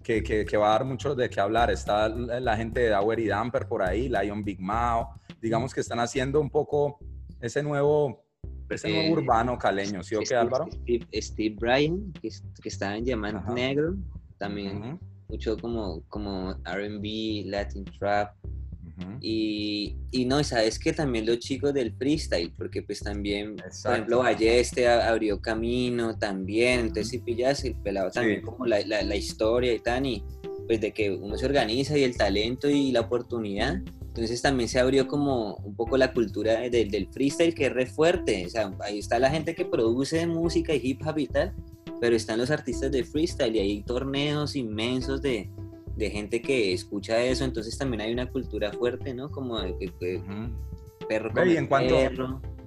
Que, 0.01 0.23
que, 0.23 0.57
va 0.57 0.69
a 0.69 0.71
dar 0.71 0.85
mucho 0.85 1.13
de 1.13 1.29
qué 1.29 1.39
hablar. 1.39 1.69
Está 1.69 2.09
la 2.09 2.57
gente 2.57 2.79
de 2.79 2.89
Dower 2.89 3.19
y 3.19 3.27
Damper 3.27 3.67
por 3.67 3.83
ahí, 3.83 4.09
Lion 4.09 4.43
Big 4.43 4.59
Mao. 4.59 5.13
Digamos 5.39 5.71
que 5.71 5.81
están 5.81 5.99
haciendo 5.99 6.41
un 6.41 6.49
poco 6.49 6.97
ese 7.39 7.61
nuevo, 7.61 8.25
ese 8.71 8.89
nuevo 8.89 9.07
eh, 9.07 9.11
urbano 9.11 9.55
caleño, 9.59 10.01
¿sí 10.01 10.15
o 10.15 10.21
qué, 10.27 10.35
Álvaro? 10.35 10.65
Steve, 11.13 11.55
Bryan, 11.59 12.11
que, 12.13 12.29
que 12.59 12.69
está 12.69 12.97
en 12.97 13.03
Diamante 13.03 13.53
Negro, 13.53 13.97
también 14.39 14.99
mucho 15.29 15.57
como, 15.57 16.01
como 16.09 16.53
RB, 16.65 17.45
Latin 17.45 17.85
Trap. 17.97 18.35
y, 19.21 19.95
y, 20.11 20.25
no, 20.25 20.43
sabes 20.43 20.77
que 20.77 20.91
también 20.91 21.25
los 21.25 21.39
chicos 21.39 21.73
del 21.73 21.93
freestyle, 21.93 22.51
porque 22.57 22.81
pues 22.81 22.99
también, 22.99 23.55
por 23.55 23.93
ejemplo, 23.93 24.19
Balleste 24.19 24.87
abrió 24.89 25.41
camino 25.41 26.17
también, 26.17 26.81
entonces 26.81 27.09
si 27.09 27.19
pillas 27.19 27.63
el 27.63 27.75
pelado 27.75 28.11
también 28.11 28.41
como 28.41 28.65
la, 28.65 28.81
la, 28.81 29.15
historia 29.15 29.73
y 29.73 29.79
tal, 29.79 30.05
y 30.05 30.23
pues 30.67 30.81
de 30.81 30.91
que 30.91 31.11
uno 31.11 31.37
se 31.37 31.45
organiza 31.45 31.97
y 31.97 32.03
el 32.03 32.17
talento 32.17 32.69
y 32.69 32.91
la 32.91 33.01
oportunidad, 33.01 33.81
entonces 34.09 34.41
también 34.41 34.67
se 34.67 34.79
abrió 34.79 35.07
como 35.07 35.55
un 35.57 35.75
poco 35.75 35.95
la 35.95 36.11
cultura 36.11 36.59
del 36.69 37.07
freestyle 37.13 37.55
que 37.55 37.67
es 37.67 37.73
re 37.73 37.85
fuerte, 37.85 38.45
o 38.45 38.49
sea, 38.49 38.73
ahí 38.81 38.99
está 38.99 39.17
la 39.17 39.29
gente 39.29 39.55
que 39.55 39.63
produce 39.63 40.27
música 40.27 40.73
y 40.73 40.81
hip 40.83 41.07
hop 41.07 41.19
y 41.19 41.27
tal, 41.27 41.53
pero 41.99 42.15
están 42.15 42.39
los 42.39 42.51
artistas 42.51 42.91
de 42.91 43.03
freestyle 43.03 43.55
y 43.55 43.59
hay 43.59 43.83
torneos 43.83 44.55
inmensos 44.55 45.21
de, 45.21 45.49
de 45.95 46.09
gente 46.09 46.41
que 46.41 46.73
escucha 46.73 47.21
eso, 47.21 47.43
entonces 47.43 47.77
también 47.77 48.01
hay 48.01 48.13
una 48.13 48.29
cultura 48.29 48.71
fuerte, 48.71 49.13
¿no? 49.13 49.29
Como 49.29 49.59
de 49.59 49.75
que, 49.77 50.21
perro 51.07 51.31
ve, 51.33 51.53
y 51.53 51.57
en 51.57 51.67
cuanto, 51.67 51.95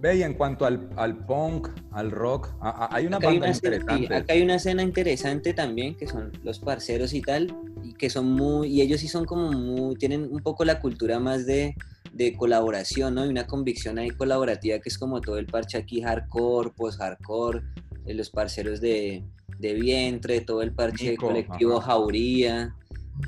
Ve, 0.01 0.17
y 0.17 0.23
en 0.23 0.35
cuanto 0.35 0.67
al, 0.67 0.91
al 0.97 1.17
punk, 1.27 1.69
al 1.93 2.11
rock, 2.11 2.51
hay 2.61 3.07
una 3.07 3.19
banda 3.21 3.49
interesante. 3.49 4.15
acá 4.15 4.33
hay 4.33 4.43
una 4.43 4.57
escena 4.57 4.83
interesante 4.83 5.55
también, 5.55 5.95
que 5.95 6.07
son 6.09 6.33
los 6.43 6.59
parceros 6.59 7.15
y 7.15 7.23
tal, 7.23 7.57
y 7.85 7.95
que 7.95 8.11
son 8.11 8.33
muy, 8.33 8.69
y 8.69 8.81
ellos 8.81 9.01
sí 9.01 9.09
son 9.09 9.25
como 9.25 9.53
muy, 9.53 9.95
tienen 9.95 10.29
un 10.31 10.41
poco 10.41 10.65
la 10.65 10.81
cultura 10.81 11.21
más 11.21 11.47
de, 11.47 11.77
de 12.13 12.37
colaboración, 12.37 13.15
¿no? 13.15 13.25
Y 13.25 13.29
una 13.29 13.47
convicción 13.47 13.99
ahí 13.99 14.11
colaborativa 14.11 14.79
que 14.81 14.89
es 14.89 14.99
como 14.99 15.21
todo 15.21 15.39
el 15.39 15.47
parche 15.47 15.79
aquí 15.79 16.03
hardcore, 16.03 16.71
post-hardcore, 16.77 17.63
los 18.07 18.31
parceros 18.31 18.81
de, 18.81 19.25
de 19.59 19.75
vientre, 19.75 20.41
todo 20.41 20.63
el 20.63 20.73
parche 20.73 21.17
colectivo 21.17 21.81
Jauría, 21.81 22.75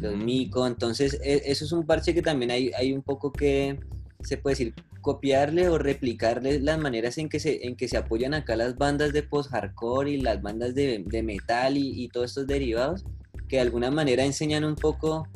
los 0.01 0.17
Mico. 0.17 0.67
Entonces, 0.67 1.19
e, 1.23 1.43
eso 1.47 1.65
es 1.65 1.73
un 1.73 1.87
parche 1.87 2.15
que 2.15 2.23
también 2.23 2.51
hay, 2.51 2.71
hay 2.77 2.93
un 2.93 3.03
poco 3.03 3.33
que, 3.33 3.79
se 4.23 4.37
puede 4.37 4.55
decir, 4.55 4.75
copiarle 5.01 5.69
o 5.69 5.79
replicarle 5.79 6.61
las 6.61 6.79
maneras 6.79 7.19
en 7.19 7.29
que 7.29 7.39
se, 7.39 7.67
en 7.67 7.77
que 7.77 7.89
se 7.89 7.97
apoyan 7.97 8.35
acá 8.35 8.57
las 8.57 8.77
bandas 8.77 9.13
de 9.13 9.23
post-hardcore 9.23 10.11
y 10.11 10.21
las 10.21 10.41
bandas 10.41 10.75
de, 10.75 11.05
de 11.07 11.23
metal 11.23 11.77
y, 11.77 12.03
y, 12.03 12.09
todos 12.09 12.31
estos 12.31 12.47
derivados, 12.47 13.05
que 13.49 13.57
de 13.57 13.63
alguna 13.63 13.91
manera 13.91 14.25
enseñan 14.25 14.65
un 14.65 14.77
poco 14.77 15.29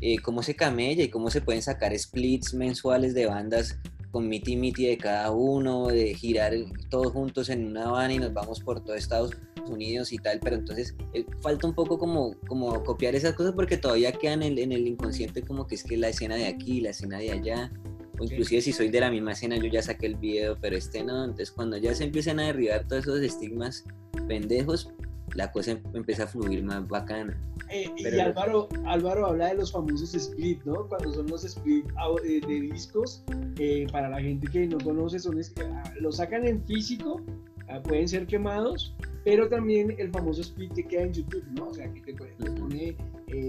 eh, 0.00 0.18
cómo 0.18 0.42
se 0.42 0.54
camella 0.54 1.02
y 1.02 1.08
cómo 1.08 1.30
se 1.30 1.40
pueden 1.40 1.62
sacar 1.62 1.98
splits 1.98 2.54
mensuales 2.54 3.14
de 3.14 3.26
bandas 3.26 3.78
con 4.16 4.30
miti 4.30 4.56
miti 4.56 4.86
de 4.86 4.96
cada 4.96 5.30
uno, 5.30 5.88
de 5.88 6.14
girar 6.14 6.54
todos 6.88 7.12
juntos 7.12 7.50
en 7.50 7.66
una 7.66 7.90
van 7.90 8.10
y 8.10 8.18
nos 8.18 8.32
vamos 8.32 8.60
por 8.60 8.82
todo 8.82 8.96
Estados 8.96 9.32
Unidos 9.68 10.10
y 10.10 10.16
tal, 10.16 10.40
pero 10.40 10.56
entonces 10.56 10.94
eh, 11.12 11.26
falta 11.42 11.66
un 11.66 11.74
poco 11.74 11.98
como, 11.98 12.34
como 12.48 12.82
copiar 12.82 13.14
esas 13.14 13.34
cosas 13.34 13.52
porque 13.52 13.76
todavía 13.76 14.12
quedan 14.12 14.42
en, 14.42 14.56
en, 14.56 14.72
el 14.72 14.86
inconsciente 14.86 15.42
como 15.42 15.66
que 15.66 15.74
es 15.74 15.84
que 15.84 15.98
la 15.98 16.08
escena 16.08 16.36
de 16.36 16.46
aquí, 16.46 16.80
la 16.80 16.90
escena 16.90 17.18
de 17.18 17.30
allá, 17.30 17.70
o 18.18 18.24
inclusive 18.24 18.62
si 18.62 18.72
soy 18.72 18.88
de 18.88 19.00
la 19.00 19.10
misma 19.10 19.32
escena 19.32 19.58
yo 19.58 19.66
ya 19.66 19.82
saqué 19.82 20.06
el 20.06 20.16
video, 20.16 20.56
pero 20.62 20.78
este 20.78 21.04
no, 21.04 21.22
entonces 21.22 21.50
cuando 21.50 21.76
ya 21.76 21.94
se 21.94 22.04
empiezan 22.04 22.40
a 22.40 22.46
derribar 22.46 22.88
todos 22.88 23.02
esos 23.02 23.20
estigmas 23.20 23.84
pendejos, 24.28 24.94
la 25.34 25.50
cosa 25.50 25.72
em, 25.72 25.82
empieza 25.94 26.24
a 26.24 26.26
fluir 26.26 26.62
más 26.62 26.86
bacana. 26.88 27.36
Eh, 27.70 27.90
y 27.96 28.06
Álvaro, 28.20 28.68
Álvaro 28.86 29.26
habla 29.26 29.48
de 29.48 29.54
los 29.56 29.72
famosos 29.72 30.14
split, 30.14 30.62
¿no? 30.64 30.86
Cuando 30.88 31.12
son 31.12 31.26
los 31.26 31.44
split 31.44 31.86
eh, 32.24 32.40
de 32.46 32.60
discos, 32.60 33.24
eh, 33.58 33.86
para 33.90 34.08
la 34.08 34.20
gente 34.20 34.46
que 34.46 34.66
no 34.66 34.78
conoce, 34.78 35.18
son 35.18 35.40
ah, 35.60 35.94
los 36.00 36.16
sacan 36.16 36.46
en 36.46 36.64
físico, 36.64 37.20
ah, 37.68 37.82
pueden 37.82 38.08
ser 38.08 38.26
quemados, 38.26 38.94
pero 39.24 39.48
también 39.48 39.94
el 39.98 40.10
famoso 40.10 40.42
split 40.42 40.72
que 40.74 40.84
queda 40.84 41.02
en 41.02 41.12
YouTube, 41.12 41.44
¿no? 41.54 41.68
O 41.68 41.74
sea, 41.74 41.92
que 41.92 42.00
te, 42.00 42.14
pone, 42.52 42.96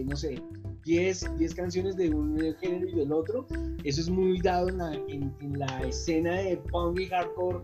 no 0.06 0.16
sé, 0.16 0.42
10, 0.84 1.38
10 1.38 1.56
canciones 1.56 1.96
de 1.96 2.10
un 2.10 2.56
género 2.60 2.88
y 2.88 2.96
del 2.96 3.12
otro. 3.12 3.46
Eso 3.84 4.02
es 4.02 4.10
muy 4.10 4.42
dado 4.42 4.70
en 4.70 4.78
la, 4.80 4.94
en, 4.94 5.60
la 5.60 5.82
escena 5.82 6.34
de 6.34 6.58
punk 6.58 7.00
y 7.02 7.06
hardcore. 7.08 7.60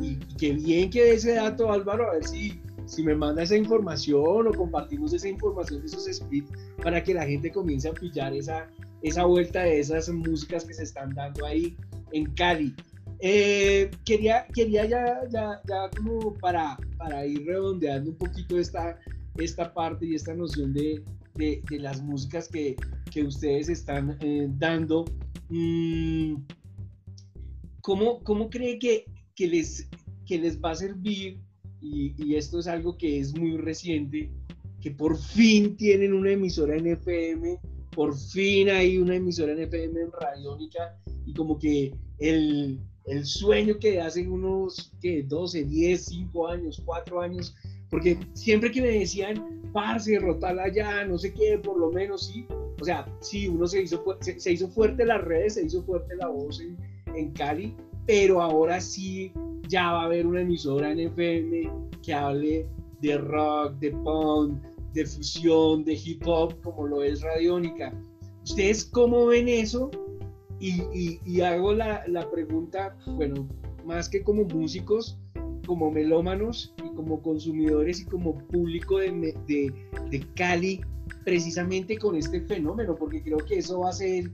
Y, 0.00 0.12
y 0.14 0.36
que 0.36 0.52
bien 0.54 0.90
que 0.90 1.12
ese 1.12 1.34
dato, 1.34 1.70
Álvaro, 1.70 2.10
a 2.10 2.14
ver 2.14 2.24
si 2.24 2.60
si 2.86 3.02
me 3.02 3.14
manda 3.14 3.42
esa 3.42 3.56
información 3.56 4.46
o 4.46 4.52
compartimos 4.52 5.12
esa 5.12 5.28
información 5.28 5.80
de 5.80 5.86
esos 5.86 6.04
splits 6.04 6.50
para 6.82 7.02
que 7.02 7.14
la 7.14 7.26
gente 7.26 7.50
comience 7.50 7.88
a 7.88 7.92
pillar 7.92 8.34
esa, 8.34 8.68
esa 9.02 9.24
vuelta 9.24 9.62
de 9.62 9.80
esas 9.80 10.08
músicas 10.08 10.64
que 10.64 10.74
se 10.74 10.84
están 10.84 11.14
dando 11.14 11.44
ahí 11.46 11.76
en 12.12 12.26
Cali. 12.34 12.74
Eh, 13.20 13.90
quería, 14.04 14.46
quería 14.52 14.84
ya, 14.84 15.20
ya, 15.30 15.60
ya 15.68 15.90
como 15.96 16.34
para, 16.34 16.76
para 16.98 17.24
ir 17.24 17.46
redondeando 17.46 18.10
un 18.10 18.16
poquito 18.16 18.58
esta, 18.58 18.98
esta 19.36 19.72
parte 19.72 20.06
y 20.06 20.14
esta 20.16 20.34
noción 20.34 20.72
de, 20.72 21.04
de, 21.36 21.62
las 21.78 22.02
músicas 22.02 22.48
que, 22.48 22.76
que 23.10 23.22
ustedes 23.22 23.68
están 23.68 24.16
eh, 24.20 24.48
dando. 24.58 25.04
Mm, 25.48 26.34
¿cómo, 27.80 28.22
¿Cómo 28.24 28.50
cree 28.50 28.78
que, 28.78 29.04
que, 29.36 29.46
les, 29.46 29.88
que 30.26 30.38
les 30.38 30.60
va 30.60 30.72
a 30.72 30.74
servir? 30.76 31.38
Y, 31.82 32.14
y, 32.16 32.36
esto 32.36 32.60
es 32.60 32.68
algo 32.68 32.96
que 32.96 33.18
es 33.18 33.36
muy 33.36 33.56
reciente, 33.56 34.30
que 34.80 34.92
por 34.92 35.18
fin 35.18 35.76
tienen 35.76 36.12
una 36.12 36.30
emisora 36.30 36.76
en 36.76 36.86
FM, 36.86 37.58
por 37.94 38.16
fin 38.16 38.70
hay 38.70 38.98
una 38.98 39.16
emisora 39.16 39.52
en 39.52 39.62
FM 39.62 40.00
en 40.00 40.12
Radiónica, 40.12 40.96
y 41.26 41.34
como 41.34 41.58
que 41.58 41.92
el, 42.18 42.78
el 43.06 43.24
sueño 43.26 43.78
que 43.78 44.00
hacen 44.00 44.30
unos 44.30 44.92
que 45.00 45.24
12, 45.24 45.64
10, 45.64 46.04
5 46.04 46.48
años, 46.48 46.82
4 46.84 47.20
años, 47.20 47.54
porque 47.90 48.18
siempre 48.34 48.70
que 48.70 48.80
me 48.80 48.98
decían, 48.98 49.62
parce, 49.72 50.18
rotala 50.18 50.72
ya, 50.72 51.04
no 51.04 51.18
sé 51.18 51.34
qué, 51.34 51.58
por 51.58 51.78
lo 51.78 51.90
menos 51.90 52.26
sí, 52.26 52.46
o 52.80 52.84
sea, 52.84 53.06
sí, 53.20 53.48
uno 53.48 53.66
se 53.66 53.82
hizo, 53.82 54.04
se, 54.20 54.38
se 54.38 54.52
hizo 54.52 54.68
fuerte 54.68 55.04
las 55.04 55.22
redes, 55.22 55.54
se 55.54 55.64
hizo 55.64 55.82
fuerte 55.82 56.14
la 56.16 56.28
voz 56.28 56.60
en, 56.60 56.76
en 57.14 57.32
Cali, 57.32 57.74
pero 58.06 58.40
ahora 58.40 58.80
sí 58.80 59.32
ya 59.72 59.90
va 59.90 60.02
a 60.02 60.04
haber 60.04 60.26
una 60.26 60.42
emisora 60.42 60.92
en 60.92 61.00
FM 61.00 61.70
que 62.02 62.12
hable 62.12 62.66
de 63.00 63.16
rock, 63.16 63.72
de 63.78 63.90
punk, 63.90 64.62
de 64.92 65.06
fusión, 65.06 65.82
de 65.82 65.94
hip 65.94 66.22
hop, 66.26 66.60
como 66.60 66.86
lo 66.86 67.02
es 67.02 67.22
Radiónica. 67.22 67.90
¿Ustedes 68.44 68.84
cómo 68.84 69.26
ven 69.26 69.48
eso? 69.48 69.90
Y, 70.60 71.40
hago 71.40 71.72
la, 71.72 72.04
pregunta, 72.30 72.96
bueno, 73.16 73.48
más 73.84 74.10
que 74.10 74.22
como 74.22 74.44
músicos, 74.44 75.18
como 75.66 75.90
melómanos 75.90 76.74
y 76.84 76.94
como 76.94 77.22
consumidores 77.22 78.02
y 78.02 78.04
como 78.04 78.36
público 78.48 78.98
de, 78.98 79.34
de, 79.46 80.26
Cali, 80.36 80.82
precisamente 81.24 81.96
con 81.96 82.14
este 82.14 82.42
fenómeno, 82.42 82.94
porque 82.94 83.22
creo 83.22 83.38
que 83.38 83.58
eso 83.58 83.80
va 83.80 83.88
a 83.88 83.92
ser 83.92 84.30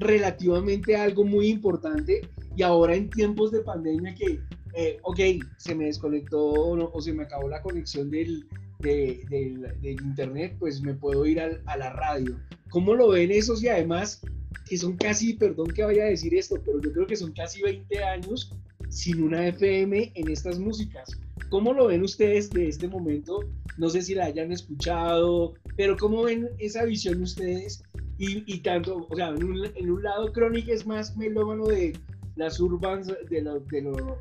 relativamente 0.00 0.96
algo 0.96 1.24
muy 1.24 1.48
importante 1.48 2.22
y 2.56 2.62
ahora 2.62 2.94
en 2.94 3.10
tiempos 3.10 3.52
de 3.52 3.60
pandemia 3.60 4.14
que, 4.14 4.40
eh, 4.78 4.98
ok, 5.02 5.20
se 5.56 5.74
me 5.74 5.86
desconectó 5.86 6.40
o, 6.40 7.00
se 7.00 7.12
me 7.12 7.24
acabó 7.24 7.48
la 7.48 7.60
conexión 7.62 8.10
del, 8.10 8.46
del, 8.78 9.76
internet, 9.82 10.56
pues 10.58 10.80
me 10.80 10.94
puedo 10.94 11.26
ir 11.26 11.40
a 11.40 11.76
la 11.76 11.92
radio. 11.92 12.38
¿Cómo 12.70 12.94
lo 12.94 13.08
ven 13.08 13.30
esos 13.30 13.62
y 13.62 13.68
además 13.68 14.22
que 14.68 14.76
son 14.76 14.96
casi, 14.96 15.34
perdón 15.34 15.68
que 15.68 15.82
vaya 15.82 16.04
a 16.04 16.08
decir 16.08 16.34
esto, 16.34 16.56
pero 16.64 16.80
yo 16.80 16.92
creo 16.92 17.06
que 17.06 17.16
son 17.16 17.32
casi 17.32 17.62
20 17.62 18.04
años 18.04 18.54
sin 18.88 19.22
una 19.22 19.48
FM 19.48 20.12
en 20.14 20.30
estas 20.30 20.58
músicas. 20.58 21.10
¿Cómo 21.48 21.72
lo 21.72 21.86
ven 21.86 22.02
ustedes 22.02 22.50
de 22.50 22.68
este 22.68 22.86
momento? 22.88 23.40
No 23.78 23.88
sé 23.88 24.02
si 24.02 24.14
la 24.14 24.26
hayan 24.26 24.52
escuchado, 24.52 25.54
pero 25.76 25.96
¿cómo 25.96 26.22
ven 26.22 26.48
esa 26.58 26.84
visión 26.84 27.22
ustedes? 27.22 27.82
Y, 28.20 28.58
tanto, 28.58 29.06
o 29.08 29.16
sea, 29.16 29.28
en 29.28 29.44
un, 29.90 30.02
lado 30.02 30.32
Crónica 30.32 30.72
es 30.72 30.84
más 30.84 31.16
melómano 31.16 31.66
de 31.66 31.96
las 32.38 32.60
urbans, 32.60 33.12
de 33.28 33.42
lo, 33.42 33.60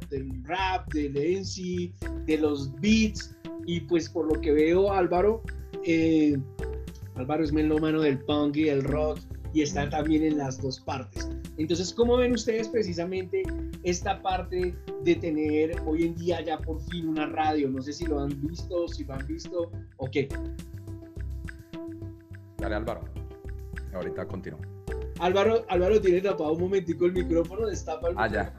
del 0.09 0.43
rap, 0.43 0.91
del 0.91 1.15
NC, 1.15 1.93
de 2.25 2.37
los 2.37 2.73
beats, 2.81 3.35
y 3.65 3.81
pues 3.81 4.09
por 4.09 4.25
lo 4.25 4.41
que 4.41 4.51
veo 4.51 4.91
Álvaro, 4.91 5.43
eh, 5.83 6.35
Álvaro 7.15 7.43
es 7.43 7.53
melómano 7.53 8.01
del 8.01 8.17
punk 8.19 8.57
y 8.57 8.63
del 8.63 8.83
rock, 8.83 9.19
y 9.53 9.61
está 9.61 9.87
también 9.89 10.23
en 10.23 10.39
las 10.39 10.59
dos 10.59 10.79
partes. 10.79 11.29
Entonces, 11.57 11.93
¿cómo 11.93 12.17
ven 12.17 12.33
ustedes 12.33 12.67
precisamente 12.67 13.43
esta 13.83 14.21
parte 14.21 14.75
de 15.03 15.15
tener 15.15 15.79
hoy 15.85 16.05
en 16.05 16.15
día 16.15 16.41
ya 16.41 16.57
por 16.57 16.81
fin 16.89 17.07
una 17.07 17.27
radio? 17.27 17.69
No 17.69 17.81
sé 17.83 17.93
si 17.93 18.05
lo 18.05 18.19
han 18.19 18.41
visto, 18.41 18.87
si 18.87 19.03
lo 19.03 19.13
han 19.13 19.27
visto 19.27 19.71
o 19.97 20.09
qué. 20.09 20.27
Dale 22.57 22.75
Álvaro, 22.75 23.01
ahorita 23.93 24.27
continúo. 24.27 24.76
Álvaro, 25.19 25.65
Álvaro 25.69 25.99
tiene 25.99 26.21
tapado 26.21 26.53
un 26.53 26.61
momentico 26.61 27.05
el 27.05 27.13
micrófono, 27.13 27.67
destapa 27.67 28.09
el 28.09 28.15
Ah, 28.17 28.27
ya. 28.27 28.53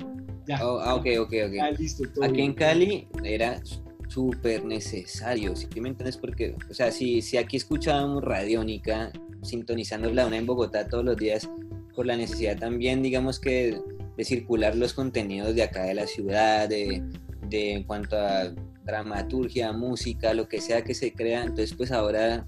ya. 0.46 0.66
Oh, 0.66 0.80
ah, 0.80 0.94
ok, 0.96 1.06
ok, 1.20 1.32
ok. 1.46 1.54
Ah, 1.60 1.70
listo, 1.70 2.04
Aquí 2.22 2.40
en 2.40 2.54
Cali 2.54 3.08
era 3.22 3.60
súper 4.08 4.64
necesario, 4.64 5.54
¿sí 5.54 5.68
me 5.80 5.90
entiendes? 5.90 6.16
Porque, 6.16 6.56
o 6.70 6.74
sea, 6.74 6.90
si, 6.90 7.22
si 7.22 7.36
aquí 7.36 7.56
escuchábamos 7.56 8.24
Radiónica, 8.24 9.12
sintonizando 9.42 10.10
la 10.12 10.26
una 10.26 10.36
en 10.36 10.46
Bogotá 10.46 10.88
todos 10.88 11.04
los 11.04 11.16
días 11.16 11.48
por 11.94 12.06
la 12.06 12.16
necesidad 12.16 12.58
también, 12.58 13.02
digamos 13.02 13.38
que, 13.38 13.78
de 14.16 14.24
circular 14.24 14.74
los 14.74 14.94
contenidos 14.94 15.54
de 15.54 15.62
acá 15.62 15.84
de 15.84 15.94
la 15.94 16.06
ciudad, 16.06 16.68
de, 16.68 17.04
de 17.48 17.72
en 17.72 17.84
cuanto 17.84 18.16
a 18.16 18.52
dramaturgia, 18.84 19.72
música, 19.72 20.34
lo 20.34 20.48
que 20.48 20.60
sea 20.60 20.82
que 20.82 20.94
se 20.94 21.12
crea. 21.12 21.42
Entonces, 21.42 21.74
pues 21.74 21.92
ahora 21.92 22.46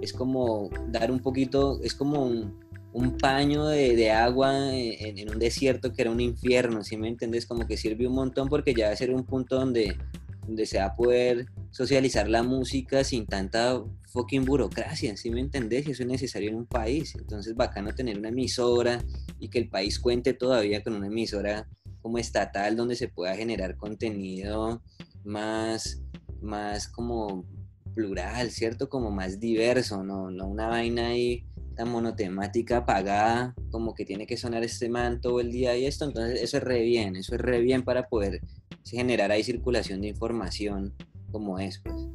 es 0.00 0.12
como 0.12 0.70
dar 0.88 1.10
un 1.10 1.18
poquito, 1.18 1.80
es 1.82 1.94
como 1.94 2.24
un, 2.24 2.67
un 2.92 3.16
paño 3.18 3.66
de, 3.66 4.10
agua 4.10 4.74
en, 4.74 5.30
un 5.30 5.38
desierto 5.38 5.92
que 5.92 6.02
era 6.02 6.10
un 6.10 6.20
infierno, 6.20 6.82
¿sí 6.82 6.96
me 6.96 7.08
entiendes? 7.08 7.46
Como 7.46 7.66
que 7.66 7.76
sirve 7.76 8.06
un 8.06 8.14
montón 8.14 8.48
porque 8.48 8.74
ya 8.74 8.86
va 8.86 8.92
a 8.92 8.96
ser 8.96 9.12
un 9.12 9.24
punto 9.24 9.56
donde, 9.56 9.96
donde 10.46 10.66
se 10.66 10.78
va 10.78 10.86
a 10.86 10.96
poder 10.96 11.46
socializar 11.70 12.28
la 12.28 12.42
música 12.42 13.04
sin 13.04 13.26
tanta 13.26 13.82
fucking 14.12 14.44
burocracia, 14.44 15.16
¿sí 15.16 15.30
me 15.30 15.40
entendés? 15.40 15.86
Eso 15.86 16.02
es 16.02 16.08
necesario 16.08 16.48
en 16.48 16.56
un 16.56 16.66
país. 16.66 17.14
Entonces, 17.14 17.54
bacano 17.54 17.94
tener 17.94 18.18
una 18.18 18.30
emisora 18.30 19.04
y 19.38 19.48
que 19.48 19.58
el 19.58 19.68
país 19.68 19.98
cuente 19.98 20.32
todavía 20.32 20.82
con 20.82 20.94
una 20.94 21.08
emisora 21.08 21.68
como 22.00 22.18
estatal 22.18 22.74
donde 22.74 22.96
se 22.96 23.08
pueda 23.08 23.36
generar 23.36 23.76
contenido 23.76 24.82
más, 25.24 26.02
más 26.40 26.88
como 26.88 27.44
plural, 27.94 28.50
¿cierto? 28.50 28.88
Como 28.88 29.10
más 29.10 29.40
diverso, 29.40 30.02
no, 30.02 30.30
no 30.30 30.46
una 30.46 30.68
vaina 30.68 31.08
ahí 31.08 31.44
tan 31.78 31.90
monotemática 31.90 32.78
apagada, 32.78 33.54
como 33.70 33.94
que 33.94 34.04
tiene 34.04 34.26
que 34.26 34.36
sonar 34.36 34.64
este 34.64 34.88
man 34.88 35.20
todo 35.20 35.38
el 35.38 35.52
día 35.52 35.76
y 35.76 35.86
esto. 35.86 36.04
Entonces, 36.04 36.42
eso 36.42 36.56
es 36.56 36.62
re 36.64 36.82
bien, 36.82 37.14
eso 37.14 37.36
es 37.36 37.40
re 37.40 37.60
bien 37.60 37.84
para 37.84 38.08
poder 38.08 38.40
generar 38.84 39.30
ahí 39.30 39.44
circulación 39.44 40.00
de 40.00 40.08
información 40.08 40.92
como 41.30 41.60
es, 41.60 41.78
pues. 41.78 42.08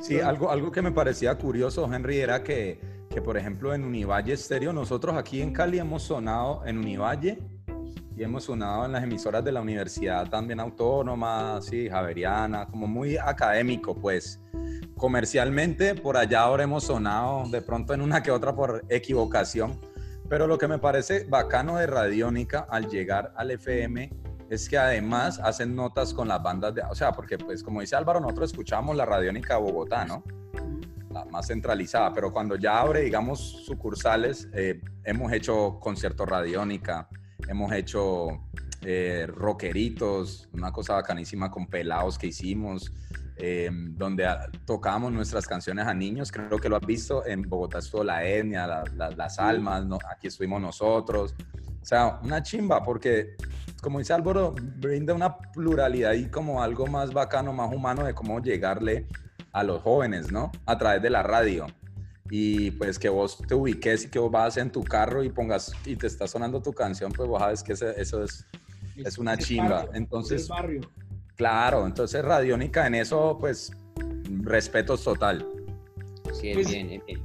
Sí, 0.00 0.20
algo, 0.20 0.50
algo 0.50 0.70
que 0.70 0.80
me 0.80 0.92
parecía 0.92 1.34
curioso, 1.34 1.92
Henry, 1.92 2.18
era 2.18 2.44
que, 2.44 2.78
que, 3.10 3.20
por 3.20 3.36
ejemplo, 3.36 3.74
en 3.74 3.82
Univalle 3.82 4.36
Stereo, 4.36 4.72
nosotros 4.72 5.16
aquí 5.16 5.42
en 5.42 5.52
Cali 5.52 5.80
hemos 5.80 6.04
sonado 6.04 6.64
en 6.66 6.78
Univalle 6.78 7.38
y 8.16 8.22
hemos 8.22 8.44
sonado 8.44 8.84
en 8.84 8.92
las 8.92 9.02
emisoras 9.02 9.44
de 9.44 9.50
la 9.50 9.60
universidad 9.60 10.30
también 10.30 10.60
autónoma, 10.60 11.60
sí, 11.62 11.88
javeriana, 11.88 12.66
como 12.68 12.86
muy 12.86 13.16
académico, 13.16 13.96
pues. 13.96 14.40
Comercialmente, 14.96 15.94
por 15.94 16.16
allá 16.16 16.40
ahora 16.40 16.64
hemos 16.64 16.84
sonado 16.84 17.46
de 17.50 17.60
pronto 17.60 17.92
en 17.92 18.00
una 18.00 18.22
que 18.22 18.30
otra 18.30 18.56
por 18.56 18.82
equivocación, 18.88 19.78
pero 20.26 20.46
lo 20.46 20.56
que 20.56 20.68
me 20.68 20.78
parece 20.78 21.24
bacano 21.24 21.76
de 21.76 21.86
Radiónica 21.86 22.66
al 22.70 22.88
llegar 22.88 23.34
al 23.36 23.50
FM 23.50 24.10
es 24.48 24.68
que 24.70 24.78
además 24.78 25.38
hacen 25.38 25.76
notas 25.76 26.14
con 26.14 26.28
las 26.28 26.42
bandas 26.42 26.74
de, 26.74 26.82
o 26.82 26.94
sea, 26.94 27.12
porque 27.12 27.36
pues 27.36 27.62
como 27.62 27.82
dice 27.82 27.94
Álvaro, 27.94 28.20
nosotros 28.20 28.52
escuchamos 28.52 28.96
la 28.96 29.04
Radiónica 29.04 29.56
de 29.56 29.60
Bogotá, 29.60 30.06
¿no? 30.06 30.24
La 31.12 31.26
más 31.26 31.48
centralizada, 31.48 32.14
pero 32.14 32.32
cuando 32.32 32.56
ya 32.56 32.80
abre, 32.80 33.02
digamos, 33.02 33.64
sucursales, 33.66 34.48
eh, 34.54 34.80
hemos 35.04 35.30
hecho 35.30 35.78
conciertos 35.78 36.26
Radiónica, 36.26 37.08
hemos 37.48 37.70
hecho 37.72 38.28
eh, 38.80 39.26
rockeritos, 39.28 40.48
una 40.54 40.72
cosa 40.72 40.94
bacanísima 40.94 41.50
con 41.50 41.66
pelados 41.66 42.16
que 42.16 42.28
hicimos, 42.28 42.90
eh, 43.36 43.70
donde 43.72 44.26
tocábamos 44.64 45.12
nuestras 45.12 45.46
canciones 45.46 45.86
a 45.86 45.94
niños, 45.94 46.32
creo 46.32 46.58
que 46.58 46.68
lo 46.68 46.76
has 46.76 46.86
visto, 46.86 47.26
en 47.26 47.42
Bogotá 47.42 47.78
estuvo 47.78 48.02
la 48.02 48.24
etnia, 48.24 48.84
las 48.94 49.38
almas, 49.38 49.84
¿no? 49.84 49.98
aquí 50.10 50.28
estuvimos 50.28 50.60
nosotros, 50.60 51.34
o 51.82 51.84
sea, 51.84 52.18
una 52.22 52.42
chimba, 52.42 52.82
porque 52.82 53.36
como 53.82 54.00
dice 54.00 54.12
Álvaro, 54.12 54.54
brinda 54.58 55.14
una 55.14 55.38
pluralidad 55.38 56.14
y 56.14 56.28
como 56.28 56.60
algo 56.60 56.86
más 56.86 57.12
bacano, 57.12 57.52
más 57.52 57.72
humano 57.72 58.04
de 58.04 58.14
cómo 58.14 58.40
llegarle 58.40 59.06
a 59.52 59.62
los 59.62 59.82
jóvenes, 59.82 60.32
¿no? 60.32 60.50
A 60.64 60.76
través 60.76 61.02
de 61.02 61.10
la 61.10 61.22
radio. 61.22 61.66
Y 62.28 62.72
pues 62.72 62.98
que 62.98 63.08
vos 63.08 63.38
te 63.46 63.54
ubiques 63.54 64.06
y 64.06 64.08
que 64.08 64.18
vos 64.18 64.32
vas 64.32 64.56
en 64.56 64.72
tu 64.72 64.82
carro 64.82 65.22
y 65.22 65.30
pongas 65.30 65.72
y 65.84 65.94
te 65.94 66.08
está 66.08 66.26
sonando 66.26 66.60
tu 66.60 66.72
canción, 66.72 67.12
pues 67.12 67.28
vos 67.28 67.40
sabes 67.40 67.62
que 67.62 67.74
eso 67.74 68.24
es, 68.24 68.44
es 68.96 69.18
una 69.18 69.38
chimba. 69.38 69.86
entonces. 69.94 70.48
Claro, 71.36 71.86
entonces 71.86 72.24
Radiónica 72.24 72.86
en 72.86 72.96
eso, 72.96 73.36
pues, 73.38 73.72
respeto 74.42 74.96
total. 74.96 75.46
Sí, 76.32 76.50
pues, 76.54 76.68
bien, 76.68 77.02
bien. 77.06 77.20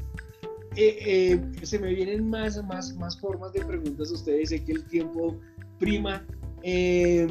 Eh, 0.76 0.98
eh, 1.06 1.66
se 1.66 1.80
me 1.80 1.94
vienen 1.94 2.30
más, 2.30 2.64
más, 2.64 2.96
más 2.96 3.20
formas 3.20 3.52
de 3.52 3.64
preguntas 3.66 4.10
a 4.10 4.14
ustedes. 4.14 4.50
Sé 4.50 4.64
que 4.64 4.74
el 4.74 4.86
tiempo 4.86 5.38
prima, 5.80 6.26
eh, 6.64 7.28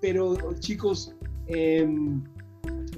pero 0.00 0.36
chicos, 0.58 1.14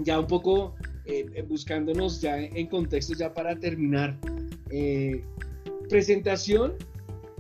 ya 0.01 0.19
un 0.19 0.27
poco 0.27 0.75
eh, 1.05 1.45
buscándonos 1.49 2.21
ya 2.21 2.39
en 2.39 2.67
contexto 2.67 3.15
ya 3.15 3.33
para 3.33 3.57
terminar. 3.57 4.19
presentación 5.89 6.75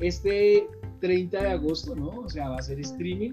este 0.00 0.68
30 1.00 1.42
de 1.42 1.48
agosto, 1.50 1.96
¿no? 1.96 2.20
O 2.20 2.28
sea, 2.28 2.50
va 2.50 2.56
a 2.56 2.62
ser 2.62 2.78
streaming. 2.80 3.32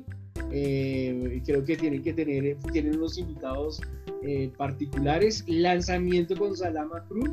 Creo 0.52 1.64
que 1.64 1.78
tienen 1.78 2.04
que 2.04 2.14
tener, 2.14 2.58
tienen 2.72 2.98
unos 2.98 3.18
invitados 3.18 3.82
particulares. 4.58 5.44
Lanzamiento 5.48 6.36
con 6.36 6.56
Salama 6.56 7.04
Cruz. 7.08 7.30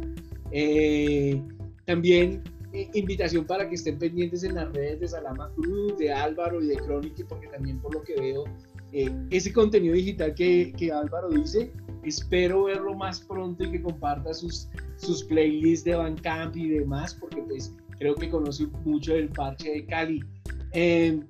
también 1.85 2.43
eh, 2.75 2.91
invitación 2.93 3.47
para 3.47 3.66
que 3.66 3.77
estén 3.77 3.99
pendientes 3.99 4.45
en 4.45 4.55
las 4.55 4.71
redes 4.75 5.01
de 5.01 5.09
Salama 5.09 5.51
Cruz, 5.55 5.97
de 5.97 6.12
Álvaro 6.12 6.62
y 6.62 6.66
de 6.66 6.77
Chronicle, 6.77 7.25
porque 7.25 7.47
también 7.47 7.81
por 7.81 7.95
lo 7.95 8.03
que 8.03 8.14
veo, 8.21 8.45
eh, 8.93 9.11
ese 9.31 9.55
contenido 9.55 9.95
digital 9.95 10.35
que, 10.35 10.75
que, 10.77 10.93
Álvaro 10.93 11.31
dice, 11.31 11.73
espero 12.05 12.64
verlo 12.64 12.95
más 12.95 13.21
pronto 13.21 13.64
y 13.64 13.71
que 13.71 13.81
comparta 13.81 14.35
sus, 14.35 14.69
sus 14.97 15.25
playlists 15.25 15.85
de 15.85 15.95
Bandcamp 15.95 16.57
y 16.57 16.69
demás, 16.69 17.14
porque 17.14 17.41
pues 17.41 17.75
creo 17.99 18.14
que 18.14 18.29
conoce 18.29 18.66
mucho 18.85 19.14
del 19.14 19.31
parche 19.31 19.71
de 19.71 19.87
Cali. 19.87 20.23
Em, 20.73 21.25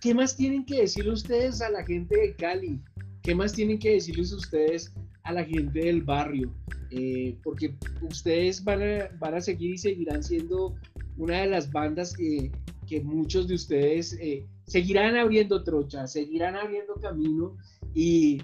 ¿Qué 0.00 0.14
más 0.14 0.34
tienen 0.34 0.64
que 0.64 0.80
decirle 0.80 1.12
ustedes 1.12 1.60
a 1.60 1.68
la 1.68 1.84
gente 1.84 2.16
de 2.18 2.34
Cali? 2.34 2.80
¿Qué 3.22 3.34
más 3.34 3.52
tienen 3.52 3.78
que 3.78 3.92
decirles 3.92 4.32
ustedes 4.32 4.94
a 5.24 5.32
la 5.32 5.44
gente 5.44 5.78
del 5.78 6.02
barrio? 6.02 6.54
Eh, 6.90 7.36
porque 7.42 7.74
ustedes 8.00 8.64
van 8.64 8.82
a, 8.82 9.10
van 9.18 9.34
a 9.34 9.40
seguir 9.42 9.74
y 9.74 9.78
seguirán 9.78 10.22
siendo 10.22 10.74
una 11.18 11.42
de 11.42 11.48
las 11.48 11.70
bandas 11.70 12.14
que, 12.14 12.50
que 12.88 13.02
muchos 13.02 13.46
de 13.46 13.54
ustedes 13.54 14.14
eh, 14.22 14.46
seguirán 14.66 15.16
abriendo 15.16 15.62
trocha, 15.62 16.06
seguirán 16.06 16.56
abriendo 16.56 16.94
camino 16.94 17.58
y 17.94 18.42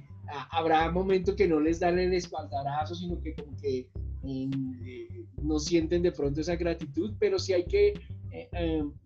habrá 0.50 0.90
momentos 0.90 1.36
que 1.36 1.48
no 1.48 1.58
les 1.58 1.80
dan 1.80 1.98
el 1.98 2.12
espaldarazo, 2.12 2.94
sino 2.94 3.18
que 3.22 3.34
como 3.34 3.56
que 3.56 3.88
eh, 4.24 5.08
no 5.40 5.58
sienten 5.58 6.02
de 6.02 6.12
pronto 6.12 6.42
esa 6.42 6.56
gratitud, 6.56 7.14
pero 7.18 7.38
sí 7.38 7.54
hay 7.54 7.64
que 7.64 7.94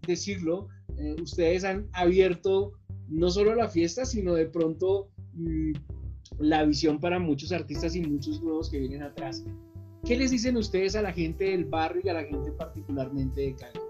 decirlo, 0.05 0.69
ustedes 1.21 1.65
han 1.65 1.89
abierto 1.93 2.73
no 3.09 3.31
solo 3.31 3.55
la 3.55 3.69
fiesta, 3.69 4.05
sino 4.05 4.35
de 4.35 4.47
pronto 4.47 5.11
mm, 5.35 5.73
la 6.39 6.65
visión 6.65 7.01
para 7.01 7.19
muchos 7.19 7.53
artistas 7.53 7.95
y 7.97 8.03
muchos 8.03 8.43
nuevos 8.43 8.71
que 8.71 8.79
vienen 8.79 9.03
atrás. 9.03 9.45
¿Qué 10.05 10.17
les 10.17 10.31
dicen 10.31 10.57
ustedes 10.57 10.97
a 10.97 11.03
la 11.03 11.13
gente 11.13 11.45
del 11.45 11.65
barrio 11.65 12.03
y 12.05 12.09
a 12.09 12.15
la 12.15 12.25
gente 12.25 12.53
particularmente 12.53 13.41
de 13.41 13.57
Cali? 13.57 13.81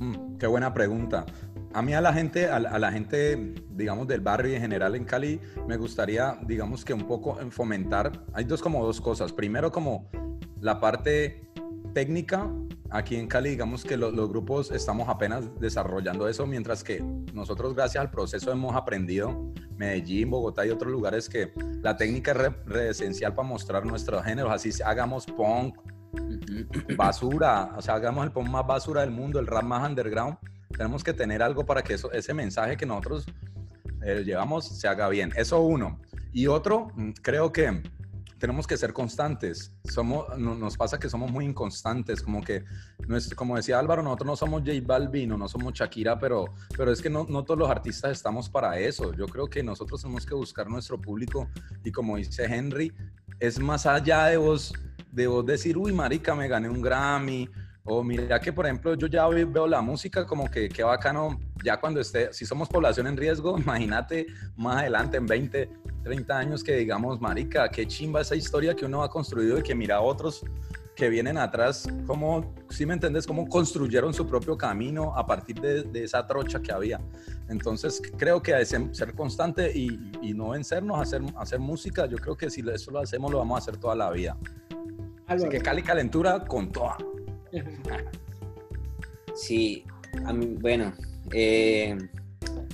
Mm, 0.00 0.36
qué 0.38 0.46
buena 0.46 0.72
pregunta. 0.74 1.26
A 1.72 1.82
mí 1.82 1.94
a 1.94 2.00
la 2.00 2.12
gente, 2.12 2.48
a, 2.48 2.58
la 2.58 2.90
gente, 2.90 3.54
digamos, 3.70 4.08
del 4.08 4.20
barrio 4.20 4.50
y 4.50 4.56
en 4.56 4.62
general 4.62 4.96
en 4.96 5.04
Cali, 5.04 5.40
me 5.68 5.76
gustaría, 5.76 6.36
digamos, 6.44 6.84
que 6.84 6.92
un 6.92 7.06
poco 7.06 7.36
fomentar, 7.50 8.24
hay 8.32 8.44
dos 8.44 8.60
como 8.60 8.84
dos 8.84 9.00
cosas. 9.00 9.32
Primero 9.32 9.70
como 9.70 10.10
la 10.60 10.80
parte 10.80 11.49
técnica 11.92 12.50
aquí 12.90 13.16
en 13.16 13.26
Cali, 13.26 13.50
digamos 13.50 13.84
que 13.84 13.96
los, 13.96 14.12
grupos 14.28 14.70
estamos 14.70 15.08
apenas 15.08 15.48
desarrollando 15.60 16.28
eso, 16.28 16.46
mientras 16.46 16.82
que 16.82 17.00
nosotros 17.32 17.74
gracias 17.74 18.02
al 18.02 18.10
proceso 18.10 18.50
hemos 18.50 18.74
aprendido, 18.74 19.52
Medellín, 19.76 20.30
Bogotá 20.30 20.66
y 20.66 20.70
otros 20.70 20.90
lugares, 20.90 21.28
que 21.28 21.52
la 21.82 21.96
técnica 21.96 22.32
es 22.32 22.66
re, 22.66 22.90
esencial 22.90 23.34
para 23.34 23.48
mostrar 23.48 23.86
nuestros 23.86 24.24
géneros, 24.24 24.52
así 24.52 24.70
hagamos 24.84 25.26
punk, 25.26 25.76
basura, 26.96 27.72
o 27.76 27.82
sea, 27.82 27.94
hagamos 27.94 28.24
el 28.24 28.32
punk 28.32 28.48
más 28.48 28.66
basura 28.66 29.02
del 29.02 29.10
mundo, 29.10 29.38
el 29.38 29.46
rap 29.46 29.62
más 29.62 29.88
underground, 29.88 30.36
tenemos 30.76 31.04
que 31.04 31.12
tener 31.12 31.42
algo 31.42 31.64
para 31.64 31.82
que 31.82 31.94
eso, 31.94 32.10
ese 32.12 32.34
mensaje 32.34 32.76
que 32.76 32.86
nosotros 32.86 33.26
eh, 34.02 34.22
llevamos 34.24 34.66
se 34.66 34.88
haga 34.88 35.08
bien. 35.08 35.30
Eso 35.36 35.60
uno. 35.60 36.00
Y 36.32 36.46
otro, 36.46 36.88
mm, 36.94 37.10
creo 37.22 37.52
que 37.52 37.82
tenemos 38.40 38.66
que 38.66 38.76
ser 38.76 38.92
constantes. 38.92 39.72
Somos, 39.84 40.36
nos 40.38 40.76
pasa 40.76 40.98
que 40.98 41.08
somos 41.10 41.30
muy 41.30 41.44
inconstantes, 41.44 42.22
como 42.22 42.42
que, 42.42 42.64
como 43.36 43.56
decía 43.56 43.78
Álvaro, 43.78 44.02
nosotros 44.02 44.26
no 44.26 44.36
somos 44.36 44.62
J 44.62 44.72
Balvin 44.82 45.28
no 45.28 45.46
somos 45.46 45.74
Shakira, 45.74 46.18
pero, 46.18 46.46
pero 46.76 46.90
es 46.90 47.02
que 47.02 47.10
no, 47.10 47.26
no, 47.28 47.44
todos 47.44 47.60
los 47.60 47.70
artistas 47.70 48.12
estamos 48.12 48.48
para 48.48 48.78
eso. 48.78 49.12
Yo 49.12 49.26
creo 49.26 49.46
que 49.46 49.62
nosotros 49.62 50.00
tenemos 50.00 50.24
que 50.24 50.34
buscar 50.34 50.68
nuestro 50.68 50.98
público 50.98 51.48
y 51.84 51.92
como 51.92 52.16
dice 52.16 52.44
Henry, 52.44 52.92
es 53.38 53.60
más 53.60 53.84
allá 53.84 54.24
de 54.26 54.38
vos, 54.38 54.72
de 55.12 55.26
vos 55.26 55.44
decir, 55.44 55.76
uy, 55.76 55.92
marica, 55.92 56.34
me 56.34 56.48
gané 56.48 56.70
un 56.70 56.80
Grammy, 56.80 57.48
o 57.84 58.02
mira 58.02 58.40
que, 58.40 58.52
por 58.52 58.66
ejemplo, 58.66 58.94
yo 58.94 59.06
ya 59.06 59.26
veo 59.28 59.66
la 59.66 59.82
música 59.82 60.26
como 60.26 60.50
que 60.50 60.68
qué 60.68 60.82
bacano, 60.82 61.40
ya 61.64 61.78
cuando 61.78 62.00
esté, 62.00 62.32
si 62.32 62.46
somos 62.46 62.68
población 62.68 63.06
en 63.06 63.16
riesgo, 63.16 63.58
imagínate 63.58 64.26
más 64.56 64.78
adelante, 64.78 65.18
en 65.18 65.26
20, 65.26 65.70
30 66.02 66.38
años, 66.38 66.64
que 66.64 66.76
digamos, 66.76 67.20
marica, 67.20 67.68
qué 67.68 67.86
chimba 67.86 68.20
esa 68.20 68.34
historia 68.34 68.74
que 68.74 68.84
uno 68.84 69.02
ha 69.02 69.10
construido 69.10 69.58
y 69.58 69.62
que 69.62 69.74
mira 69.74 69.96
a 69.96 70.00
otros 70.00 70.44
que 70.94 71.08
vienen 71.08 71.38
atrás, 71.38 71.88
como, 72.06 72.54
si 72.68 72.84
me 72.84 72.92
entiendes, 72.92 73.26
cómo 73.26 73.48
construyeron 73.48 74.12
su 74.12 74.26
propio 74.26 74.58
camino 74.58 75.16
a 75.16 75.26
partir 75.26 75.58
de, 75.58 76.04
esa 76.04 76.26
trocha 76.26 76.60
que 76.60 76.72
había. 76.72 77.00
Entonces, 77.48 78.02
creo 78.18 78.42
que 78.42 78.62
ser 78.66 79.14
constante 79.14 79.72
y, 79.74 80.12
y, 80.20 80.34
no 80.34 80.50
vencernos 80.50 80.98
a 80.98 81.02
hacer, 81.02 81.22
a 81.36 81.40
hacer 81.40 81.58
música, 81.58 82.04
yo 82.04 82.18
creo 82.18 82.36
que 82.36 82.50
si 82.50 82.60
eso 82.68 82.90
lo 82.90 82.98
hacemos, 82.98 83.30
lo 83.32 83.38
vamos 83.38 83.56
a 83.56 83.58
hacer 83.60 83.78
toda 83.78 83.94
la 83.94 84.10
vida. 84.10 84.36
Así 85.26 85.48
que 85.48 85.60
Cali 85.60 85.82
Calentura 85.82 86.44
con 86.44 86.70
toda. 86.70 86.98
Sí, 89.34 89.84
bueno, 90.60 90.92
eh, 91.32 91.96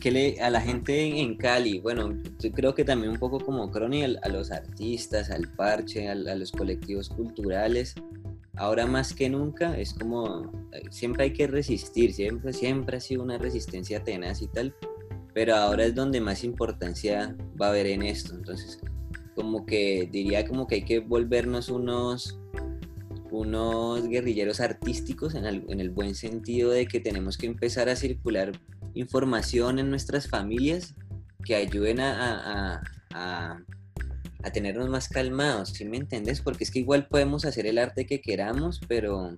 que 0.01 0.11
le, 0.11 0.41
a 0.41 0.51
la 0.51 0.61
gente 0.61 1.21
en 1.21 1.37
Cali, 1.37 1.81
bueno, 1.81 2.17
yo 2.39 2.53
creo 2.53 2.75
que 2.75 2.85
también 2.85 3.13
un 3.13 3.19
poco 3.19 3.41
como 3.41 3.71
Crony, 3.71 4.05
a, 4.05 4.29
los 4.29 4.51
artistas, 4.51 5.31
al 5.31 5.49
parche, 5.55 6.09
a, 6.09 6.15
los 6.15 6.53
colectivos 6.53 7.09
culturales, 7.09 7.95
ahora 8.57 8.87
más 8.87 9.13
que 9.13 9.29
nunca 9.29 9.77
es 9.79 9.95
como, 9.95 10.53
siempre 10.91 11.25
hay 11.25 11.33
que 11.33 11.47
resistir, 11.47 12.13
siempre, 12.13 12.53
siempre 12.53 12.99
ha 12.99 13.01
sido 13.01 13.23
una 13.23 13.39
resistencia 13.39 14.05
tenaz 14.05 14.43
y 14.43 14.49
tal, 14.49 14.75
pero 15.35 15.57
ahora 15.57 15.85
es 15.85 15.95
donde 15.95 16.21
más 16.21 16.45
importancia 16.45 17.37
va 17.61 17.67
a 17.67 17.71
haber 17.71 17.87
en 17.87 18.03
esto, 18.03 18.35
entonces 18.35 18.81
como 19.35 19.67
que 19.67 20.09
diría 20.11 20.47
como 20.47 20.67
que 20.67 20.77
hay 20.77 20.85
que 20.85 21.01
volvernos 21.01 21.69
unos 21.69 22.41
unos 23.31 24.09
guerrilleros 24.09 24.61
artísticos 24.61 25.35
en 25.35 25.45
el, 25.45 25.91
buen 25.91 26.15
sentido 26.15 26.71
de 26.71 26.87
que 26.87 27.01
tenemos 27.01 27.37
que 27.37 27.47
empezar 27.47 27.89
a 27.89 27.97
circular 27.97 28.53
información 28.95 29.79
en 29.79 29.91
nuestras 29.91 30.29
familias 30.29 30.95
que 31.45 31.55
ayuden 31.55 32.01
a, 32.01 32.83
a, 33.13 33.63
tenernos 34.53 34.89
más 34.89 35.09
calmados, 35.09 35.71
¿sí 35.71 35.85
me 35.85 35.97
entiendes? 35.97 36.41
Porque 36.41 36.63
es 36.63 36.71
que 36.71 36.79
igual 36.79 37.09
podemos 37.09 37.45
hacer 37.45 37.67
el 37.67 37.79
arte 37.79 38.07
que 38.07 38.21
queramos, 38.21 38.81
pero 38.87 39.37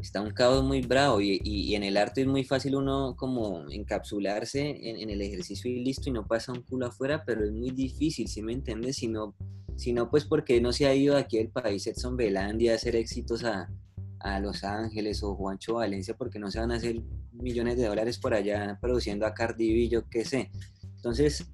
está 0.00 0.20
un 0.20 0.30
caos 0.30 0.64
muy 0.64 0.80
bravo 0.80 1.20
y, 1.20 1.74
en 1.76 1.84
el 1.84 1.96
arte 1.96 2.22
es 2.22 2.26
muy 2.26 2.42
fácil 2.42 2.74
uno 2.74 3.14
como 3.16 3.70
encapsularse 3.70 4.90
en, 4.90 4.96
en, 4.96 5.10
el 5.10 5.22
ejercicio 5.22 5.70
y 5.70 5.84
listo 5.84 6.08
y 6.08 6.12
no 6.12 6.26
pasa 6.26 6.52
un 6.52 6.62
culo 6.62 6.86
afuera, 6.86 7.22
pero 7.24 7.44
es 7.44 7.52
muy 7.52 7.70
difícil, 7.70 8.26
¿sí 8.26 8.42
me 8.42 8.52
entiendes? 8.52 8.96
Si 8.96 9.06
no 9.06 9.36
sino 9.78 10.10
pues 10.10 10.24
porque 10.24 10.60
no 10.60 10.72
se 10.72 10.86
ha 10.86 10.94
ido 10.94 11.16
aquí 11.16 11.38
del 11.38 11.50
país 11.50 11.86
Edson 11.86 12.16
Belandia 12.16 12.72
a 12.72 12.74
hacer 12.74 12.96
éxitos 12.96 13.44
a, 13.44 13.70
a 14.18 14.40
Los 14.40 14.64
Ángeles 14.64 15.22
o 15.22 15.36
Juancho 15.36 15.74
Valencia 15.74 16.16
porque 16.16 16.40
no 16.40 16.50
se 16.50 16.58
van 16.58 16.72
a 16.72 16.74
hacer 16.74 17.00
millones 17.32 17.76
de 17.76 17.86
dólares 17.86 18.18
por 18.18 18.34
allá 18.34 18.76
produciendo 18.80 19.24
a 19.24 19.34
Cardi 19.34 19.72
B, 19.72 19.88
yo 19.88 20.08
qué 20.10 20.24
sé. 20.24 20.50
Entonces, 20.96 21.48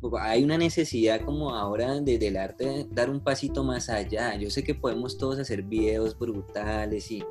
pues, 0.00 0.14
hay 0.22 0.44
una 0.44 0.56
necesidad 0.56 1.22
como 1.22 1.52
ahora 1.52 2.00
de, 2.00 2.16
del 2.16 2.36
arte 2.36 2.86
dar 2.92 3.10
un 3.10 3.24
pasito 3.24 3.64
más 3.64 3.88
allá. 3.88 4.36
Yo 4.36 4.50
sé 4.50 4.62
que 4.62 4.76
podemos 4.76 5.18
todos 5.18 5.40
hacer 5.40 5.64
videos 5.64 6.16
brutales 6.16 7.10
y, 7.10 7.24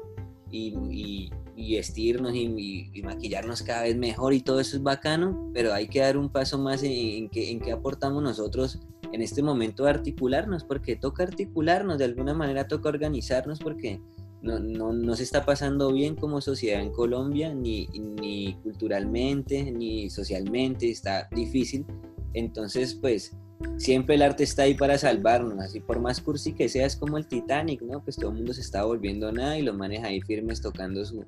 y, 0.51 1.31
y, 1.55 1.75
vestirnos 1.77 2.35
y, 2.35 3.01
maquillarnos 3.01 3.63
cada 3.63 3.83
vez 3.83 3.95
mejor 3.95 4.33
y 4.33 4.41
todo 4.41 4.59
eso 4.59 4.75
es 4.75 4.83
bacano, 4.83 5.51
pero 5.53 5.73
hay 5.73 5.87
que 5.87 6.01
dar 6.01 6.17
un 6.17 6.29
paso 6.29 6.57
más 6.57 6.83
en, 6.83 6.91
en 6.91 7.29
que, 7.29 7.49
en 7.49 7.61
que 7.61 7.71
aportamos 7.71 8.21
nosotros 8.21 8.79
en 9.11 9.21
este 9.21 9.41
momento 9.41 9.85
articularnos, 9.85 10.63
porque 10.63 10.95
toca 10.95 11.23
articularnos, 11.23 11.97
de 11.97 12.05
alguna 12.05 12.33
manera 12.33 12.67
toca 12.67 12.89
organizarnos, 12.89 13.59
porque 13.59 14.01
no, 14.41 14.59
no, 14.59 15.15
se 15.15 15.23
está 15.23 15.45
pasando 15.45 15.91
bien 15.91 16.15
como 16.15 16.41
sociedad 16.41 16.81
en 16.81 16.91
Colombia, 16.91 17.53
ni, 17.53 17.87
ni 17.87 18.53
culturalmente, 18.63 19.71
ni 19.71 20.09
socialmente, 20.09 20.89
está 20.89 21.27
difícil. 21.31 21.85
Entonces, 22.33 22.93
pues, 22.95 23.35
siempre 23.77 24.15
el 24.15 24.21
arte 24.21 24.43
está 24.43 24.63
ahí 24.63 24.75
para 24.75 24.97
salvarnos, 24.97 25.59
así 25.59 25.79
por 25.79 25.99
más 25.99 26.21
cursi 26.21 26.53
que 26.53 26.69
sea, 26.69 26.85
es 26.85 26.95
como 26.95 27.17
el 27.17 27.27
Titanic, 27.27 27.81
¿no? 27.81 28.03
Pues 28.03 28.15
todo 28.15 28.29
el 28.29 28.37
mundo 28.37 28.53
se 28.53 28.61
está 28.61 28.83
volviendo 28.85 29.31
nada 29.31 29.57
y 29.57 29.63
lo 29.63 29.73
maneja 29.73 30.07
ahí 30.07 30.21
firmes 30.21 30.61
tocando 30.61 31.03
su, 31.03 31.25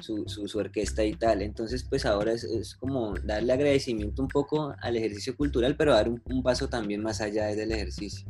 su, 0.00 0.24
su, 0.26 0.58
orquesta 0.58 1.04
y 1.04 1.14
tal. 1.14 1.42
Entonces, 1.42 1.84
pues 1.84 2.04
ahora 2.04 2.32
es, 2.32 2.44
es, 2.44 2.74
como 2.76 3.14
darle 3.24 3.52
agradecimiento 3.52 4.22
un 4.22 4.28
poco 4.28 4.74
al 4.80 4.96
ejercicio 4.96 5.36
cultural, 5.36 5.76
pero 5.76 5.92
dar 5.92 6.08
un, 6.08 6.42
paso 6.42 6.68
también 6.68 7.02
más 7.02 7.20
allá 7.20 7.46
del 7.46 7.72
ejercicio. 7.72 8.28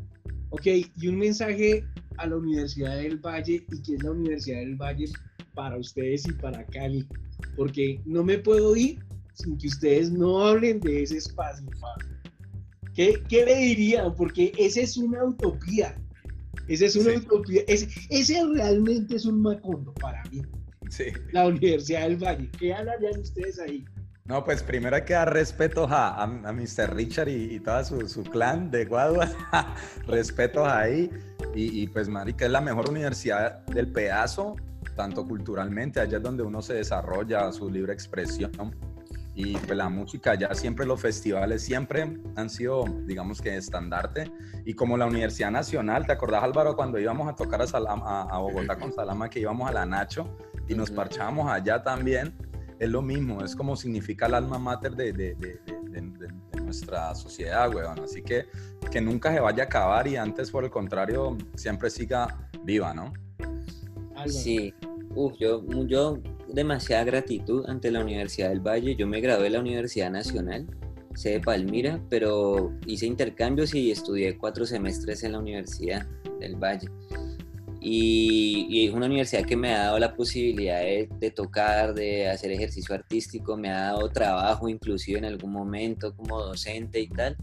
Ok, 0.50 0.66
y 0.66 1.08
un 1.08 1.18
mensaje 1.18 1.84
a 2.18 2.26
la 2.26 2.36
Universidad 2.36 2.96
del 2.96 3.18
Valle 3.18 3.66
y 3.70 3.82
qué 3.82 3.94
es 3.96 4.02
la 4.02 4.12
Universidad 4.12 4.58
del 4.58 4.76
Valle 4.76 5.06
para 5.54 5.76
ustedes 5.76 6.26
y 6.28 6.32
para 6.32 6.64
Cali, 6.66 7.06
porque 7.56 8.00
no 8.04 8.22
me 8.22 8.38
puedo 8.38 8.76
ir 8.76 9.04
sin 9.34 9.58
que 9.58 9.66
ustedes 9.66 10.10
no 10.10 10.46
hablen 10.46 10.80
de 10.80 11.02
ese 11.02 11.18
espacio. 11.18 11.66
¿Qué, 12.94 13.22
¿Qué, 13.28 13.44
le 13.44 13.56
dirían? 13.56 14.14
Porque 14.14 14.52
esa 14.56 14.80
es 14.80 14.96
una 14.96 15.24
utopía. 15.24 15.94
Esa 16.68 16.86
es 16.86 16.96
una 16.96 17.14
utopía. 17.14 17.62
Ese, 17.66 17.88
ese, 18.08 18.42
realmente 18.54 19.16
es 19.16 19.26
un 19.26 19.42
macondo 19.42 19.92
para 19.94 20.22
mí. 20.30 20.40
Sí. 20.90 21.12
La 21.32 21.46
Universidad 21.46 22.02
del 22.02 22.16
Valle. 22.16 22.50
¿Qué 22.58 22.74
hablarían 22.74 23.20
ustedes 23.20 23.58
ahí? 23.58 23.84
No, 24.26 24.44
pues 24.44 24.62
primero 24.62 24.96
hay 24.96 25.02
que 25.02 25.12
dar 25.12 25.32
respetos 25.32 25.88
a, 25.90 26.20
a, 26.20 26.26
Mr. 26.26 26.94
Richard 26.94 27.28
y, 27.28 27.54
y 27.54 27.60
todo 27.60 27.84
su, 27.84 28.08
su, 28.08 28.24
clan 28.24 28.70
de 28.72 28.84
Guaduas. 28.84 29.36
respetos 30.08 30.66
ahí. 30.66 31.10
Y, 31.54 31.82
y, 31.82 31.86
pues, 31.86 32.08
marica, 32.08 32.46
es 32.46 32.50
la 32.50 32.60
mejor 32.60 32.90
universidad 32.90 33.64
del 33.66 33.92
pedazo, 33.92 34.56
tanto 34.96 35.24
culturalmente, 35.24 36.00
allá 36.00 36.16
es 36.16 36.22
donde 36.22 36.42
uno 36.42 36.60
se 36.60 36.74
desarrolla 36.74 37.52
su 37.52 37.70
libre 37.70 37.92
expresión. 37.92 38.50
Y 39.38 39.54
pues 39.58 39.76
la 39.76 39.90
música, 39.90 40.34
ya 40.34 40.54
siempre 40.54 40.86
los 40.86 40.98
festivales 40.98 41.62
siempre 41.62 42.18
han 42.36 42.48
sido, 42.48 42.84
digamos 43.04 43.42
que, 43.42 43.54
estandarte. 43.54 44.32
Y 44.64 44.72
como 44.72 44.96
la 44.96 45.04
Universidad 45.06 45.50
Nacional, 45.50 46.06
¿te 46.06 46.12
acordás 46.12 46.42
Álvaro 46.42 46.74
cuando 46.74 46.98
íbamos 46.98 47.28
a 47.28 47.36
tocar 47.36 47.60
a, 47.60 47.66
Salama, 47.66 48.02
a, 48.06 48.22
a 48.22 48.38
Bogotá 48.38 48.78
con 48.78 48.92
Salama, 48.92 49.28
que 49.28 49.40
íbamos 49.40 49.68
a 49.68 49.72
la 49.72 49.84
Nacho 49.84 50.36
y 50.68 50.74
nos 50.74 50.90
parchábamos 50.90 51.50
allá 51.50 51.82
también? 51.82 52.34
es 52.78 52.90
lo 52.90 53.02
mismo, 53.02 53.42
es 53.42 53.56
como 53.56 53.76
significa 53.76 54.26
el 54.26 54.34
alma 54.34 54.58
mater 54.58 54.94
de, 54.94 55.12
de, 55.12 55.34
de, 55.34 55.60
de 55.90 56.60
nuestra 56.62 57.14
sociedad, 57.14 57.74
weón. 57.74 58.00
Así 58.00 58.22
que 58.22 58.46
que 58.90 59.00
nunca 59.00 59.32
se 59.32 59.40
vaya 59.40 59.64
a 59.64 59.66
acabar 59.66 60.06
y 60.06 60.16
antes, 60.16 60.50
por 60.50 60.64
el 60.64 60.70
contrario, 60.70 61.36
siempre 61.54 61.90
siga 61.90 62.50
viva, 62.62 62.92
¿no? 62.92 63.12
Sí, 64.26 64.74
Uf, 65.14 65.34
yo, 65.38 65.62
yo 65.86 66.18
demasiada 66.48 67.04
gratitud 67.04 67.64
ante 67.68 67.90
la 67.90 68.00
Universidad 68.00 68.50
del 68.50 68.60
Valle. 68.60 68.94
Yo 68.96 69.06
me 69.06 69.20
gradué 69.20 69.44
de 69.44 69.50
la 69.50 69.60
Universidad 69.60 70.10
Nacional, 70.10 70.66
sé 71.14 71.30
de 71.30 71.40
Palmira, 71.40 72.00
pero 72.10 72.72
hice 72.86 73.06
intercambios 73.06 73.74
y 73.74 73.90
estudié 73.90 74.36
cuatro 74.36 74.66
semestres 74.66 75.22
en 75.22 75.32
la 75.32 75.38
Universidad 75.38 76.06
del 76.38 76.56
Valle. 76.56 76.88
Y, 77.88 78.88
es 78.88 78.92
una 78.92 79.06
universidad 79.06 79.44
que 79.44 79.56
me 79.56 79.72
ha 79.72 79.84
dado 79.84 79.98
la 80.00 80.16
posibilidad 80.16 80.80
de, 80.80 81.30
tocar, 81.30 81.94
de 81.94 82.28
hacer 82.28 82.50
ejercicio 82.50 82.96
artístico, 82.96 83.56
me 83.56 83.70
ha 83.70 83.92
dado 83.92 84.08
trabajo 84.08 84.68
inclusive 84.68 85.18
en 85.18 85.24
algún 85.24 85.52
momento 85.52 86.12
como 86.16 86.42
docente 86.42 86.98
y 86.98 87.08
tal. 87.08 87.36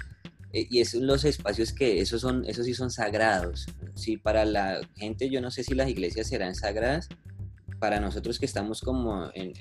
Eh, 0.52 0.68
y 0.70 0.82
esos 0.82 1.00
son 1.00 1.08
los 1.08 1.24
espacios 1.24 1.72
que, 1.72 2.02
esos, 2.02 2.20
son, 2.20 2.44
esos 2.46 2.66
sí 2.66 2.74
son 2.74 2.92
sagrados. 2.92 3.68
Sí, 3.96 4.18
para 4.18 4.44
la 4.44 4.82
gente, 4.98 5.30
yo 5.30 5.40
no 5.40 5.50
sé 5.50 5.64
si 5.64 5.76
las 5.76 5.88
iglesias 5.88 6.28
serán 6.28 6.56
sagradas, 6.56 7.08
para 7.80 8.02
nosotros 8.02 8.38
que 8.38 8.46
estamos 8.46 8.82
como 8.82 9.30
en, 9.34 9.54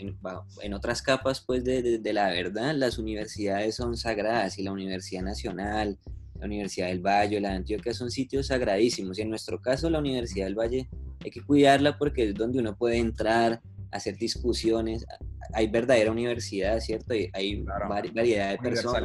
en, 0.62 0.74
otras 0.74 1.00
capas 1.02 1.40
pues 1.40 1.62
de, 1.62 1.98
de, 1.98 2.12
la 2.12 2.30
verdad, 2.30 2.74
las 2.74 2.98
universidades 2.98 3.76
son 3.76 3.96
sagradas 3.96 4.58
y 4.58 4.64
la 4.64 4.72
Universidad 4.72 5.22
Nacional, 5.22 5.98
la 6.42 6.46
Universidad 6.46 6.88
del 6.88 7.00
Valle, 7.00 7.40
la 7.40 7.50
de 7.50 7.56
Antioquia 7.56 7.94
son 7.94 8.10
sitios 8.10 8.48
sagradísimos. 8.48 9.16
Y 9.16 9.22
en 9.22 9.30
nuestro 9.30 9.60
caso, 9.60 9.88
la 9.88 10.00
Universidad 10.00 10.46
del 10.46 10.56
Valle 10.56 10.88
hay 11.24 11.30
que 11.30 11.40
cuidarla 11.40 11.96
porque 11.96 12.28
es 12.28 12.34
donde 12.34 12.58
uno 12.58 12.76
puede 12.76 12.96
entrar, 12.96 13.60
hacer 13.92 14.16
discusiones. 14.16 15.06
Hay 15.52 15.68
verdadera 15.68 16.10
universidad, 16.10 16.80
¿cierto? 16.80 17.14
Hay 17.32 17.62
variedad 17.62 18.50
de 18.50 18.58
personas, 18.58 19.02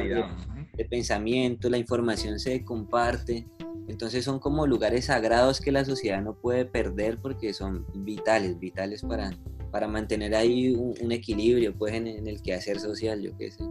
de, 0.76 0.84
pensamiento, 0.86 1.70
la 1.70 1.78
información 1.78 2.40
se 2.40 2.64
comparte. 2.64 3.46
Entonces 3.86 4.24
son 4.24 4.40
como 4.40 4.66
lugares 4.66 5.04
sagrados 5.04 5.60
que 5.60 5.70
la 5.70 5.84
sociedad 5.84 6.20
no 6.20 6.34
puede 6.34 6.64
perder 6.64 7.18
porque 7.18 7.54
son 7.54 7.86
vitales, 7.94 8.58
vitales 8.58 9.02
para, 9.02 9.30
para 9.70 9.86
mantener 9.86 10.34
ahí 10.34 10.74
un, 10.74 11.12
equilibrio 11.12 11.72
pues 11.72 11.94
en, 11.94 12.08
en 12.08 12.26
el 12.26 12.42
quehacer 12.42 12.80
social, 12.80 13.22
yo 13.22 13.36
qué 13.38 13.52
sé. 13.52 13.62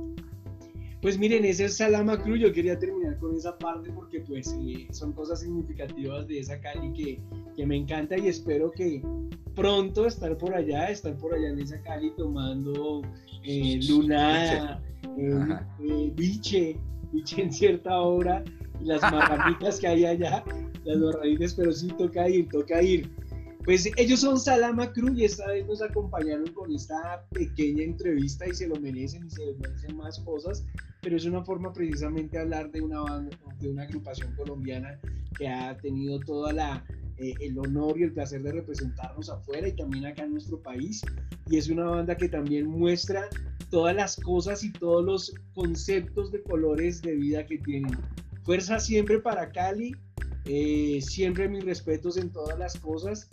Pues 1.02 1.18
miren, 1.18 1.46
ese 1.46 1.66
es 1.66 1.78
Salama 1.78 2.22
Cruz. 2.22 2.40
Yo 2.40 2.52
quería 2.52 2.78
terminar 2.78 3.18
con 3.20 3.36
esa 3.36 3.58
parte 3.58 3.92
porque 3.92 4.22
pues 4.22 4.56
eh, 4.62 4.88
son 4.92 5.14
cosas 5.14 5.42
significativas 5.42 6.28
de 6.28 6.40
esa 6.40 6.60
Cali 6.60 6.92
que, 6.94 7.22
que, 7.56 7.66
me 7.66 7.76
encanta 7.76 8.18
y 8.18 8.28
espero 8.28 8.72
que 8.72 9.04
pronto 9.56 10.08
estar 10.08 10.36
por 10.38 10.56
allá, 10.56 10.90
estar 10.90 11.16
por 11.18 11.36
allá 11.36 11.50
en 11.50 11.60
esa 11.60 11.80
Cali 11.82 12.12
tomando 12.18 13.04
eh, 13.44 13.80
luna, 13.88 14.82
eh, 15.18 16.12
biche, 16.16 16.78
biche 17.12 17.42
en 17.44 17.54
cierta 17.54 18.02
hora 18.02 18.44
y 18.82 18.86
las 18.86 19.02
marranitas 19.02 19.80
que 19.80 19.88
hay 19.88 20.06
allá, 20.06 20.44
las 20.84 20.98
marranitas, 20.98 21.54
pero 21.54 21.72
sí 21.72 21.88
toca 21.98 22.28
ir, 22.28 22.50
toca 22.50 22.82
ir. 22.82 23.10
Pues 23.68 23.90
ellos 23.98 24.22
son 24.22 24.40
Salama 24.40 24.94
Cruz 24.94 25.12
y 25.18 25.26
esta 25.26 25.46
vez 25.48 25.68
nos 25.68 25.82
acompañaron 25.82 26.48
con 26.54 26.74
esta 26.74 27.26
pequeña 27.32 27.84
entrevista 27.84 28.48
y 28.48 28.54
se 28.54 28.66
lo 28.66 28.80
merecen 28.80 29.28
y 29.28 29.30
se 29.30 29.54
merecen 29.60 29.98
más 29.98 30.20
cosas, 30.20 30.66
pero 31.08 31.16
es 31.16 31.24
una 31.24 31.42
forma 31.42 31.72
precisamente 31.72 32.36
de 32.36 32.44
hablar 32.44 32.70
de 32.70 32.82
una 32.82 33.00
banda, 33.00 33.38
de 33.62 33.70
una 33.70 33.84
agrupación 33.84 34.36
colombiana 34.36 35.00
que 35.38 35.48
ha 35.48 35.78
tenido 35.78 36.20
toda 36.20 36.52
la 36.52 36.86
eh, 37.18 37.34
el 37.40 37.58
honor 37.58 37.98
y 37.98 38.04
el 38.04 38.12
placer 38.12 38.44
de 38.44 38.52
representarnos 38.52 39.30
afuera 39.30 39.70
y 39.70 39.72
también 39.72 40.06
acá 40.06 40.26
en 40.26 40.32
nuestro 40.32 40.62
país. 40.62 41.02
Y 41.50 41.56
es 41.56 41.70
una 41.70 41.86
banda 41.86 42.18
que 42.18 42.28
también 42.28 42.68
muestra 42.68 43.30
todas 43.70 43.96
las 43.96 44.18
cosas 44.18 44.66
y 44.66 44.74
todos 44.74 45.06
los 45.06 45.34
conceptos 45.54 46.30
de 46.34 46.44
colores 46.44 47.02
de 47.02 47.16
vida 47.16 47.46
que 47.46 47.58
tienen. 47.60 47.98
Fuerza 48.44 48.78
siempre 48.78 49.20
para 49.20 49.50
Cali, 49.54 49.96
eh, 50.44 51.00
siempre 51.02 51.48
mis 51.48 51.64
respetos 51.64 52.18
en 52.18 52.34
todas 52.34 52.60
las 52.60 52.78
cosas 52.78 53.30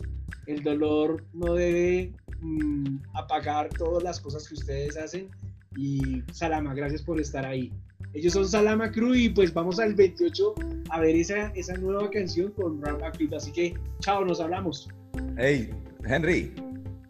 el 0.47 0.63
dolor 0.63 1.25
no 1.33 1.55
debe 1.55 2.13
mm, 2.41 2.97
apagar 3.13 3.69
todas 3.69 4.03
las 4.03 4.19
cosas 4.19 4.47
que 4.47 4.53
ustedes 4.53 4.97
hacen. 4.97 5.29
Y 5.77 6.23
Salama, 6.31 6.73
gracias 6.73 7.01
por 7.01 7.19
estar 7.19 7.45
ahí. 7.45 7.71
Ellos 8.13 8.33
son 8.33 8.47
Salama 8.47 8.91
Crew 8.91 9.13
y 9.13 9.29
pues 9.29 9.53
vamos 9.53 9.79
al 9.79 9.93
28 9.93 10.55
a 10.89 10.99
ver 10.99 11.15
esa, 11.15 11.47
esa 11.49 11.73
nueva 11.75 12.09
canción 12.09 12.51
con 12.51 12.81
Rama 12.81 13.11
Crew. 13.11 13.35
Así 13.35 13.51
que, 13.51 13.73
chao, 13.99 14.23
nos 14.23 14.39
hablamos. 14.39 14.87
Hey, 15.37 15.69
Henry, 16.05 16.53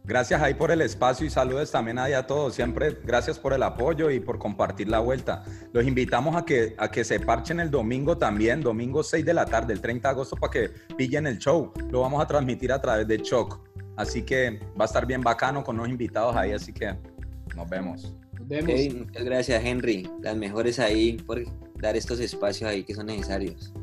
Gracias 0.07 0.39
ahí 0.39 0.53
por 0.53 0.70
el 0.70 0.82
espacio 0.82 1.26
y 1.26 1.32
saludos 1.32 1.72
también 1.72 1.97
ahí 1.97 2.13
a 2.13 2.28
todos. 2.28 2.53
Siempre 2.53 2.95
gracias 3.03 3.39
por 3.39 3.53
el 3.53 3.63
apoyo 3.63 4.11
y 4.11 4.20
por 4.20 4.38
compartir 4.38 4.88
la 4.88 4.99
vuelta. 4.99 5.43
Los 5.74 5.84
invitamos 5.88 6.36
a 6.36 6.45
que, 6.45 6.76
a 6.78 6.91
que 6.91 7.03
se 7.03 7.20
parchen 7.20 7.59
el 7.59 7.72
domingo 7.72 8.16
también, 8.16 8.61
domingo 8.61 9.01
6 9.01 9.26
de 9.26 9.34
la 9.34 9.45
tarde, 9.45 9.74
el 9.74 9.82
30 9.82 10.07
de 10.07 10.11
agosto, 10.11 10.36
para 10.36 10.51
que 10.51 10.70
pillen 10.95 11.26
el 11.26 11.39
show. 11.39 11.74
Lo 11.89 12.01
vamos 12.01 12.22
a 12.22 12.28
transmitir 12.28 12.72
a 12.72 12.80
través 12.80 13.07
de 13.07 13.20
Choc. 13.20 13.59
Así 13.95 14.22
que 14.22 14.59
va 14.80 14.84
a 14.84 14.86
estar 14.86 15.07
bien 15.07 15.22
bacano 15.22 15.63
con 15.63 15.76
los 15.78 15.89
invitados 15.89 16.36
ahí, 16.36 16.51
así 16.51 16.72
que 16.72 16.95
nos 17.55 17.68
vemos. 17.68 18.13
Muchas 18.48 19.24
gracias, 19.24 19.64
Henry. 19.64 20.10
Las 20.22 20.36
mejores 20.38 20.80
ahí 20.80 21.14
por 21.14 21.43
dar 21.80 21.96
estos 21.96 22.20
espacios 22.20 22.70
ahí 22.70 22.84
que 22.84 22.93
son 22.93 23.08
necesarios. 23.08 23.74